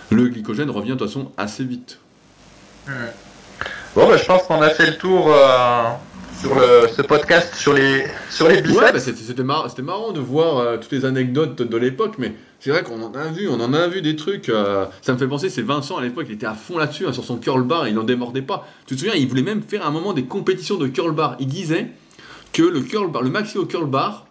le 0.10 0.28
glycogène 0.28 0.70
revient 0.70 0.92
de 0.92 0.96
toute 0.96 1.08
façon 1.08 1.32
assez 1.38 1.64
vite. 1.64 2.00
Bon, 3.96 4.08
bah, 4.10 4.18
je 4.18 4.26
pense 4.26 4.44
qu'on 4.44 4.62
a 4.62 4.70
fait 4.70 4.88
le 4.88 4.98
tour. 4.98 5.32
Euh, 5.32 5.84
sur 6.40 6.56
ce 6.96 7.02
podcast 7.02 7.56
sur 7.56 7.74
les, 7.74 8.06
sur 8.30 8.48
les 8.48 8.62
biceps. 8.62 8.80
Ouais, 8.80 8.92
bah, 8.92 9.00
c'était, 9.00 9.44
marrant, 9.44 10.12
de 10.12 10.20
voir 10.20 10.58
euh, 10.58 10.78
toutes 10.78 10.92
les 10.92 11.06
anecdotes 11.06 11.62
de 11.62 11.78
l'époque, 11.78 12.16
mais 12.18 12.34
c'est 12.60 12.70
vrai 12.70 12.84
qu'on 12.84 13.02
en 13.02 13.14
a 13.14 13.28
vu, 13.28 13.48
on 13.48 13.60
en 13.60 13.74
a 13.74 13.88
vu 13.88 14.02
des 14.02 14.16
trucs. 14.16 14.50
Euh, 14.50 14.86
ça 15.02 15.14
me 15.14 15.18
fait 15.18 15.28
penser, 15.28 15.50
c'est 15.50 15.62
Vincent 15.62 15.98
à 15.98 16.02
l'époque, 16.02 16.26
il 16.30 16.36
était 16.36 16.46
à 16.46 16.54
fond 16.54 16.78
là-dessus, 16.78 17.08
hein, 17.08 17.14
sur 17.14 17.24
son 17.24 17.38
curl 17.38 17.64
bar, 17.64 17.88
il 17.88 17.96
n'en 17.96 18.04
démordait 18.04 18.42
pas. 18.42 18.68
Tu 18.86 18.96
te 18.96 19.00
souviens, 19.00 19.16
il 19.16 19.28
voulait 19.28 19.42
même 19.42 19.62
faire 19.62 19.86
à 19.86 19.88
un 19.88 19.92
moment 19.92 20.14
des 20.14 20.26
compétitions 20.26 20.78
de 20.78 20.88
curl 20.88 21.14
bar. 21.14 21.36
Il 21.40 21.48
disait 21.48 21.88
que 22.52 22.64
le 22.64 22.82
curl 22.82 23.12
bar, 23.12 23.22
le 23.22 23.30
maxi 23.30 23.58
au 23.58 23.66
curl 23.66 23.90
bar, 23.90 24.28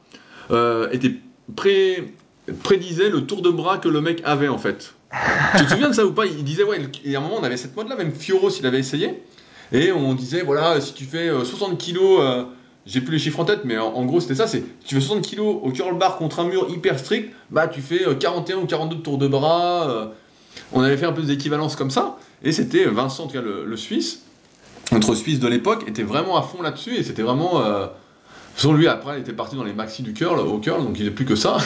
euh, 0.51 0.89
était 0.93 1.15
pré, 1.57 2.13
prédisait 2.63 3.11
le 3.11 3.27
tour 3.27 3.43
de 3.43 3.51
bras 3.51 3.79
que 3.79 3.89
le 3.89 4.01
mec 4.01 4.21
avait 4.25 4.49
en 4.49 4.59
fait. 4.59 4.95
tu 5.57 5.65
te 5.65 5.71
souviens 5.71 5.91
de 5.91 5.95
ça 5.95 6.05
ou 6.05 6.13
pas? 6.13 6.27
Il 6.27 6.45
disait, 6.45 6.65
ouais, 6.65 6.79
et 7.05 7.17
à 7.17 7.19
un 7.19 7.23
moment 7.23 7.37
on 7.41 7.45
avait 7.45 7.57
cette 7.57 7.77
mode 7.77 7.89
là, 7.89 7.97
même 7.97 8.13
Fioro 8.13 8.51
s'il 8.51 8.67
avait 8.67 8.81
essayé. 8.81 9.23
Et 9.73 9.91
on 9.91 10.15
disait, 10.15 10.43
voilà, 10.43 10.81
si 10.81 10.93
tu 10.93 11.05
fais 11.05 11.29
60 11.29 11.73
euh, 11.73 11.77
kilos, 11.77 12.21
euh, 12.21 12.45
j'ai 12.85 13.01
plus 13.01 13.15
les 13.15 13.19
chiffres 13.19 13.41
en 13.41 13.45
tête, 13.45 13.61
mais 13.65 13.79
en, 13.79 14.05
gros 14.05 14.21
c'était 14.21 14.35
ça, 14.35 14.47
c'est 14.47 14.59
si 14.59 14.87
tu 14.87 14.95
fais 14.97 15.01
60 15.01 15.25
kilos 15.25 15.57
au 15.63 15.71
curl 15.71 15.97
bar 15.97 16.17
contre 16.17 16.41
un 16.41 16.45
mur 16.45 16.69
hyper 16.69 16.99
strict, 16.99 17.33
bah 17.51 17.69
tu 17.69 17.81
fais 17.81 18.05
41 18.19 18.57
euh, 18.57 18.61
ou 18.61 18.67
42 18.67 18.97
tours 18.99 19.19
de 19.19 19.29
bras. 19.29 20.13
on 20.73 20.83
avait 20.83 20.97
fait 20.97 21.07
un 21.07 21.13
peu 21.13 21.23
des 21.23 21.33
équivalences 21.33 21.77
comme 21.77 21.91
ça, 21.91 22.19
et 22.43 22.53
c'était 22.53 22.85
Vincent, 22.85 23.25
en 23.25 23.27
tout 23.29 23.35
cas 23.35 23.41
le, 23.41 23.77
Suisse, 23.77 24.23
notre 24.93 25.15
Suisse 25.15 25.41
de 25.41 25.49
l'époque, 25.49 25.85
était 25.89 26.03
vraiment 26.03 26.37
à 26.37 26.43
fond 26.43 26.63
là-dessus, 26.63 26.97
et 26.97 27.03
c'était 27.03 27.23
vraiment... 27.23 27.63
Façon, 28.55 28.75
lui, 28.75 28.87
après, 28.87 29.17
il 29.17 29.21
était 29.23 29.33
parti 29.33 29.57
dans 29.57 29.65
les 29.65 29.73
maxi 29.73 30.03
du 30.03 30.13
curl, 30.13 30.39
au 30.39 30.59
curl, 30.59 30.85
donc 30.85 30.99
il 30.99 31.07
n'est 31.07 31.11
plus 31.11 31.25
que 31.25 31.37
ça. 31.37 31.57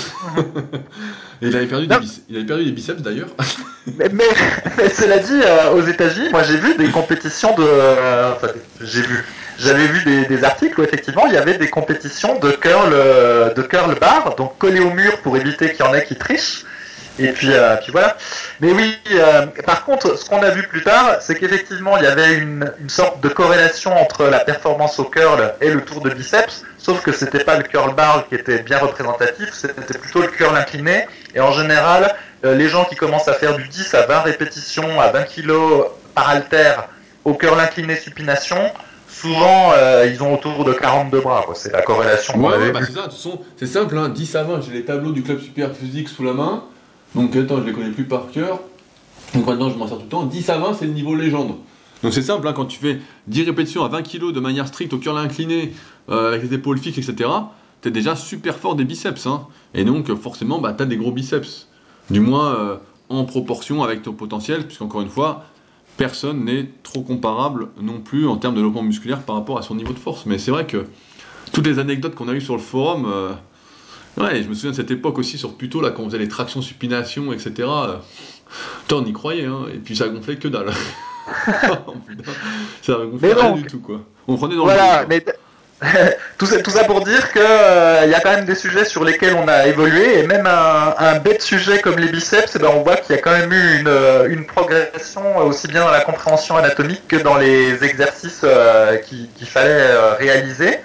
Et 1.42 1.48
il 1.48 1.56
avait 1.56 1.66
perdu, 1.66 1.88
des, 1.88 1.94
il 2.28 2.36
avait 2.36 2.46
perdu 2.46 2.64
des 2.64 2.70
biceps 2.70 3.02
d'ailleurs. 3.02 3.28
mais, 3.98 4.08
cela 4.92 5.18
dit, 5.18 5.40
euh, 5.42 5.72
aux 5.72 5.82
États-Unis, 5.82 6.28
moi 6.30 6.42
j'ai 6.42 6.56
vu 6.56 6.74
des 6.76 6.90
compétitions 6.90 7.54
de. 7.54 7.64
Euh, 7.64 8.32
enfin, 8.34 8.48
j'ai 8.80 9.02
vu. 9.02 9.24
J'avais 9.58 9.86
vu 9.86 10.26
des, 10.26 10.44
articles 10.44 10.78
où 10.78 10.84
effectivement 10.84 11.26
il 11.26 11.32
y 11.32 11.38
avait 11.38 11.56
des 11.56 11.70
compétitions 11.70 12.38
de 12.38 12.50
curl, 12.50 12.90
euh, 12.92 13.54
de 13.54 13.62
curl 13.62 13.94
bar, 13.98 14.34
donc 14.36 14.58
collés 14.58 14.80
au 14.80 14.90
mur 14.90 15.18
pour 15.22 15.34
éviter 15.38 15.72
qu'il 15.72 15.84
y 15.84 15.88
en 15.88 15.94
ait 15.94 16.04
qui 16.04 16.16
trichent. 16.16 16.64
Et 17.18 17.28
puis, 17.28 17.48
puis 17.80 17.92
voilà. 17.92 18.18
Mais 18.60 18.72
oui, 18.72 18.94
par 19.64 19.86
contre, 19.86 20.18
ce 20.18 20.28
qu'on 20.28 20.42
a 20.42 20.50
vu 20.50 20.64
plus 20.64 20.82
tard, 20.82 21.16
c'est 21.20 21.34
qu'effectivement, 21.34 21.96
il 21.96 22.04
y 22.04 22.06
avait 22.06 22.34
une, 22.34 22.70
une, 22.78 22.90
sorte 22.90 23.22
de 23.22 23.30
corrélation 23.30 23.98
entre 23.98 24.26
la 24.26 24.40
performance 24.40 24.98
au 24.98 25.04
curl 25.04 25.54
et 25.62 25.70
le 25.70 25.80
tour 25.80 26.02
de 26.02 26.10
biceps, 26.10 26.62
sauf 26.76 27.00
que 27.00 27.12
c'était 27.12 27.42
pas 27.42 27.56
le 27.56 27.62
curl 27.62 27.94
bar 27.94 28.28
qui 28.28 28.34
était 28.34 28.58
bien 28.58 28.76
représentatif, 28.76 29.48
c'était 29.52 29.96
plutôt 29.96 30.20
le 30.20 30.28
curl 30.28 30.54
incliné. 30.54 31.06
Et 31.34 31.40
en 31.40 31.52
général, 31.52 32.14
les 32.44 32.68
gens 32.68 32.84
qui 32.84 32.96
commencent 32.96 33.28
à 33.28 33.34
faire 33.34 33.56
du 33.56 33.66
10 33.68 33.94
à 33.94 34.06
20 34.06 34.20
répétitions 34.20 35.00
à 35.00 35.10
20 35.10 35.24
kg 35.24 35.52
par 36.14 36.28
halter 36.28 36.74
au 37.24 37.34
curl 37.34 37.58
incliné 37.58 37.96
supination, 37.96 38.70
souvent 39.08 39.72
ils 40.04 40.22
ont 40.22 40.34
autour 40.34 40.64
de 40.64 40.72
42 40.72 41.20
bras. 41.20 41.44
C'est 41.54 41.72
la 41.72 41.82
corrélation. 41.82 42.38
Ouais, 42.38 42.70
bah 42.70 42.80
c'est 42.86 42.92
ça. 42.92 43.08
C'est 43.56 43.66
simple, 43.66 43.98
hein, 43.98 44.08
10 44.08 44.36
à 44.36 44.44
20. 44.44 44.60
J'ai 44.60 44.72
les 44.72 44.84
tableaux 44.84 45.12
du 45.12 45.22
club 45.22 45.40
super 45.40 45.74
physique 45.74 46.08
sous 46.08 46.22
la 46.22 46.34
main. 46.34 46.62
Donc 47.14 47.34
attends, 47.34 47.60
je 47.60 47.66
les 47.66 47.72
connais 47.72 47.90
plus 47.90 48.04
par 48.04 48.30
cœur. 48.30 48.60
Donc 49.34 49.46
maintenant, 49.46 49.70
je 49.70 49.76
m'en 49.76 49.88
sers 49.88 49.96
tout 49.96 50.04
le 50.04 50.08
temps. 50.08 50.24
10 50.24 50.50
à 50.50 50.58
20, 50.58 50.74
c'est 50.74 50.86
le 50.86 50.92
niveau 50.92 51.14
légende. 51.14 51.56
Donc 52.02 52.12
c'est 52.12 52.22
simple, 52.22 52.46
hein, 52.46 52.52
quand 52.52 52.66
tu 52.66 52.78
fais 52.78 52.98
10 53.26 53.44
répétitions 53.44 53.84
à 53.84 53.88
20 53.88 54.02
kg 54.02 54.32
de 54.32 54.40
manière 54.40 54.68
stricte 54.68 54.92
au 54.92 54.98
curl 54.98 55.18
incliné, 55.18 55.72
euh, 56.10 56.28
avec 56.28 56.42
les 56.42 56.54
épaules 56.54 56.78
fixes, 56.78 56.98
etc., 56.98 57.30
tu 57.82 57.88
es 57.88 57.90
déjà 57.90 58.16
super 58.16 58.56
fort 58.56 58.76
des 58.76 58.84
biceps. 58.84 59.26
Hein. 59.26 59.46
Et 59.74 59.84
donc 59.84 60.14
forcément, 60.14 60.60
bah, 60.60 60.74
tu 60.76 60.82
as 60.82 60.86
des 60.86 60.96
gros 60.96 61.12
biceps. 61.12 61.68
Du 62.10 62.20
moins 62.20 62.54
euh, 62.54 62.76
en 63.08 63.24
proportion 63.24 63.82
avec 63.82 64.02
ton 64.02 64.12
potentiel, 64.12 64.66
puisqu'encore 64.66 65.00
une 65.00 65.08
fois, 65.08 65.44
personne 65.96 66.44
n'est 66.44 66.68
trop 66.82 67.02
comparable 67.02 67.68
non 67.80 68.00
plus 68.00 68.26
en 68.26 68.36
termes 68.36 68.54
de 68.54 68.60
développement 68.60 68.82
musculaire 68.82 69.22
par 69.22 69.36
rapport 69.36 69.58
à 69.58 69.62
son 69.62 69.74
niveau 69.74 69.92
de 69.92 69.98
force. 69.98 70.26
Mais 70.26 70.38
c'est 70.38 70.50
vrai 70.50 70.66
que 70.66 70.86
toutes 71.52 71.66
les 71.66 71.78
anecdotes 71.78 72.14
qu'on 72.14 72.28
a 72.28 72.32
eues 72.32 72.40
sur 72.40 72.54
le 72.54 72.62
forum, 72.62 73.06
euh, 73.06 73.32
Ouais, 74.18 74.42
je 74.42 74.48
me 74.48 74.54
souviens 74.54 74.70
de 74.70 74.76
cette 74.76 74.90
époque 74.90 75.18
aussi 75.18 75.36
sur 75.36 75.54
Puto, 75.56 75.82
là, 75.82 75.90
quand 75.90 76.02
on 76.02 76.06
faisait 76.06 76.18
les 76.18 76.28
tractions 76.28 76.62
supination, 76.62 77.32
etc. 77.34 77.52
Toi, 78.88 78.98
on 78.98 79.04
y 79.04 79.12
croyait, 79.12 79.44
hein, 79.44 79.66
et 79.72 79.76
puis 79.76 79.94
ça 79.94 80.08
gonflait 80.08 80.36
que 80.36 80.48
dalle. 80.48 80.70
Oh, 81.88 81.94
ça 82.82 82.98
gonflait 83.04 83.32
rien 83.32 83.56
du 83.56 83.64
tout, 83.64 83.80
quoi. 83.80 84.00
On 84.28 84.36
prenait 84.36 84.54
dans 84.54 84.62
voilà, 84.62 85.02
le 85.02 85.08
mais 85.08 85.24
tout, 86.38 86.46
ça, 86.46 86.84
pour 86.84 87.02
dire 87.02 87.32
qu'il 87.32 87.42
euh, 87.42 88.06
y 88.06 88.14
a 88.14 88.20
quand 88.20 88.30
même 88.30 88.46
des 88.46 88.54
sujets 88.54 88.86
sur 88.86 89.04
lesquels 89.04 89.34
on 89.34 89.46
a 89.46 89.66
évolué, 89.66 90.20
et 90.20 90.26
même 90.26 90.46
un, 90.46 91.18
bête 91.18 91.42
sujet 91.42 91.80
comme 91.80 91.98
les 91.98 92.08
biceps, 92.08 92.52
eh 92.56 92.58
ben, 92.58 92.68
on 92.72 92.82
voit 92.82 92.96
qu'il 92.96 93.14
y 93.14 93.18
a 93.18 93.22
quand 93.22 93.32
même 93.32 93.52
eu 93.52 93.80
une, 93.80 93.88
euh, 93.88 94.28
une, 94.28 94.46
progression 94.46 95.36
aussi 95.38 95.68
bien 95.68 95.84
dans 95.84 95.90
la 95.90 96.00
compréhension 96.00 96.56
anatomique 96.56 97.06
que 97.08 97.16
dans 97.16 97.36
les 97.36 97.84
exercices 97.84 98.40
euh, 98.44 98.96
qu'il 98.98 99.28
fallait 99.46 100.14
réaliser. 100.18 100.78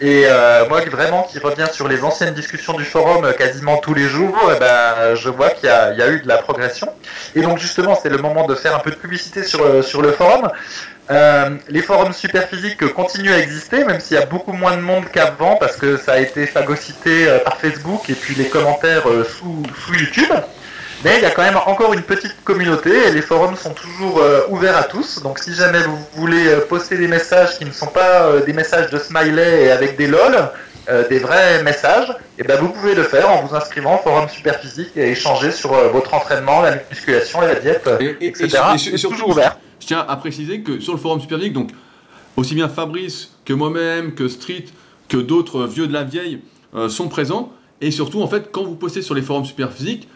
Et 0.00 0.24
euh, 0.26 0.66
moi, 0.68 0.80
vraiment, 0.80 1.24
qui 1.24 1.38
revient 1.38 1.66
sur 1.70 1.86
les 1.86 2.02
anciennes 2.02 2.32
discussions 2.32 2.72
du 2.72 2.84
forum 2.84 3.24
euh, 3.24 3.32
quasiment 3.32 3.76
tous 3.76 3.92
les 3.92 4.08
jours, 4.08 4.50
eh 4.54 4.58
ben, 4.58 5.14
je 5.14 5.28
vois 5.28 5.50
qu'il 5.50 5.68
y, 5.68 5.72
a 5.72 6.08
eu 6.08 6.20
de 6.20 6.28
la 6.28 6.38
progression. 6.38 6.88
Et 7.34 7.42
donc, 7.42 7.58
justement, 7.58 7.94
c'est 7.94 8.08
le 8.08 8.16
moment 8.16 8.46
de 8.46 8.54
faire 8.54 8.74
un 8.74 8.78
peu 8.78 8.90
de 8.90 8.96
publicité 8.96 9.42
sur, 9.42 9.62
euh, 9.62 9.82
le 10.00 10.12
forum. 10.12 10.48
Les 11.68 11.82
forums 11.82 12.14
superphysiques 12.14 12.86
continuent 12.94 13.32
à 13.32 13.38
exister, 13.38 13.84
même 13.84 14.00
s'il 14.00 14.16
y 14.16 14.22
a 14.22 14.26
beaucoup 14.26 14.52
moins 14.52 14.76
de 14.76 14.82
monde 14.82 15.04
qu'avant, 15.12 15.56
parce 15.56 15.76
que 15.76 15.96
ça 15.96 16.12
a 16.12 16.18
été 16.18 16.46
phagocyté 16.46 17.26
par 17.44 17.58
Facebook 17.58 18.08
et 18.08 18.14
puis 18.14 18.34
les 18.36 18.48
commentaires 18.48 19.04
sous, 19.28 19.62
sous 19.84 19.94
YouTube. 19.94 20.32
Mais 21.02 21.16
il 21.16 21.22
y 21.22 21.24
a 21.24 21.30
quand 21.30 21.42
même 21.42 21.56
encore 21.66 21.94
une 21.94 22.02
petite 22.02 22.36
communauté 22.44 22.90
et 22.90 23.12
les 23.12 23.22
forums 23.22 23.56
sont 23.56 23.72
toujours 23.72 24.18
euh, 24.18 24.42
ouverts 24.50 24.76
à 24.76 24.82
tous. 24.82 25.22
Donc 25.22 25.38
si 25.38 25.54
jamais 25.54 25.82
vous 25.82 25.98
voulez 26.14 26.46
euh, 26.46 26.60
poster 26.66 26.98
des 26.98 27.08
messages 27.08 27.58
qui 27.58 27.64
ne 27.64 27.72
sont 27.72 27.86
pas 27.86 28.24
euh, 28.24 28.44
des 28.44 28.52
messages 28.52 28.90
de 28.90 28.98
smiley 28.98 29.64
et 29.64 29.70
avec 29.70 29.96
des 29.96 30.06
lol, 30.06 30.50
des 31.08 31.20
vrais 31.20 31.62
messages, 31.62 32.10
et 32.10 32.40
eh 32.40 32.42
ben 32.42 32.58
vous 32.58 32.68
pouvez 32.70 32.96
le 32.96 33.04
faire 33.04 33.30
en 33.30 33.44
vous 33.44 33.54
inscrivant 33.54 33.94
au 33.94 33.98
forum 33.98 34.28
Superphysique 34.28 34.90
et 34.96 35.12
échanger 35.12 35.52
sur 35.52 35.70
votre 35.90 36.14
entraînement, 36.14 36.62
la 36.62 36.78
musculation, 36.90 37.40
la 37.42 37.54
diète, 37.54 37.88
etc. 38.20 38.58
Et, 38.74 38.78
surtout, 38.96 39.14
toujours 39.14 39.28
ouvert. 39.28 39.56
Je 39.78 39.86
tiens 39.86 40.04
à 40.08 40.16
préciser 40.16 40.62
que 40.62 40.80
sur 40.80 40.92
le 40.92 40.98
forum 40.98 41.20
Superphysique, 41.20 41.52
donc 41.52 41.70
aussi 42.36 42.56
bien 42.56 42.68
Fabrice 42.68 43.30
que 43.44 43.52
moi-même, 43.52 44.16
que 44.16 44.26
Street, 44.26 44.64
que 45.08 45.18
d'autres 45.18 45.64
vieux 45.64 45.86
de 45.86 45.92
la 45.92 46.02
vieille 46.02 46.40
sont 46.88 47.06
présents. 47.06 47.52
Et 47.80 47.92
surtout, 47.92 48.20
en 48.20 48.26
fait, 48.26 48.50
quand 48.50 48.64
vous 48.64 48.74
postez 48.74 49.02
sur 49.02 49.14
les 49.14 49.22
forums 49.22 49.44
Superphysique, 49.44 50.08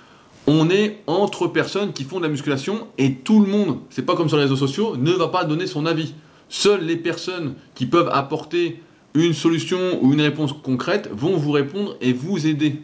on 0.47 0.69
est 0.71 0.99
entre 1.07 1.47
personnes 1.47 1.93
qui 1.93 2.05
font 2.05 2.19
de 2.19 2.25
la 2.25 2.29
musculation 2.29 2.87
et 2.99 3.15
tout 3.15 3.41
le 3.41 3.47
monde, 3.47 3.79
c'est 3.91 4.05
pas 4.05 4.15
comme 4.15 4.29
sur 4.29 4.37
les 4.37 4.45
réseaux 4.45 4.57
sociaux, 4.57 4.97
ne 4.97 5.13
va 5.13 5.29
pas 5.29 5.45
donner 5.45 5.67
son 5.67 5.87
avis. 5.87 6.15
Seules 6.49 6.85
les 6.85 6.97
personnes 6.97 7.55
qui 7.75 7.87
peuvent 7.87 8.11
apporter 8.13 8.83
une 9.15 9.33
solution 9.33 9.79
ou 10.03 10.13
une 10.13 10.21
réponse 10.21 10.53
concrète 10.53 11.09
vont 11.13 11.37
vous 11.37 11.53
répondre 11.53 11.97
et 12.01 12.13
vous 12.13 12.47
aider. 12.47 12.83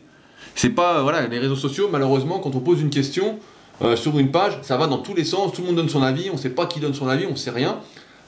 C'est 0.54 0.70
pas 0.70 1.02
voilà 1.02 1.26
les 1.26 1.38
réseaux 1.38 1.56
sociaux 1.56 1.88
malheureusement 1.90 2.38
quand 2.38 2.54
on 2.54 2.61
pose 2.61 2.80
une 2.80 2.90
question 2.90 3.38
euh, 3.82 3.96
sur 3.96 4.18
une 4.18 4.30
page, 4.30 4.58
ça 4.62 4.76
va 4.76 4.86
dans 4.86 4.98
tous 4.98 5.14
les 5.14 5.24
sens, 5.24 5.52
tout 5.52 5.62
le 5.62 5.68
monde 5.68 5.76
donne 5.76 5.88
son 5.88 6.02
avis, 6.02 6.30
on 6.30 6.36
sait 6.36 6.50
pas 6.50 6.66
qui 6.66 6.80
donne 6.80 6.94
son 6.94 7.08
avis, 7.08 7.26
on 7.26 7.36
sait 7.36 7.50
rien. 7.50 7.78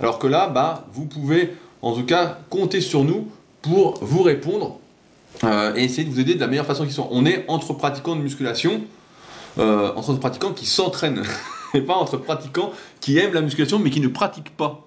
Alors 0.01 0.19
que 0.19 0.27
là, 0.27 0.49
bah 0.49 0.87
vous 0.95 1.05
pouvez 1.05 1.55
en 1.83 1.93
tout 1.93 2.05
cas 2.05 2.39
compter 2.49 2.81
sur 2.81 3.05
nous 3.05 3.29
pour 3.61 3.99
vous 4.03 4.23
répondre 4.23 4.79
euh, 5.45 5.75
et 5.75 5.85
essayer 5.85 6.05
de 6.05 6.13
vous 6.13 6.21
aider 6.21 6.35
de 6.35 6.41
la 6.41 6.47
meilleure 6.47 6.67
façon 6.67 6.87
qui 6.87 6.93
soit. 6.93 7.09
On 7.11 7.27
est 7.27 7.45
entre 7.49 7.75
pratiquants 7.75 8.17
de 8.17 8.23
musculation, 8.23 8.83
euh, 9.59 9.93
entre 9.97 10.15
pratiquants 10.15 10.53
qui 10.53 10.65
s'entraînent 10.65 11.23
et 11.75 11.83
pas 11.83 11.95
entre 11.95 12.17
pratiquants 12.17 12.73
qui 13.01 13.19
aiment 13.19 13.35
la 13.35 13.43
musculation 13.43 13.79
mais 13.79 13.91
qui 13.91 14.01
ne 14.01 14.09
pratiquent 14.09 14.57
pas. 14.57 14.87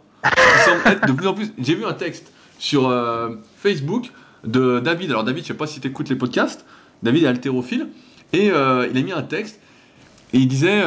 de 1.07 1.11
plus 1.11 1.27
en 1.27 1.33
plus. 1.33 1.53
J'ai 1.59 1.75
vu 1.75 1.85
un 1.85 1.93
texte 1.93 2.31
sur 2.57 2.87
euh, 2.89 3.35
Facebook 3.57 4.11
de 4.43 4.79
David. 4.79 5.11
Alors 5.11 5.23
David, 5.23 5.43
je 5.43 5.49
sais 5.49 5.53
pas 5.53 5.67
si 5.67 5.79
tu 5.79 5.87
écoutes 5.87 6.09
les 6.09 6.15
podcasts. 6.15 6.65
David 7.03 7.23
est 7.23 7.27
haltérophile 7.27 7.89
et 8.33 8.49
euh, 8.49 8.87
il 8.89 8.97
a 8.97 9.01
mis 9.01 9.11
un 9.11 9.21
texte 9.21 9.59
et 10.33 10.39
il 10.39 10.47
disait 10.47 10.83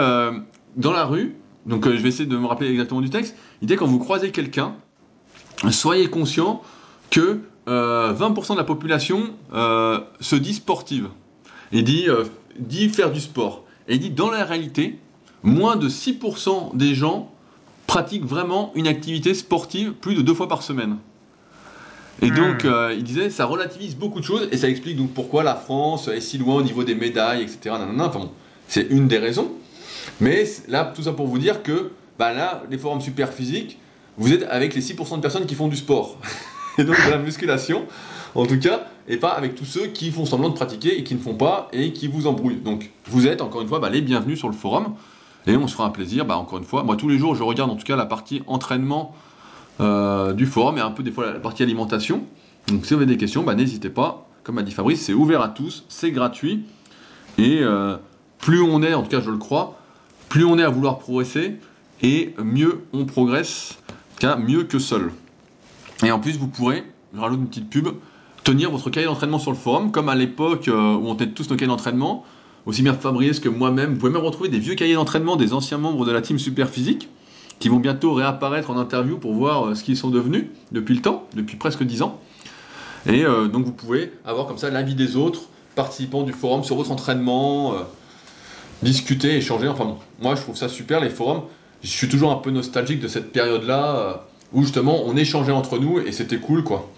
dans 0.77 0.93
la 0.93 1.05
rue. 1.05 1.37
Donc 1.67 1.85
je 1.85 1.97
vais 1.97 2.09
essayer 2.09 2.29
de 2.29 2.37
me 2.37 2.47
rappeler 2.47 2.71
exactement 2.71 3.01
du 3.01 3.11
texte. 3.11 3.37
Il 3.63 3.69
disait 3.69 3.77
quand 3.77 3.87
vous 3.87 4.01
croisez 4.01 4.33
quelqu'un, 4.33 4.75
soyez 5.71 6.09
conscient 6.09 6.63
que 7.11 7.41
20% 7.67 8.53
de 8.53 8.57
la 8.57 8.65
population 8.65 9.31
se 9.53 10.35
dit 10.35 10.55
sportive. 10.55 11.09
Il 11.71 11.85
dit, 11.85 12.09
dit 12.59 12.89
faire 12.89 13.13
du 13.13 13.21
sport. 13.21 13.65
Et 13.89 13.95
il 13.95 14.01
dit, 14.01 14.11
dans 14.11 14.31
la 14.31 14.45
réalité, 14.45 14.99
moins 15.43 15.77
de 15.77 15.89
6% 15.89 16.77
des 16.77 16.95
gens 16.95 17.33
pratiquent 17.87 18.25
vraiment 18.25 18.73
une 18.75 18.87
activité 18.87 19.35
sportive 19.35 19.93
plus 19.93 20.15
de 20.15 20.23
deux 20.23 20.35
fois 20.35 20.49
par 20.49 20.63
semaine. 20.63 20.99
Et 22.21 22.31
donc, 22.31 22.65
hmm. 22.65 22.69
euh, 22.69 22.95
il 22.95 23.05
disait, 23.05 23.31
ça 23.31 23.47
relativise 23.47 23.97
beaucoup 23.97 24.21
de 24.21 24.25
choses, 24.25 24.49
et 24.51 24.57
ça 24.57 24.69
explique 24.69 24.97
donc 24.97 25.13
pourquoi 25.13 25.43
la 25.43 25.55
France 25.55 26.09
est 26.09 26.21
si 26.21 26.37
loin 26.37 26.57
au 26.57 26.63
niveau 26.63 26.85
des 26.85 26.95
médailles, 26.95 27.43
etc. 27.43 27.77
Enfin 27.99 28.19
bon, 28.19 28.31
c'est 28.67 28.89
une 28.91 29.09
des 29.09 29.19
raisons. 29.19 29.53
Mais 30.21 30.45
là, 30.67 30.93
tout 30.95 31.03
ça 31.03 31.13
pour 31.13 31.29
vous 31.29 31.39
dire 31.39 31.63
que, 31.63 31.93
bah 32.19 32.33
là, 32.33 32.65
les 32.71 32.79
forums 32.79 33.01
super 33.01 33.33
physiques, 33.33 33.79
vous 34.17 34.33
êtes 34.33 34.43
avec 34.51 34.75
les 34.75 34.83
6% 34.83 35.17
de 35.17 35.21
personnes 35.21 35.47
qui 35.47 35.55
font 35.55 35.69
du 35.69 35.77
sport. 35.77 36.19
et 36.79 36.85
donc 36.85 36.97
de 37.07 37.11
la 37.11 37.19
musculation 37.19 37.87
en 38.35 38.47
tout 38.47 38.59
cas, 38.59 38.87
et 39.09 39.17
pas 39.17 39.31
avec 39.31 39.55
tous 39.55 39.65
ceux 39.65 39.87
qui 39.87 40.11
font 40.11 40.27
semblant 40.27 40.51
de 40.51 40.55
pratiquer 40.55 40.99
et 40.99 41.03
qui 41.03 41.15
ne 41.15 41.21
font 41.21 41.35
pas 41.35 41.69
et 41.73 41.93
qui 41.93 42.09
vous 42.09 42.27
embrouillent. 42.27 42.61
Donc 42.61 42.91
vous 43.07 43.27
êtes 43.27 43.41
encore 43.41 43.63
une 43.63 43.69
fois 43.69 43.81
bah, 43.81 43.91
les 43.91 44.03
bienvenus 44.03 44.39
sur 44.39 44.49
le 44.49 44.55
forum 44.55 44.95
et 45.47 45.57
on 45.57 45.67
se 45.67 45.75
fera 45.75 45.89
un 45.89 45.91
plaisir. 45.91 46.27
Bah, 46.27 46.37
encore 46.37 46.59
une 46.59 46.65
fois, 46.65 46.83
moi 46.83 46.97
tous 46.97 47.09
les 47.09 47.19
jours 47.19 47.35
je 47.35 47.43
regarde 47.43 47.71
en 47.71 47.77
tout 47.77 47.87
cas 47.87 47.97
la 47.97 48.07
partie 48.07 48.43
entraînement 48.47 49.15
euh, 49.81 50.33
du 50.35 50.47
forum 50.47 50.77
et 50.79 50.81
un 50.81 50.91
peu 50.91 51.03
des 51.03 51.11
fois 51.11 51.33
la 51.33 51.41
partie 51.41 51.63
alimentation. 51.63 52.25
Donc 52.69 52.85
si 52.85 52.95
vous 52.95 53.01
avez 53.01 53.07
des 53.07 53.17
questions, 53.17 53.43
bah, 53.43 53.55
n'hésitez 53.55 53.91
pas. 53.91 54.27
Comme 54.45 54.59
a 54.59 54.63
dit 54.63 54.73
Fabrice, 54.73 55.03
c'est 55.03 55.15
ouvert 55.15 55.41
à 55.41 55.49
tous, 55.49 55.85
c'est 55.89 56.11
gratuit 56.11 56.65
et 57.39 57.61
euh, 57.63 57.97
plus 58.39 58.63
on 58.63 58.83
est, 58.83 58.95
en 58.95 59.03
tout 59.03 59.09
cas 59.09 59.21
je 59.21 59.31
le 59.31 59.39
crois, 59.39 59.79
plus 60.29 60.45
on 60.45 60.59
est 60.59 60.63
à 60.63 60.71
vouloir 60.71 60.99
progresser 60.99 61.57
et 62.03 62.35
mieux 62.43 62.85
on 62.93 63.05
progresse, 63.05 63.79
car 64.19 64.39
mieux 64.39 64.65
que 64.65 64.79
seul. 64.79 65.13
Et 66.05 66.11
en 66.11 66.19
plus 66.19 66.39
vous 66.39 66.49
pourrez, 66.49 66.85
je 67.15 67.21
rajoute 67.21 67.41
une 67.41 67.49
petite 67.49 67.71
pub, 67.71 67.89
tenir 68.49 68.71
votre 68.71 68.89
cahier 68.89 69.05
d'entraînement 69.05 69.39
sur 69.39 69.51
le 69.51 69.59
forum, 69.59 69.91
comme 69.91 70.09
à 70.09 70.15
l'époque 70.15 70.69
euh, 70.69 70.95
où 70.95 71.07
on 71.07 71.15
tenait 71.15 71.33
tous 71.33 71.51
nos 71.51 71.57
cahiers 71.57 71.69
d'entraînement, 71.69 72.25
aussi 72.65 72.81
bien 72.81 72.95
Fabrice 72.95 73.41
que 73.41 73.51
moi-même. 73.51 73.93
Vous 73.93 73.99
pouvez 73.99 74.13
même 74.13 74.23
retrouver 74.23 74.49
des 74.49 74.59
vieux 74.59 74.75
cahiers 74.75 74.95
d'entraînement 74.95 75.37
des 75.37 75.53
anciens 75.53 75.77
membres 75.77 76.07
de 76.07 76.13
la 76.13 76.23
team 76.23 76.39
Super 76.39 76.71
Physique, 76.71 77.11
qui 77.59 77.69
vont 77.69 77.77
bientôt 77.77 78.15
réapparaître 78.15 78.71
en 78.71 78.79
interview 78.79 79.19
pour 79.19 79.35
voir 79.35 79.67
euh, 79.67 79.75
ce 79.75 79.85
qu'ils 79.85 79.99
sont 79.99 80.09
devenus 80.09 80.47
depuis 80.73 80.95
le 80.95 81.03
temps, 81.03 81.27
depuis 81.35 81.57
presque 81.57 81.83
10 81.83 82.01
ans. 82.01 82.21
Et 83.07 83.23
euh, 83.27 83.49
donc 83.49 83.67
vous 83.67 83.73
pouvez 83.73 84.15
avoir 84.25 84.47
comme 84.47 84.57
ça 84.57 84.71
l'avis 84.71 84.95
des 84.95 85.17
autres 85.17 85.43
participants 85.75 86.23
du 86.23 86.33
forum 86.33 86.65
sur 86.65 86.77
votre 86.77 86.91
entraînement, 86.91 87.75
discuter, 88.83 89.37
échanger. 89.37 89.69
Enfin 89.69 89.85
bon, 89.85 89.99
moi 90.23 90.37
je 90.37 90.41
trouve 90.41 90.57
ça 90.57 90.71
super 90.71 91.01
les 91.01 91.11
forums. 91.11 91.43
Je 91.83 91.89
suis 91.89 92.09
toujours 92.09 92.33
un 92.33 92.37
peu 92.37 92.51
nostalgique 92.51 93.01
de 93.01 93.09
cette 93.09 93.31
période-là 93.31 94.25
où 94.55 94.63
justement 94.63 95.03
on 95.05 95.17
échangeait 95.17 95.53
entre 95.53 95.79
nous 95.79 96.01
et 96.01 96.13
c'était 96.13 96.39
cool 96.39 96.65
quoi. 96.65 96.91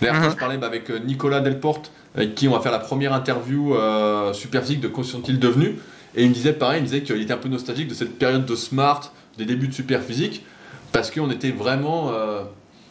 D'ailleurs, 0.00 0.20
mhm. 0.20 0.30
je 0.30 0.36
parlais 0.36 0.58
bah, 0.58 0.66
avec 0.66 0.90
euh, 0.90 0.98
Nicolas 0.98 1.40
Delporte, 1.40 1.90
avec 2.14 2.34
qui 2.34 2.48
on 2.48 2.52
va 2.52 2.60
faire 2.60 2.72
la 2.72 2.78
première 2.78 3.12
interview 3.12 3.74
euh, 3.74 4.32
super 4.32 4.62
physique 4.62 4.80
de 4.80 4.88
quoi 4.88 5.04
sont-ils 5.04 5.38
devenus. 5.38 5.74
Et 6.14 6.22
il 6.22 6.30
me 6.30 6.34
disait 6.34 6.52
pareil, 6.52 6.78
il 6.78 6.82
me 6.82 6.86
disait 6.86 7.02
qu'il 7.02 7.20
était 7.20 7.32
un 7.32 7.38
peu 7.38 7.48
nostalgique 7.48 7.88
de 7.88 7.94
cette 7.94 8.18
période 8.18 8.46
de 8.46 8.54
smart, 8.54 9.12
des 9.38 9.44
débuts 9.44 9.68
de 9.68 9.74
super 9.74 10.02
physique, 10.02 10.44
parce 10.92 11.10
qu'on 11.10 11.30
était 11.30 11.50
vraiment 11.50 12.10
euh, 12.10 12.42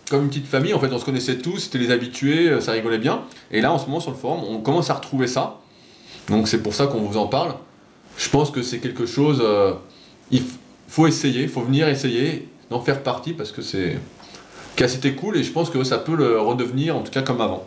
comme 0.09 0.23
une 0.23 0.29
petite 0.29 0.47
famille. 0.47 0.73
En 0.73 0.79
fait, 0.79 0.91
on 0.91 0.99
se 0.99 1.05
connaissait 1.05 1.37
tous, 1.39 1.57
c'était 1.57 1.79
les 1.79 1.91
habitués, 1.91 2.61
ça 2.61 2.71
rigolait 2.73 2.99
bien. 2.99 3.21
Et 3.51 3.61
là, 3.61 3.71
en 3.71 3.79
ce 3.79 3.87
moment, 3.87 3.99
sur 3.99 4.11
le 4.11 4.17
forum, 4.17 4.41
on 4.47 4.59
commence 4.59 4.89
à 4.89 4.93
retrouver 4.93 5.27
ça. 5.27 5.59
Donc, 6.29 6.47
c'est 6.47 6.61
pour 6.61 6.73
ça 6.73 6.87
qu'on 6.87 7.01
vous 7.01 7.17
en 7.17 7.27
parle. 7.27 7.55
Je 8.17 8.29
pense 8.29 8.51
que 8.51 8.61
c'est 8.61 8.79
quelque 8.79 9.07
chose. 9.07 9.43
il 10.29 10.43
faut 10.87 11.07
essayer, 11.07 11.43
il 11.43 11.49
faut 11.49 11.61
venir 11.61 11.87
essayer, 11.87 12.47
d'en 12.69 12.79
faire 12.79 13.01
partie, 13.01 13.33
parce 13.33 13.51
que 13.51 13.63
c'est 13.63 13.97
c'était 14.87 15.13
cool 15.13 15.37
et 15.37 15.43
je 15.43 15.51
pense 15.51 15.69
que 15.69 15.83
ça 15.83 15.97
peut 15.97 16.15
le 16.15 16.39
redevenir 16.39 16.95
en 16.95 17.01
tout 17.01 17.11
cas 17.11 17.21
comme 17.21 17.41
avant. 17.41 17.65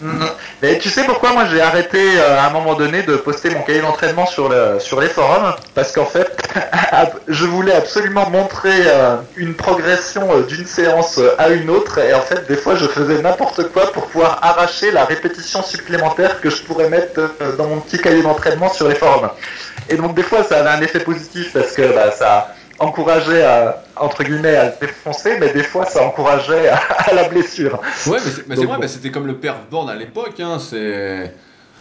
Mm. 0.00 0.26
Mais 0.62 0.78
tu 0.78 0.90
sais 0.90 1.04
pourquoi 1.04 1.32
moi 1.32 1.44
j'ai 1.50 1.60
arrêté 1.60 1.98
euh, 1.98 2.38
à 2.38 2.46
un 2.46 2.50
moment 2.50 2.74
donné 2.74 3.02
de 3.02 3.16
poster 3.16 3.50
mon 3.50 3.62
cahier 3.62 3.80
d'entraînement 3.80 4.26
sur 4.26 4.48
les 4.48 5.08
forums? 5.08 5.54
Parce 5.74 5.92
qu'en 5.92 6.04
fait, 6.04 6.36
je 7.28 7.44
voulais 7.46 7.74
absolument 7.74 8.30
montrer 8.30 8.82
euh, 8.86 9.16
une 9.36 9.54
progression 9.54 10.28
euh, 10.32 10.42
d'une 10.42 10.66
séance 10.66 11.20
à 11.38 11.48
une 11.48 11.68
autre 11.68 11.98
et 11.98 12.14
en 12.14 12.20
fait 12.20 12.46
des 12.46 12.56
fois 12.56 12.76
je 12.76 12.86
faisais 12.86 13.20
n'importe 13.22 13.72
quoi 13.72 13.90
pour 13.92 14.06
pouvoir 14.06 14.38
arracher 14.42 14.92
la 14.92 15.04
répétition 15.04 15.62
supplémentaire 15.62 16.40
que 16.40 16.50
je 16.50 16.62
pourrais 16.62 16.88
mettre 16.88 17.20
dans 17.56 17.66
mon 17.66 17.80
petit 17.80 17.98
cahier 17.98 18.22
d'entraînement 18.22 18.72
sur 18.72 18.88
les 18.88 18.94
forums. 18.94 19.30
Et 19.88 19.96
donc 19.96 20.14
des 20.14 20.22
fois 20.22 20.44
ça 20.44 20.60
avait 20.60 20.70
un 20.70 20.80
effet 20.80 21.00
positif 21.00 21.52
parce 21.52 21.72
que 21.72 21.82
bah, 21.94 22.12
ça 22.12 22.54
encourageait 22.78 23.42
à, 23.42 23.82
entre 23.96 24.22
guillemets, 24.22 24.56
à 24.56 24.68
défoncer, 24.70 25.38
mais 25.38 25.52
des 25.52 25.62
fois 25.62 25.84
ça 25.84 26.06
encourageait 26.06 26.68
à, 26.68 27.14
la 27.14 27.28
blessure. 27.28 27.80
Ouais, 28.06 28.18
mais 28.46 28.56
c'est 28.56 28.64
vrai, 28.64 28.88
c'était 28.88 29.10
comme 29.10 29.26
le 29.26 29.36
père 29.36 29.56
Born 29.70 29.88
à 29.88 29.94
l'époque. 29.94 30.40
Hein, 30.40 30.58
c'est. 30.58 31.34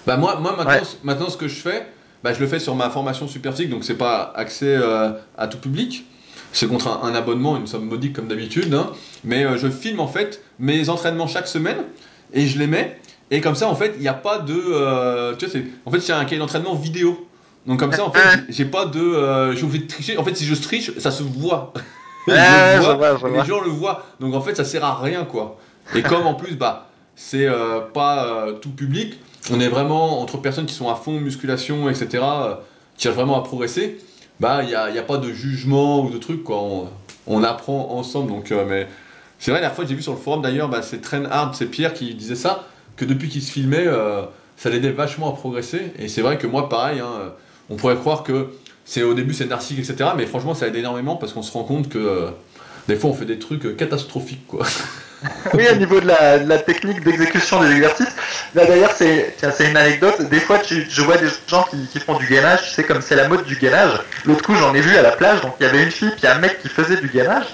Bah 0.06 0.18
moi, 0.18 0.38
moi 0.40 0.56
maintenant, 0.56 0.88
maintenant, 1.04 1.30
ce 1.30 1.38
que 1.38 1.48
je 1.48 1.60
fais, 1.60 1.86
bah, 2.24 2.34
je 2.34 2.40
le 2.40 2.48
fais 2.48 2.60
sur 2.60 2.76
ma 2.76 2.90
formation 2.90 3.28
Super 3.28 3.54
donc 3.54 3.84
c'est 3.84 3.98
pas 3.98 4.34
accès 4.36 4.76
euh, 4.76 5.12
à 5.38 5.48
tout 5.48 5.60
public. 5.60 6.06
C'est 6.54 6.68
contre 6.68 6.88
un, 7.04 7.14
abonnement, 7.14 7.58
une 7.58 7.68
somme 7.68 7.86
modique 7.86 8.14
comme 8.14 8.28
d'habitude. 8.28 8.74
Hein, 8.74 8.92
mais 9.24 9.44
euh, 9.44 9.58
je 9.58 9.70
filme 9.70 10.00
en 10.00 10.08
fait 10.08 10.42
mes 10.60 10.90
entraînements 10.90 11.28
chaque 11.28 11.48
semaine 11.48 11.78
et 12.34 12.48
je 12.48 12.58
les 12.58 12.68
mets. 12.68 13.00
Et 13.30 13.42
comme 13.42 13.56
ça, 13.56 13.68
en 13.68 13.76
fait, 13.76 13.94
il 13.96 14.02
n'y 14.02 14.08
a 14.08 14.14
pas 14.14 14.40
de. 14.40 14.54
Euh, 14.56 15.36
tu 15.36 15.46
vois, 15.46 15.60
en 15.86 15.92
fait, 15.92 16.00
c'est 16.00 16.14
un 16.14 16.24
cahier 16.24 16.40
d'entraînement 16.40 16.76
vidéo. 16.76 17.28
Donc 17.68 17.80
comme 17.80 17.92
ça, 17.92 18.06
en 18.06 18.12
fait, 18.12 18.46
j'ai 18.50 18.66
pas 18.66 18.86
de, 18.86 19.00
euh, 19.00 19.54
j'ai 19.54 19.66
de 19.66 19.88
tricher. 19.88 20.18
En 20.18 20.24
fait, 20.24 20.36
si 20.36 20.46
je 20.46 20.56
triche, 20.56 20.98
ça 20.98 21.12
se 21.12 21.22
voit. 21.22 21.74
les 22.28 22.34
gens 23.46 23.62
le 23.62 23.70
voient. 23.70 24.06
Donc 24.20 24.34
en 24.34 24.42
fait, 24.42 24.56
ça 24.56 24.64
sert 24.64 24.84
à 24.86 25.00
rien, 25.00 25.26
quoi. 25.26 25.60
Et 25.94 26.02
comme 26.02 26.26
en 26.26 26.34
plus, 26.34 26.56
bah, 26.56 26.90
c'est 27.16 27.46
euh, 27.46 27.82
pas 27.82 28.26
euh, 28.26 28.54
tout 28.54 28.70
public, 28.70 29.20
on 29.52 29.60
est 29.60 29.68
vraiment 29.68 30.22
entre 30.22 30.38
personnes 30.38 30.66
qui 30.66 30.74
sont 30.74 30.90
à 30.90 30.96
fond 30.96 31.20
musculation, 31.20 31.90
etc., 31.90 32.24
qui 32.96 33.04
cherchent 33.04 33.16
vraiment 33.16 33.38
à 33.38 33.44
progresser. 33.44 34.00
Bah, 34.40 34.60
il 34.64 34.70
n'y 34.70 34.76
a, 34.76 34.90
y 34.90 35.00
a, 35.00 35.04
pas 35.04 35.18
de 35.18 35.32
jugement 35.34 36.02
ou 36.02 36.10
de 36.10 36.18
truc, 36.18 36.44
quoi. 36.44 36.62
On, 37.26 37.44
apprend 37.44 37.92
ensemble. 37.92 38.30
Donc, 38.30 38.52
mais 38.52 38.88
C'est 39.40 39.52
vrai, 39.52 39.60
la 39.60 39.68
dernière 39.68 39.76
fois 39.76 39.86
j'ai 39.86 39.96
vu 39.96 40.02
sur 40.02 40.14
le 40.14 40.18
forum 40.18 40.42
d'ailleurs, 40.42 40.70
bah, 40.70 40.82
c'est 40.82 41.02
Train 41.02 41.26
Hard, 41.26 41.54
c'est 41.56 41.66
Pierre 41.66 41.94
qui 41.94 42.14
disait 42.14 42.36
ça, 42.36 42.66
que 42.96 43.04
depuis 43.04 43.28
qu'il 43.28 43.42
se 43.42 43.52
filmait, 43.52 43.88
euh, 43.88 44.24
ça 44.56 44.70
l'aidait 44.70 44.92
vachement 44.92 45.30
à 45.30 45.36
progresser. 45.36 45.92
Et 46.00 46.08
c'est 46.08 46.22
vrai 46.22 46.38
que 46.38 46.48
moi, 46.48 46.70
pareil, 46.70 47.00
hein, 47.00 47.34
on 47.70 47.76
pourrait 47.76 47.96
croire 47.96 48.24
que 48.24 48.50
c'est 48.86 49.04
au 49.04 49.14
début 49.14 49.34
c'est 49.34 49.46
narcissique, 49.46 49.80
etc. 49.80 50.12
Mais 50.16 50.26
franchement, 50.26 50.56
ça 50.56 50.68
aide 50.68 50.76
énormément 50.76 51.16
parce 51.16 51.34
qu'on 51.34 51.44
se 51.44 51.52
rend 51.52 51.64
compte 51.64 51.90
que 51.90 51.98
euh, 51.98 52.30
des 52.88 52.96
fois 52.96 53.10
on 53.10 53.14
fait 53.14 53.26
des 53.26 53.40
trucs 53.40 53.66
euh, 53.66 53.74
catastrophiques, 53.74 54.48
quoi. 54.48 54.66
oui, 55.54 55.66
au 55.72 55.76
niveau 55.76 56.00
de 56.00 56.08
la, 56.08 56.60
technique 56.60 57.04
d'exécution 57.04 57.62
des 57.62 57.72
exercices. 57.72 58.16
Là 58.56 58.66
d'ailleurs, 58.66 58.92
c'est 58.92 59.36
une 59.60 59.76
anecdote. 59.76 60.30
Des 60.30 60.40
fois, 60.40 60.60
tu, 60.60 60.86
je 60.90 61.02
vois 61.02 61.18
des 61.18 61.28
gens 61.48 61.66
qui, 61.92 62.00
font 62.00 62.18
du 62.18 62.28
gainage, 62.28 62.64
tu 62.64 62.70
sais, 62.70 62.84
comme 62.84 63.02
c'est 63.02 63.16
la 63.16 63.28
mode 63.28 63.44
du 63.46 63.56
gainage. 63.56 64.00
L'autre 64.26 64.44
coup, 64.44 64.56
j'en 64.56 64.74
ai 64.76 64.82
vu 64.82 64.96
à 64.96 65.02
la 65.02 65.12
plage, 65.12 65.42
donc 65.42 65.56
il 65.60 65.64
y 65.64 65.70
avait 65.70 65.84
une 65.84 65.92
fille 65.92 66.12
puis 66.16 66.28
un 66.28 66.38
mec 66.38 66.62
qui 66.62 66.70
faisait 66.70 66.98
du 66.98 67.08
gainage. 67.08 67.46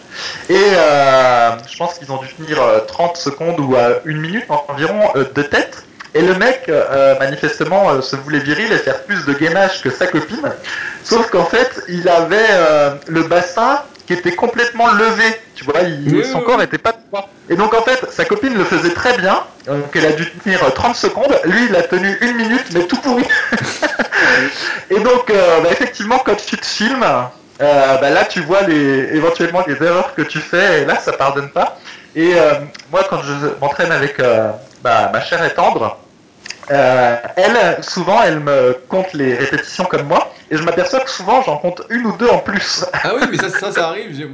Et 0.50 0.56
euh, 0.58 1.52
je 1.72 1.78
pense 1.78 1.98
qu'ils 1.98 2.12
ont 2.12 2.18
dû 2.18 2.28
finir 2.28 2.62
euh, 2.62 2.80
30 2.88 3.18
secondes 3.18 3.60
ou 3.60 3.76
une 4.06 4.20
minute 4.20 4.46
environ 4.68 5.00
de 5.16 5.42
tête. 5.42 5.86
Et 6.16 6.22
le 6.22 6.36
mec, 6.36 6.66
euh, 6.70 7.18
manifestement, 7.20 7.90
euh, 7.90 8.02
se 8.02 8.16
voulait 8.16 8.40
viril 8.40 8.72
et 8.72 8.78
faire 8.78 9.04
plus 9.04 9.26
de 9.26 9.34
gainage 9.34 9.82
que 9.82 9.90
sa 9.90 10.06
copine. 10.08 10.48
Sauf 11.04 11.30
qu'en 11.32 11.46
fait, 11.46 11.82
il 11.88 12.08
avait 12.08 12.38
euh, 12.52 12.92
le 13.08 13.24
bassin 13.24 13.82
qui 14.06 14.14
était 14.14 14.36
complètement 14.36 14.92
levé. 14.94 15.24
Tu 15.56 15.64
vois, 15.64 15.82
il- 15.82 16.16
Oui, 16.16 16.26
son 16.26 16.40
oui, 16.40 16.44
corps 16.46 16.58
oui. 16.60 16.66
était 16.66 16.78
pas 16.78 16.94
droit. 17.12 17.30
Et 17.50 17.56
donc 17.56 17.74
en 17.74 17.82
fait, 17.82 18.12
sa 18.12 18.26
copine 18.26 18.54
le 18.56 18.64
faisait 18.64 18.94
très 18.94 19.18
bien. 19.18 19.44
Donc 19.66 19.96
elle 19.96 20.06
a 20.06 20.12
dû 20.12 20.30
tenir 20.30 20.64
euh, 20.64 20.70
30 20.70 20.96
secondes. 20.96 21.36
Lui, 21.46 21.66
il 21.68 21.76
a 21.76 21.82
tenu 21.82 22.16
une 22.22 22.36
minute, 22.38 22.66
mais 22.74 22.82
tout 22.86 22.98
pourri. 22.98 23.26
et 24.92 25.00
donc, 25.00 25.28
bah, 25.30 25.70
effectivement, 25.72 26.20
quand 26.20 26.36
tu 26.36 26.58
te 26.58 26.66
filmes, 26.66 27.06
bah, 27.60 28.10
là, 28.10 28.26
tu 28.26 28.42
vois 28.42 28.62
les, 28.62 29.16
éventuellement 29.16 29.64
les 29.66 29.82
erreurs 29.84 30.14
que 30.14 30.22
tu 30.22 30.40
fais. 30.40 30.84
Et 30.84 30.86
là, 30.86 31.00
ça 31.00 31.14
pardonne 31.14 31.50
pas. 31.50 31.80
Et 32.16 32.34
moi, 32.92 33.04
quand 33.10 33.22
je 33.24 33.34
m'entraîne 33.60 33.92
avec 33.92 34.18
bah, 34.82 35.10
ma 35.14 35.22
chère 35.22 35.44
et 35.46 35.54
tendre, 35.54 36.03
euh, 36.72 37.16
elle, 37.36 37.84
souvent, 37.84 38.22
elle 38.24 38.40
me 38.40 38.78
compte 38.88 39.14
les 39.14 39.36
répétitions 39.36 39.86
comme 39.86 40.08
moi, 40.08 40.32
et 40.50 40.58
je 40.58 40.64
m'aperçois 40.64 41.02
que 41.02 41.10
souvent, 41.10 41.42
j'en 41.42 41.58
compte 41.58 41.82
une 41.90 42.06
ou 42.06 42.18
deux 42.18 42.30
en 42.30 42.40
plus. 42.40 42.86
Ah 42.94 43.14
oui, 43.16 43.22
mais 43.32 43.38
ça, 43.38 43.50
ça, 43.50 43.72
ça 43.72 43.88
arrive. 43.90 44.28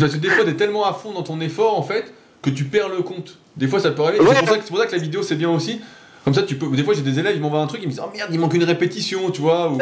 Parce 0.00 0.12
que 0.12 0.18
des 0.18 0.28
fois, 0.30 0.44
t'es 0.44 0.54
tellement 0.54 0.84
à 0.86 0.92
fond 0.92 1.12
dans 1.12 1.22
ton 1.22 1.40
effort, 1.40 1.78
en 1.78 1.82
fait, 1.82 2.12
que 2.42 2.50
tu 2.50 2.64
perds 2.64 2.88
le 2.88 3.02
compte. 3.02 3.38
Des 3.56 3.68
fois, 3.68 3.80
ça 3.80 3.90
peut 3.90 4.02
arriver. 4.02 4.20
Ouais. 4.20 4.34
C'est 4.34 4.40
pour, 4.40 4.48
ça 4.48 4.56
que- 4.56 4.62
c'est 4.64 4.70
pour 4.70 4.78
ça 4.78 4.86
que 4.86 4.92
la 4.92 4.98
vidéo, 4.98 5.22
c'est 5.22 5.34
bien 5.36 5.50
aussi. 5.50 5.80
Comme 6.24 6.34
ça, 6.34 6.42
tu 6.42 6.56
peux. 6.56 6.66
Des 6.76 6.82
fois, 6.82 6.92
j'ai 6.94 7.02
des 7.02 7.18
élèves, 7.18 7.36
ils 7.36 7.40
m'envoient 7.40 7.60
un 7.60 7.66
truc, 7.66 7.80
ils 7.82 7.86
me 7.86 7.90
disent 7.92 8.02
Oh 8.04 8.10
merde, 8.14 8.30
il 8.32 8.40
manque 8.40 8.54
une 8.54 8.64
répétition, 8.64 9.30
tu 9.30 9.40
vois. 9.40 9.70
Ou... 9.70 9.78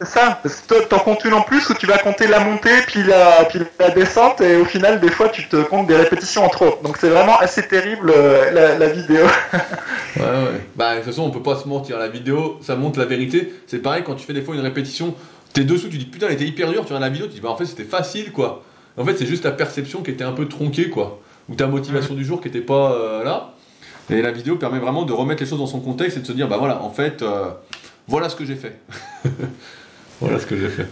C'est 0.00 0.06
ça, 0.06 0.40
t'en 0.88 0.98
comptes 1.00 1.24
une 1.24 1.32
en 1.34 1.40
plus 1.40 1.68
où 1.70 1.74
tu 1.74 1.86
vas 1.86 1.98
compter 1.98 2.28
la 2.28 2.38
montée, 2.38 2.82
puis 2.86 3.02
la, 3.02 3.44
puis 3.46 3.60
la 3.80 3.90
descente, 3.90 4.40
et 4.40 4.56
au 4.56 4.64
final, 4.64 5.00
des 5.00 5.10
fois, 5.10 5.28
tu 5.28 5.48
te 5.48 5.56
comptes 5.56 5.88
des 5.88 5.96
répétitions 5.96 6.44
en 6.44 6.48
trop. 6.48 6.78
Donc 6.84 6.98
c'est 6.98 7.08
vraiment 7.08 7.36
assez 7.38 7.66
terrible 7.66 8.12
euh, 8.14 8.50
la, 8.52 8.78
la 8.78 8.88
vidéo. 8.88 9.26
Ouais, 10.16 10.24
ouais. 10.24 10.60
Bah, 10.74 10.92
de 10.92 10.96
toute 10.96 11.06
façon, 11.10 11.22
on 11.22 11.30
peut 11.30 11.42
pas 11.42 11.56
se 11.56 11.68
mentir. 11.68 11.98
La 11.98 12.08
vidéo, 12.08 12.58
ça 12.60 12.74
montre 12.74 12.98
la 12.98 13.04
vérité. 13.04 13.52
C'est 13.66 13.78
pareil 13.78 14.02
quand 14.04 14.14
tu 14.14 14.26
fais 14.26 14.32
des 14.32 14.42
fois 14.42 14.54
une 14.54 14.62
répétition, 14.62 15.14
t'es 15.52 15.62
dessous, 15.64 15.88
tu 15.88 15.98
dis 15.98 16.06
putain, 16.06 16.26
elle 16.26 16.32
était 16.32 16.46
hyper 16.46 16.70
dure. 16.70 16.84
Tu 16.84 16.92
regardes 16.92 17.02
la 17.02 17.10
vidéo, 17.10 17.26
tu 17.26 17.34
dis 17.34 17.40
bah 17.40 17.50
en 17.50 17.56
fait, 17.56 17.66
c'était 17.66 17.84
facile 17.84 18.32
quoi. 18.32 18.64
En 18.96 19.04
fait, 19.04 19.16
c'est 19.16 19.26
juste 19.26 19.44
ta 19.44 19.52
perception 19.52 20.02
qui 20.02 20.10
était 20.10 20.24
un 20.24 20.32
peu 20.32 20.48
tronquée 20.48 20.90
quoi. 20.90 21.20
Ou 21.48 21.54
ta 21.54 21.66
motivation 21.66 22.14
du 22.14 22.24
jour 22.24 22.40
qui 22.40 22.48
était 22.48 22.60
pas 22.60 22.92
euh, 22.92 23.22
là. 23.22 23.54
Et 24.10 24.22
la 24.22 24.32
vidéo 24.32 24.56
permet 24.56 24.78
vraiment 24.78 25.04
de 25.04 25.12
remettre 25.12 25.42
les 25.42 25.48
choses 25.48 25.58
dans 25.58 25.66
son 25.66 25.80
contexte 25.80 26.16
et 26.16 26.20
de 26.20 26.26
se 26.26 26.32
dire 26.32 26.48
bah 26.48 26.56
voilà, 26.58 26.82
en 26.82 26.90
fait, 26.90 27.22
euh, 27.22 27.50
voilà 28.08 28.28
ce 28.28 28.36
que 28.36 28.44
j'ai 28.44 28.56
fait. 28.56 28.80
voilà 30.20 30.38
ce 30.38 30.46
que 30.46 30.56
j'ai 30.56 30.68
fait. 30.68 30.88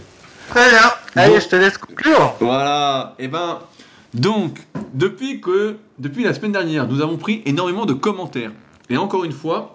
Très 0.51 0.71
bien. 0.71 0.81
Allez, 1.17 1.35
Bon. 1.35 1.41
je 1.41 1.49
te 1.49 1.57
laisse 1.57 1.79
conclure. 1.79 2.35
Voilà, 2.41 3.15
et 3.19 3.29
ben 3.29 3.59
donc 4.15 4.59
depuis 4.95 5.41
que 5.41 5.77
depuis 5.99 6.25
la 6.25 6.33
semaine 6.35 6.53
dernière, 6.53 6.87
nous 6.87 7.01
avons 7.03 7.17
pris 7.17 7.43
énormément 7.47 7.87
de 7.87 7.93
commentaires. 7.93 8.53
Et 8.89 8.97
encore 8.97 9.25
une 9.25 9.33
fois, 9.33 9.75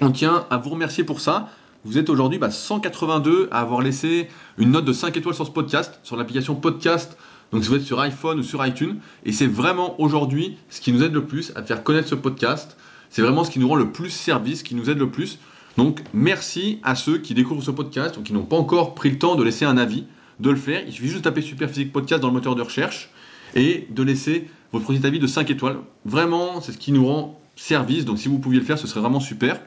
on 0.00 0.10
tient 0.10 0.46
à 0.50 0.58
vous 0.58 0.70
remercier 0.70 1.04
pour 1.04 1.20
ça. 1.20 1.48
Vous 1.84 1.98
êtes 1.98 2.08
aujourd'hui 2.08 2.38
bah, 2.38 2.50
182 2.50 3.48
à 3.50 3.60
avoir 3.60 3.82
laissé 3.82 4.28
une 4.56 4.70
note 4.70 4.84
de 4.84 4.92
5 4.92 5.16
étoiles 5.16 5.34
sur 5.34 5.46
ce 5.46 5.50
podcast, 5.50 5.98
sur 6.02 6.16
l'application 6.16 6.54
podcast. 6.54 7.18
Donc 7.52 7.62
si 7.62 7.68
vous 7.68 7.76
êtes 7.76 7.82
sur 7.82 8.00
iPhone 8.00 8.38
ou 8.38 8.42
sur 8.42 8.64
iTunes, 8.64 8.98
et 9.24 9.32
c'est 9.32 9.46
vraiment 9.46 10.00
aujourd'hui 10.00 10.56
ce 10.70 10.80
qui 10.80 10.92
nous 10.92 11.02
aide 11.02 11.12
le 11.12 11.24
plus 11.24 11.52
à 11.56 11.62
faire 11.62 11.82
connaître 11.82 12.08
ce 12.08 12.14
podcast. 12.14 12.76
C'est 13.10 13.22
vraiment 13.22 13.44
ce 13.44 13.50
qui 13.50 13.58
nous 13.58 13.68
rend 13.68 13.76
le 13.76 13.90
plus 13.92 14.10
service, 14.10 14.60
ce 14.60 14.64
qui 14.64 14.74
nous 14.74 14.88
aide 14.88 14.98
le 14.98 15.10
plus. 15.10 15.38
Donc 15.76 16.02
merci 16.12 16.78
à 16.82 16.94
ceux 16.94 17.18
qui 17.18 17.34
découvrent 17.34 17.62
ce 17.62 17.70
podcast 17.70 18.16
ou 18.16 18.22
qui 18.22 18.32
n'ont 18.32 18.44
pas 18.44 18.56
encore 18.56 18.94
pris 18.94 19.10
le 19.10 19.18
temps 19.18 19.34
de 19.34 19.42
laisser 19.42 19.64
un 19.64 19.76
avis 19.76 20.04
de 20.40 20.50
le 20.50 20.56
faire. 20.56 20.82
Il 20.86 20.92
suffit 20.92 21.08
juste 21.08 21.18
de 21.18 21.24
taper 21.24 21.42
Super 21.42 21.68
Physique 21.68 21.92
Podcast 21.92 22.22
dans 22.22 22.28
le 22.28 22.34
moteur 22.34 22.54
de 22.54 22.62
recherche 22.62 23.10
et 23.54 23.86
de 23.90 24.02
laisser 24.02 24.48
votre 24.72 24.86
petit 24.86 25.04
avis 25.06 25.18
de 25.18 25.26
5 25.26 25.50
étoiles. 25.50 25.78
Vraiment, 26.04 26.60
c'est 26.60 26.72
ce 26.72 26.78
qui 26.78 26.92
nous 26.92 27.06
rend 27.06 27.40
service. 27.56 28.04
Donc 28.04 28.18
si 28.18 28.28
vous 28.28 28.38
pouviez 28.38 28.60
le 28.60 28.66
faire, 28.66 28.78
ce 28.78 28.86
serait 28.86 29.00
vraiment 29.00 29.20
super. 29.20 29.60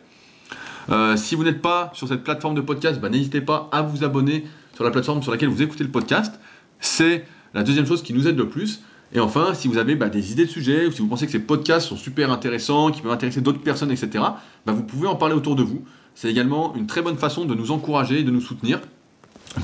Euh, 0.90 1.18
si 1.18 1.36
vous 1.36 1.44
n'êtes 1.44 1.62
pas 1.62 1.92
sur 1.94 2.08
cette 2.08 2.24
plateforme 2.24 2.56
de 2.56 2.62
podcast, 2.62 3.00
bah, 3.00 3.10
n'hésitez 3.10 3.42
pas 3.42 3.70
à 3.72 3.82
vous 3.82 4.04
abonner 4.04 4.46
sur 4.76 4.84
la 4.84 4.92
plateforme 4.92 5.22
sur 5.22 5.32
laquelle 5.32 5.50
vous 5.50 5.62
écoutez 5.62 5.84
le 5.84 5.92
podcast. 5.92 6.40
C'est 6.80 7.26
la 7.54 7.64
deuxième 7.64 7.86
chose 7.86 8.04
qui 8.04 8.14
nous 8.14 8.28
aide 8.28 8.38
le 8.38 8.48
plus. 8.48 8.82
Et 9.14 9.20
enfin, 9.20 9.54
si 9.54 9.68
vous 9.68 9.78
avez 9.78 9.96
bah, 9.96 10.10
des 10.10 10.32
idées 10.32 10.46
de 10.46 10.50
sujets 10.50 10.86
ou 10.86 10.92
si 10.92 11.02
vous 11.02 11.08
pensez 11.08 11.26
que 11.26 11.32
ces 11.32 11.40
podcasts 11.40 11.88
sont 11.88 11.98
super 11.98 12.32
intéressants, 12.32 12.92
qui 12.92 13.02
peuvent 13.02 13.12
intéresser 13.12 13.42
d'autres 13.42 13.62
personnes, 13.62 13.92
etc., 13.92 14.24
bah, 14.66 14.74
vous 14.74 14.84
pouvez 14.84 15.08
en 15.08 15.16
parler 15.16 15.36
autour 15.36 15.56
de 15.56 15.64
vous. 15.64 15.84
C'est 16.20 16.32
également 16.32 16.74
une 16.74 16.88
très 16.88 17.04
bonne 17.04 17.20
façon 17.20 17.46
de 17.46 17.54
nous 17.54 17.70
encourager 17.70 18.22
et 18.22 18.24
de 18.24 18.32
nous 18.32 18.42
soutenir 18.42 18.80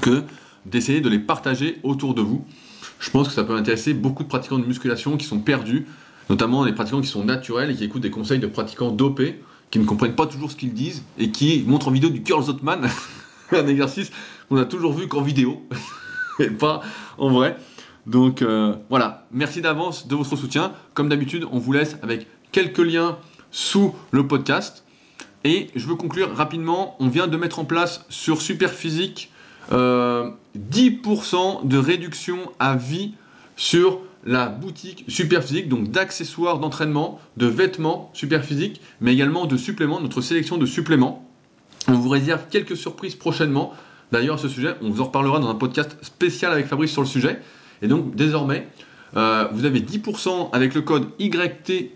que 0.01 0.21
d'essayer 0.67 1.01
de 1.01 1.09
les 1.09 1.17
partager 1.17 1.79
autour 1.81 2.13
de 2.13 2.21
vous. 2.21 2.45
Je 2.99 3.09
pense 3.09 3.27
que 3.27 3.33
ça 3.33 3.43
peut 3.43 3.55
intéresser 3.55 3.95
beaucoup 3.95 4.21
de 4.21 4.27
pratiquants 4.27 4.59
de 4.59 4.65
musculation 4.67 5.17
qui 5.17 5.25
sont 5.25 5.39
perdus, 5.39 5.87
notamment 6.29 6.63
les 6.63 6.71
pratiquants 6.71 7.01
qui 7.01 7.07
sont 7.07 7.25
naturels 7.25 7.71
et 7.71 7.75
qui 7.75 7.83
écoutent 7.83 8.03
des 8.03 8.11
conseils 8.11 8.37
de 8.37 8.45
pratiquants 8.45 8.91
dopés, 8.91 9.41
qui 9.71 9.79
ne 9.79 9.85
comprennent 9.85 10.13
pas 10.13 10.27
toujours 10.27 10.51
ce 10.51 10.55
qu'ils 10.55 10.75
disent 10.75 11.01
et 11.17 11.31
qui 11.31 11.63
montrent 11.65 11.87
en 11.87 11.91
vidéo 11.91 12.11
du 12.11 12.21
curl 12.21 12.43
Zotman, 12.43 12.87
un 13.51 13.65
exercice 13.65 14.11
qu'on 14.47 14.57
a 14.57 14.65
toujours 14.65 14.93
vu 14.93 15.07
qu'en 15.07 15.23
vidéo 15.23 15.67
et 16.39 16.51
pas 16.51 16.81
en 17.17 17.31
vrai. 17.31 17.57
Donc 18.05 18.43
euh, 18.43 18.75
voilà, 18.91 19.25
merci 19.31 19.61
d'avance 19.61 20.07
de 20.07 20.13
votre 20.13 20.35
soutien. 20.35 20.73
Comme 20.93 21.09
d'habitude, 21.09 21.47
on 21.51 21.57
vous 21.57 21.71
laisse 21.71 21.97
avec 22.03 22.27
quelques 22.51 22.77
liens 22.77 23.17
sous 23.49 23.95
le 24.11 24.27
podcast. 24.27 24.83
Et 25.43 25.67
je 25.75 25.87
veux 25.87 25.95
conclure 25.95 26.33
rapidement, 26.33 26.95
on 26.99 27.07
vient 27.07 27.27
de 27.27 27.37
mettre 27.37 27.59
en 27.59 27.65
place 27.65 28.05
sur 28.09 28.41
Superphysique 28.41 29.31
euh, 29.71 30.29
10% 30.57 31.67
de 31.67 31.77
réduction 31.77 32.37
à 32.59 32.75
vie 32.75 33.13
sur 33.55 33.99
la 34.25 34.47
boutique 34.47 35.05
Superphysique, 35.07 35.67
donc 35.67 35.91
d'accessoires 35.91 36.59
d'entraînement, 36.59 37.19
de 37.37 37.45
vêtements 37.45 38.09
Superphysique, 38.13 38.81
mais 39.01 39.13
également 39.13 39.45
de 39.45 39.57
suppléments, 39.57 39.99
notre 39.99 40.21
sélection 40.21 40.57
de 40.57 40.65
suppléments. 40.65 41.27
On 41.87 41.93
vous 41.93 42.09
réserve 42.09 42.43
quelques 42.49 42.77
surprises 42.77 43.15
prochainement. 43.15 43.73
D'ailleurs, 44.11 44.35
à 44.35 44.37
ce 44.37 44.47
sujet, 44.47 44.75
on 44.81 44.89
vous 44.89 45.01
en 45.01 45.05
reparlera 45.05 45.39
dans 45.39 45.49
un 45.49 45.55
podcast 45.55 45.97
spécial 46.01 46.51
avec 46.53 46.67
Fabrice 46.67 46.91
sur 46.91 47.01
le 47.01 47.07
sujet. 47.07 47.41
Et 47.81 47.87
donc, 47.87 48.15
désormais, 48.15 48.67
euh, 49.17 49.47
vous 49.51 49.65
avez 49.65 49.81
10% 49.81 50.51
avec 50.53 50.73
le 50.73 50.81
code 50.81 51.09
YT 51.19 51.91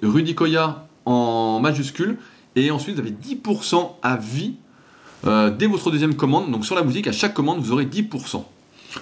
en 1.05 1.59
majuscule. 1.61 2.17
Et 2.57 2.71
ensuite, 2.71 2.95
vous 2.95 3.01
avez 3.01 3.11
10% 3.11 3.91
à 4.01 4.17
vie 4.17 4.55
euh, 5.27 5.51
dès 5.51 5.67
votre 5.67 5.91
deuxième 5.91 6.15
commande. 6.15 6.51
Donc, 6.51 6.65
sur 6.65 6.73
la 6.75 6.81
boutique, 6.81 7.05
à 7.07 7.11
chaque 7.11 7.35
commande, 7.35 7.59
vous 7.59 7.71
aurez 7.71 7.85
10%. 7.85 8.43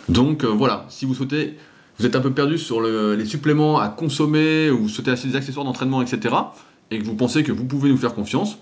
Donc, 0.09 0.43
euh, 0.43 0.47
voilà, 0.47 0.85
si 0.89 1.05
vous 1.05 1.13
souhaitez, 1.15 1.57
vous 1.97 2.05
êtes 2.05 2.17
un 2.17 2.19
peu 2.19 2.31
perdu 2.31 2.57
sur 2.57 2.81
le- 2.81 3.15
les 3.15 3.25
suppléments 3.25 3.79
à 3.79 3.87
consommer 3.87 4.69
ou 4.69 4.79
vous 4.83 4.89
souhaitez 4.89 5.11
acheter 5.11 5.29
des 5.29 5.37
accessoires 5.37 5.65
d'entraînement, 5.65 6.01
etc. 6.01 6.35
Et 6.91 6.99
que 6.99 7.05
vous 7.05 7.15
pensez 7.15 7.43
que 7.43 7.53
vous 7.53 7.63
pouvez 7.63 7.89
nous 7.89 7.97
faire 7.97 8.13
confiance, 8.13 8.57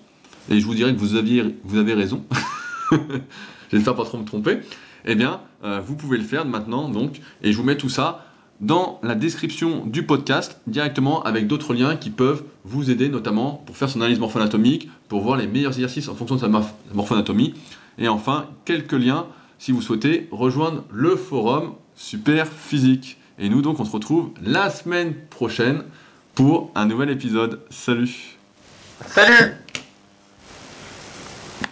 et 0.51 0.59
je 0.59 0.65
vous 0.65 0.75
dirais 0.75 0.93
que 0.93 0.99
vous, 0.99 1.15
aviez, 1.15 1.43
avez 1.73 1.93
raison. 1.95 2.23
J'espère 3.71 3.95
pas 3.95 4.03
trop 4.05 4.19
me 4.19 4.25
tromper. 4.25 4.59
Eh 5.05 5.15
bien, 5.15 5.41
euh, 5.63 5.81
vous 5.83 5.95
pouvez 5.95 6.17
le 6.19 6.23
faire 6.23 6.45
maintenant, 6.45 6.87
donc, 6.87 7.19
et 7.41 7.51
je 7.51 7.57
vous 7.57 7.63
mets 7.63 7.77
tout 7.77 7.89
ça 7.89 8.25
dans 8.63 8.99
la 9.03 9.13
description 9.13 9.85
du 9.85 10.03
podcast 10.03 10.59
directement 10.67 11.21
avec 11.23 11.47
d'autres 11.47 11.73
liens 11.73 11.97
qui 11.97 12.09
peuvent 12.09 12.43
vous 12.63 12.89
aider, 12.89 13.09
notamment 13.09 13.61
pour 13.65 13.75
faire 13.75 13.89
son 13.89 13.99
analyse 13.99 14.19
morpho-anatomique, 14.19 14.89
pour 15.09 15.21
voir 15.21 15.37
les 15.37 15.47
meilleurs 15.47 15.73
exercices 15.73 16.07
en 16.07 16.15
fonction 16.15 16.35
de 16.35 16.41
sa 16.41 16.47
morph- 16.47 16.71
morpho-anatomie, 16.93 17.53
et 17.97 18.07
enfin 18.07 18.47
quelques 18.63 18.93
liens 18.93 19.27
si 19.59 19.71
vous 19.73 19.81
souhaitez 19.81 20.27
rejoindre 20.31 20.83
le 20.91 21.15
forum 21.15 21.73
Super 21.95 22.47
Physique. 22.47 23.17
Et 23.37 23.49
nous 23.49 23.61
donc 23.61 23.79
on 23.79 23.85
se 23.85 23.91
retrouve 23.91 24.29
la 24.41 24.69
semaine 24.69 25.13
prochaine 25.29 25.83
pour 26.33 26.71
un 26.73 26.85
nouvel 26.85 27.09
épisode. 27.09 27.59
Salut 27.69 28.37
Salut 29.07 29.62